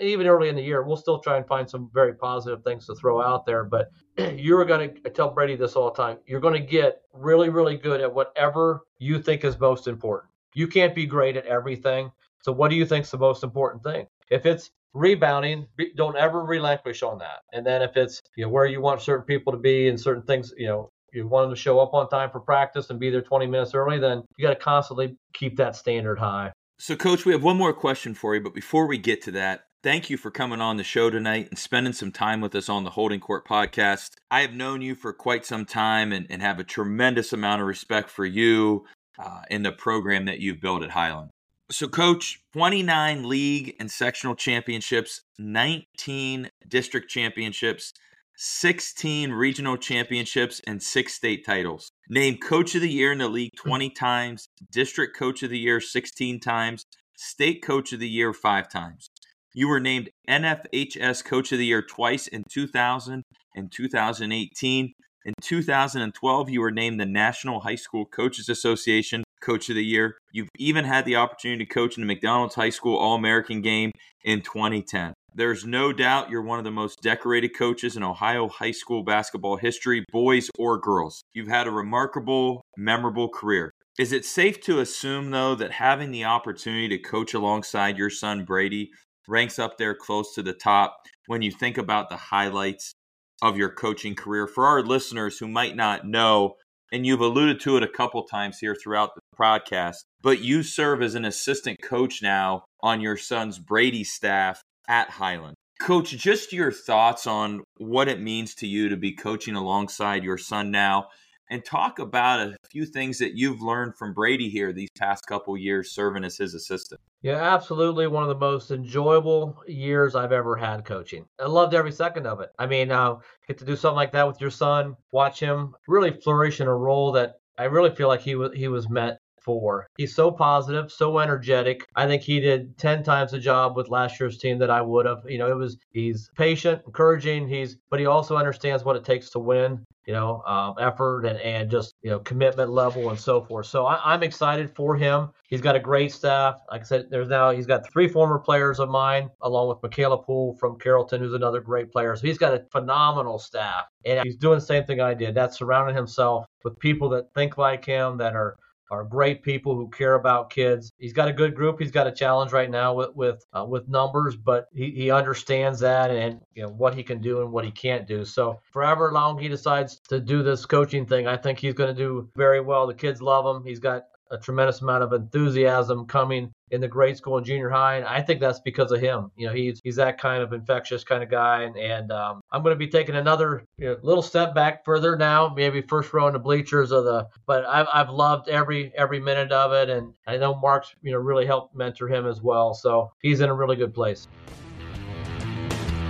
Even 0.00 0.26
early 0.26 0.48
in 0.48 0.56
the 0.56 0.62
year, 0.62 0.82
we'll 0.82 0.96
still 0.96 1.18
try 1.18 1.36
and 1.36 1.46
find 1.46 1.68
some 1.68 1.90
very 1.92 2.14
positive 2.14 2.64
things 2.64 2.86
to 2.86 2.94
throw 2.94 3.20
out 3.20 3.44
there. 3.44 3.62
But 3.62 3.90
you're 4.34 4.64
going 4.64 4.94
to 4.94 5.10
tell 5.10 5.30
Brady 5.30 5.54
this 5.54 5.76
all 5.76 5.90
the 5.90 6.02
time. 6.02 6.16
You're 6.26 6.40
going 6.40 6.54
to 6.54 6.66
get 6.66 7.02
really, 7.12 7.50
really 7.50 7.76
good 7.76 8.00
at 8.00 8.14
whatever 8.14 8.80
you 8.98 9.20
think 9.20 9.44
is 9.44 9.60
most 9.60 9.86
important. 9.86 10.30
You 10.54 10.66
can't 10.66 10.94
be 10.94 11.04
great 11.04 11.36
at 11.36 11.44
everything. 11.44 12.10
So 12.42 12.52
what 12.52 12.70
do 12.70 12.76
you 12.76 12.86
think 12.86 13.04
is 13.04 13.10
the 13.10 13.18
most 13.18 13.44
important 13.44 13.82
thing? 13.82 14.06
If 14.30 14.46
it's 14.46 14.70
rebounding, 14.94 15.66
don't 15.94 16.16
ever 16.16 16.42
relinquish 16.42 17.02
on 17.02 17.18
that. 17.18 17.40
And 17.52 17.66
then 17.66 17.82
if 17.82 17.96
it's 17.96 18.22
you 18.36 18.44
know 18.44 18.50
where 18.50 18.64
you 18.64 18.80
want 18.80 19.02
certain 19.02 19.26
people 19.26 19.52
to 19.52 19.58
be 19.58 19.88
and 19.88 20.00
certain 20.00 20.22
things, 20.22 20.54
you 20.56 20.68
know, 20.68 20.90
you 21.16 21.26
want 21.26 21.46
them 21.48 21.54
to 21.54 21.60
show 21.60 21.80
up 21.80 21.94
on 21.94 22.08
time 22.08 22.30
for 22.30 22.40
practice 22.40 22.90
and 22.90 23.00
be 23.00 23.10
there 23.10 23.22
20 23.22 23.46
minutes 23.46 23.74
early, 23.74 23.98
then 23.98 24.22
you 24.36 24.46
got 24.46 24.54
to 24.54 24.60
constantly 24.60 25.16
keep 25.32 25.56
that 25.56 25.74
standard 25.74 26.18
high. 26.18 26.52
So, 26.78 26.94
coach, 26.94 27.24
we 27.24 27.32
have 27.32 27.42
one 27.42 27.56
more 27.56 27.72
question 27.72 28.14
for 28.14 28.34
you, 28.34 28.42
but 28.42 28.54
before 28.54 28.86
we 28.86 28.98
get 28.98 29.22
to 29.22 29.30
that, 29.32 29.64
thank 29.82 30.10
you 30.10 30.18
for 30.18 30.30
coming 30.30 30.60
on 30.60 30.76
the 30.76 30.84
show 30.84 31.08
tonight 31.08 31.48
and 31.48 31.58
spending 31.58 31.94
some 31.94 32.12
time 32.12 32.42
with 32.42 32.54
us 32.54 32.68
on 32.68 32.84
the 32.84 32.90
Holding 32.90 33.20
Court 33.20 33.46
podcast. 33.46 34.10
I 34.30 34.42
have 34.42 34.52
known 34.52 34.82
you 34.82 34.94
for 34.94 35.14
quite 35.14 35.46
some 35.46 35.64
time 35.64 36.12
and, 36.12 36.26
and 36.28 36.42
have 36.42 36.58
a 36.58 36.64
tremendous 36.64 37.32
amount 37.32 37.62
of 37.62 37.66
respect 37.66 38.10
for 38.10 38.26
you 38.26 38.84
uh, 39.18 39.40
in 39.50 39.62
the 39.62 39.72
program 39.72 40.26
that 40.26 40.40
you've 40.40 40.60
built 40.60 40.82
at 40.82 40.90
Hiland. 40.90 41.30
So, 41.70 41.88
coach, 41.88 42.42
29 42.52 43.28
league 43.28 43.74
and 43.80 43.90
sectional 43.90 44.36
championships, 44.36 45.22
19 45.38 46.50
district 46.68 47.10
championships, 47.10 47.92
16 48.36 49.32
regional 49.32 49.76
championships, 49.76 50.60
and 50.66 50.82
six 50.82 51.14
state 51.14 51.44
titles. 51.44 51.90
Named 52.08 52.42
Coach 52.42 52.74
of 52.74 52.82
the 52.82 52.90
Year 52.90 53.12
in 53.12 53.18
the 53.18 53.28
league 53.28 53.52
hmm. 53.58 53.68
20 53.68 53.90
times, 53.90 54.48
District 54.70 55.16
Coach 55.16 55.42
of 55.42 55.50
the 55.50 55.58
Year 55.58 55.80
16 55.80 56.40
times, 56.40 56.84
State 57.16 57.62
Coach 57.62 57.92
of 57.92 58.00
the 58.00 58.08
Year 58.08 58.32
five 58.32 58.68
times. 58.70 59.08
You 59.54 59.68
were 59.68 59.80
named 59.80 60.10
NFHS 60.28 61.24
Coach 61.24 61.50
of 61.50 61.58
the 61.58 61.64
Year 61.64 61.80
twice 61.82 62.26
in 62.26 62.44
2000 62.50 63.22
and 63.54 63.72
2018. 63.72 64.92
In 65.24 65.34
2012, 65.42 66.50
you 66.50 66.60
were 66.60 66.70
named 66.70 67.00
the 67.00 67.06
National 67.06 67.60
High 67.60 67.74
School 67.74 68.04
Coaches 68.04 68.50
Association 68.50 69.24
Coach 69.40 69.70
of 69.70 69.76
the 69.76 69.84
Year. 69.84 70.18
You've 70.30 70.50
even 70.58 70.84
had 70.84 71.04
the 71.04 71.16
opportunity 71.16 71.64
to 71.64 71.72
coach 71.72 71.96
in 71.96 72.02
the 72.02 72.06
McDonald's 72.06 72.54
High 72.54 72.70
School 72.70 72.98
All 72.98 73.14
American 73.14 73.62
game 73.62 73.92
in 74.24 74.42
2010. 74.42 75.14
There's 75.36 75.66
no 75.66 75.92
doubt 75.92 76.30
you're 76.30 76.40
one 76.40 76.58
of 76.58 76.64
the 76.64 76.70
most 76.70 77.02
decorated 77.02 77.50
coaches 77.50 77.94
in 77.94 78.02
Ohio 78.02 78.48
high 78.48 78.70
school 78.70 79.02
basketball 79.02 79.58
history, 79.58 80.02
boys 80.10 80.48
or 80.58 80.78
girls. 80.78 81.22
You've 81.34 81.46
had 81.46 81.66
a 81.66 81.70
remarkable, 81.70 82.62
memorable 82.78 83.28
career. 83.28 83.70
Is 83.98 84.12
it 84.12 84.24
safe 84.24 84.62
to 84.62 84.80
assume, 84.80 85.30
though, 85.30 85.54
that 85.54 85.72
having 85.72 86.10
the 86.10 86.24
opportunity 86.24 86.88
to 86.88 86.98
coach 86.98 87.34
alongside 87.34 87.98
your 87.98 88.08
son 88.08 88.46
Brady 88.46 88.88
ranks 89.28 89.58
up 89.58 89.76
there 89.76 89.94
close 89.94 90.34
to 90.36 90.42
the 90.42 90.54
top 90.54 90.96
when 91.26 91.42
you 91.42 91.50
think 91.50 91.76
about 91.76 92.08
the 92.08 92.16
highlights 92.16 92.94
of 93.42 93.58
your 93.58 93.70
coaching 93.70 94.14
career. 94.14 94.46
For 94.46 94.64
our 94.64 94.82
listeners 94.82 95.36
who 95.36 95.48
might 95.48 95.76
not 95.76 96.06
know, 96.06 96.54
and 96.90 97.04
you've 97.04 97.20
alluded 97.20 97.60
to 97.60 97.76
it 97.76 97.82
a 97.82 97.88
couple 97.88 98.22
times 98.24 98.58
here 98.58 98.74
throughout 98.74 99.10
the 99.14 99.20
podcast, 99.38 99.96
but 100.22 100.40
you 100.40 100.62
serve 100.62 101.02
as 101.02 101.14
an 101.14 101.26
assistant 101.26 101.82
coach 101.82 102.22
now 102.22 102.64
on 102.80 103.02
your 103.02 103.18
son's 103.18 103.58
Brady 103.58 104.02
staff 104.02 104.62
at 104.88 105.10
Hiland. 105.10 105.56
Coach, 105.80 106.10
just 106.10 106.52
your 106.52 106.72
thoughts 106.72 107.26
on 107.26 107.62
what 107.76 108.08
it 108.08 108.20
means 108.20 108.54
to 108.56 108.66
you 108.66 108.88
to 108.88 108.96
be 108.96 109.12
coaching 109.12 109.56
alongside 109.56 110.24
your 110.24 110.38
son 110.38 110.70
now 110.70 111.08
and 111.50 111.64
talk 111.64 111.98
about 111.98 112.40
a 112.40 112.56
few 112.70 112.86
things 112.86 113.18
that 113.18 113.36
you've 113.36 113.62
learned 113.62 113.94
from 113.96 114.14
Brady 114.14 114.48
here 114.48 114.72
these 114.72 114.88
past 114.98 115.26
couple 115.26 115.56
years 115.56 115.92
serving 115.92 116.24
as 116.24 116.36
his 116.36 116.54
assistant. 116.54 117.00
Yeah, 117.22 117.54
absolutely. 117.54 118.06
One 118.06 118.22
of 118.22 118.28
the 118.28 118.34
most 118.34 118.70
enjoyable 118.70 119.62
years 119.66 120.14
I've 120.14 120.32
ever 120.32 120.56
had 120.56 120.84
coaching. 120.84 121.26
I 121.40 121.46
loved 121.46 121.74
every 121.74 121.92
second 121.92 122.26
of 122.26 122.40
it. 122.40 122.50
I 122.58 122.66
mean, 122.66 122.90
uh, 122.90 123.16
get 123.46 123.58
to 123.58 123.64
do 123.64 123.76
something 123.76 123.96
like 123.96 124.12
that 124.12 124.26
with 124.26 124.40
your 124.40 124.50
son, 124.50 124.96
watch 125.12 125.40
him 125.40 125.74
really 125.86 126.10
flourish 126.10 126.60
in 126.60 126.66
a 126.66 126.74
role 126.74 127.12
that 127.12 127.34
I 127.58 127.64
really 127.64 127.94
feel 127.94 128.08
like 128.08 128.20
he 128.20 128.34
was 128.34 128.52
he 128.54 128.68
was 128.68 128.88
meant 128.88 129.18
for. 129.46 129.86
He's 129.96 130.14
so 130.14 130.30
positive, 130.30 130.92
so 130.92 131.18
energetic. 131.20 131.86
I 131.94 132.06
think 132.06 132.22
he 132.22 132.40
did 132.40 132.76
10 132.76 133.02
times 133.02 133.30
the 133.30 133.38
job 133.38 133.76
with 133.76 133.88
last 133.88 134.20
year's 134.20 134.36
team 134.36 134.58
that 134.58 134.70
I 134.70 134.82
would 134.82 135.06
have. 135.06 135.22
You 135.26 135.38
know, 135.38 135.48
it 135.50 135.56
was 135.56 135.78
he's 135.92 136.28
patient, 136.36 136.82
encouraging, 136.84 137.48
he's 137.48 137.78
but 137.88 138.00
he 138.00 138.06
also 138.06 138.36
understands 138.36 138.84
what 138.84 138.96
it 138.96 139.04
takes 139.04 139.30
to 139.30 139.38
win 139.38 139.86
you 140.06 140.12
know, 140.12 140.40
um, 140.46 140.74
effort 140.80 141.26
and, 141.26 141.38
and 141.40 141.68
just, 141.68 141.94
you 142.00 142.10
know, 142.10 142.20
commitment 142.20 142.70
level 142.70 143.10
and 143.10 143.18
so 143.18 143.42
forth. 143.42 143.66
So 143.66 143.86
I, 143.86 144.14
am 144.14 144.22
excited 144.22 144.70
for 144.74 144.96
him. 144.96 145.30
He's 145.48 145.60
got 145.60 145.74
a 145.74 145.80
great 145.80 146.12
staff. 146.12 146.60
Like 146.70 146.82
I 146.82 146.84
said, 146.84 147.06
there's 147.10 147.28
now, 147.28 147.50
he's 147.50 147.66
got 147.66 147.90
three 147.92 148.06
former 148.06 148.38
players 148.38 148.78
of 148.78 148.88
mine, 148.88 149.28
along 149.42 149.68
with 149.68 149.82
Michaela 149.82 150.22
Poole 150.22 150.56
from 150.60 150.78
Carrollton, 150.78 151.20
who's 151.20 151.34
another 151.34 151.60
great 151.60 151.90
player. 151.90 152.14
So 152.14 152.24
he's 152.24 152.38
got 152.38 152.54
a 152.54 152.64
phenomenal 152.70 153.38
staff. 153.40 153.86
And 154.04 154.20
he's 154.22 154.36
doing 154.36 154.60
the 154.60 154.64
same 154.64 154.84
thing 154.84 155.00
I 155.00 155.12
did. 155.12 155.34
That's 155.34 155.58
surrounding 155.58 155.96
himself 155.96 156.46
with 156.62 156.78
people 156.78 157.08
that 157.10 157.34
think 157.34 157.58
like 157.58 157.84
him, 157.84 158.16
that 158.18 158.36
are 158.36 158.56
are 158.90 159.04
great 159.04 159.42
people 159.42 159.74
who 159.74 159.88
care 159.88 160.14
about 160.14 160.50
kids. 160.50 160.92
He's 160.98 161.12
got 161.12 161.28
a 161.28 161.32
good 161.32 161.54
group. 161.54 161.80
He's 161.80 161.90
got 161.90 162.06
a 162.06 162.12
challenge 162.12 162.52
right 162.52 162.70
now 162.70 162.94
with 162.94 163.14
with 163.14 163.44
uh, 163.52 163.64
with 163.64 163.88
numbers, 163.88 164.36
but 164.36 164.68
he, 164.74 164.90
he 164.90 165.10
understands 165.10 165.80
that 165.80 166.10
and 166.10 166.40
you 166.54 166.62
know 166.62 166.70
what 166.70 166.94
he 166.94 167.02
can 167.02 167.20
do 167.20 167.40
and 167.40 167.52
what 167.52 167.64
he 167.64 167.70
can't 167.70 168.06
do. 168.06 168.24
So 168.24 168.60
forever 168.72 169.12
long 169.12 169.38
he 169.38 169.48
decides 169.48 170.00
to 170.08 170.20
do 170.20 170.42
this 170.42 170.66
coaching 170.66 171.06
thing, 171.06 171.26
I 171.26 171.36
think 171.36 171.58
he's 171.58 171.74
going 171.74 171.94
to 171.94 172.00
do 172.00 172.28
very 172.36 172.60
well. 172.60 172.86
The 172.86 172.94
kids 172.94 173.20
love 173.20 173.44
him. 173.56 173.64
He's 173.64 173.80
got 173.80 174.04
a 174.30 174.38
tremendous 174.38 174.80
amount 174.80 175.02
of 175.02 175.12
enthusiasm 175.12 176.06
coming 176.06 176.52
in 176.70 176.80
the 176.80 176.88
grade 176.88 177.16
school 177.16 177.36
and 177.36 177.46
junior 177.46 177.70
high, 177.70 177.96
and 177.96 178.04
I 178.04 178.22
think 178.22 178.40
that's 178.40 178.60
because 178.60 178.90
of 178.90 179.00
him. 179.00 179.30
You 179.36 179.46
know, 179.46 179.52
he's 179.52 179.80
he's 179.84 179.96
that 179.96 180.20
kind 180.20 180.42
of 180.42 180.52
infectious 180.52 181.04
kind 181.04 181.22
of 181.22 181.30
guy, 181.30 181.62
and, 181.62 181.76
and 181.76 182.10
um, 182.10 182.40
I'm 182.50 182.62
going 182.62 182.74
to 182.74 182.78
be 182.78 182.88
taking 182.88 183.14
another 183.14 183.64
you 183.78 183.86
know, 183.86 183.96
little 184.02 184.22
step 184.22 184.54
back 184.54 184.84
further 184.84 185.16
now, 185.16 185.52
maybe 185.54 185.82
first 185.82 186.12
row 186.12 186.26
in 186.26 186.32
the 186.32 186.38
bleachers 186.38 186.90
of 186.90 187.04
the. 187.04 187.28
But 187.46 187.64
I've 187.64 187.86
I've 187.92 188.10
loved 188.10 188.48
every 188.48 188.92
every 188.96 189.20
minute 189.20 189.52
of 189.52 189.72
it, 189.72 189.90
and 189.90 190.14
I 190.26 190.36
know 190.38 190.54
Mark's 190.54 190.94
you 191.02 191.12
know 191.12 191.18
really 191.18 191.46
helped 191.46 191.74
mentor 191.74 192.08
him 192.08 192.26
as 192.26 192.42
well, 192.42 192.74
so 192.74 193.12
he's 193.22 193.40
in 193.40 193.48
a 193.48 193.54
really 193.54 193.76
good 193.76 193.94
place. 193.94 194.26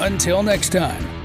Until 0.00 0.42
next 0.42 0.72
time. 0.72 1.17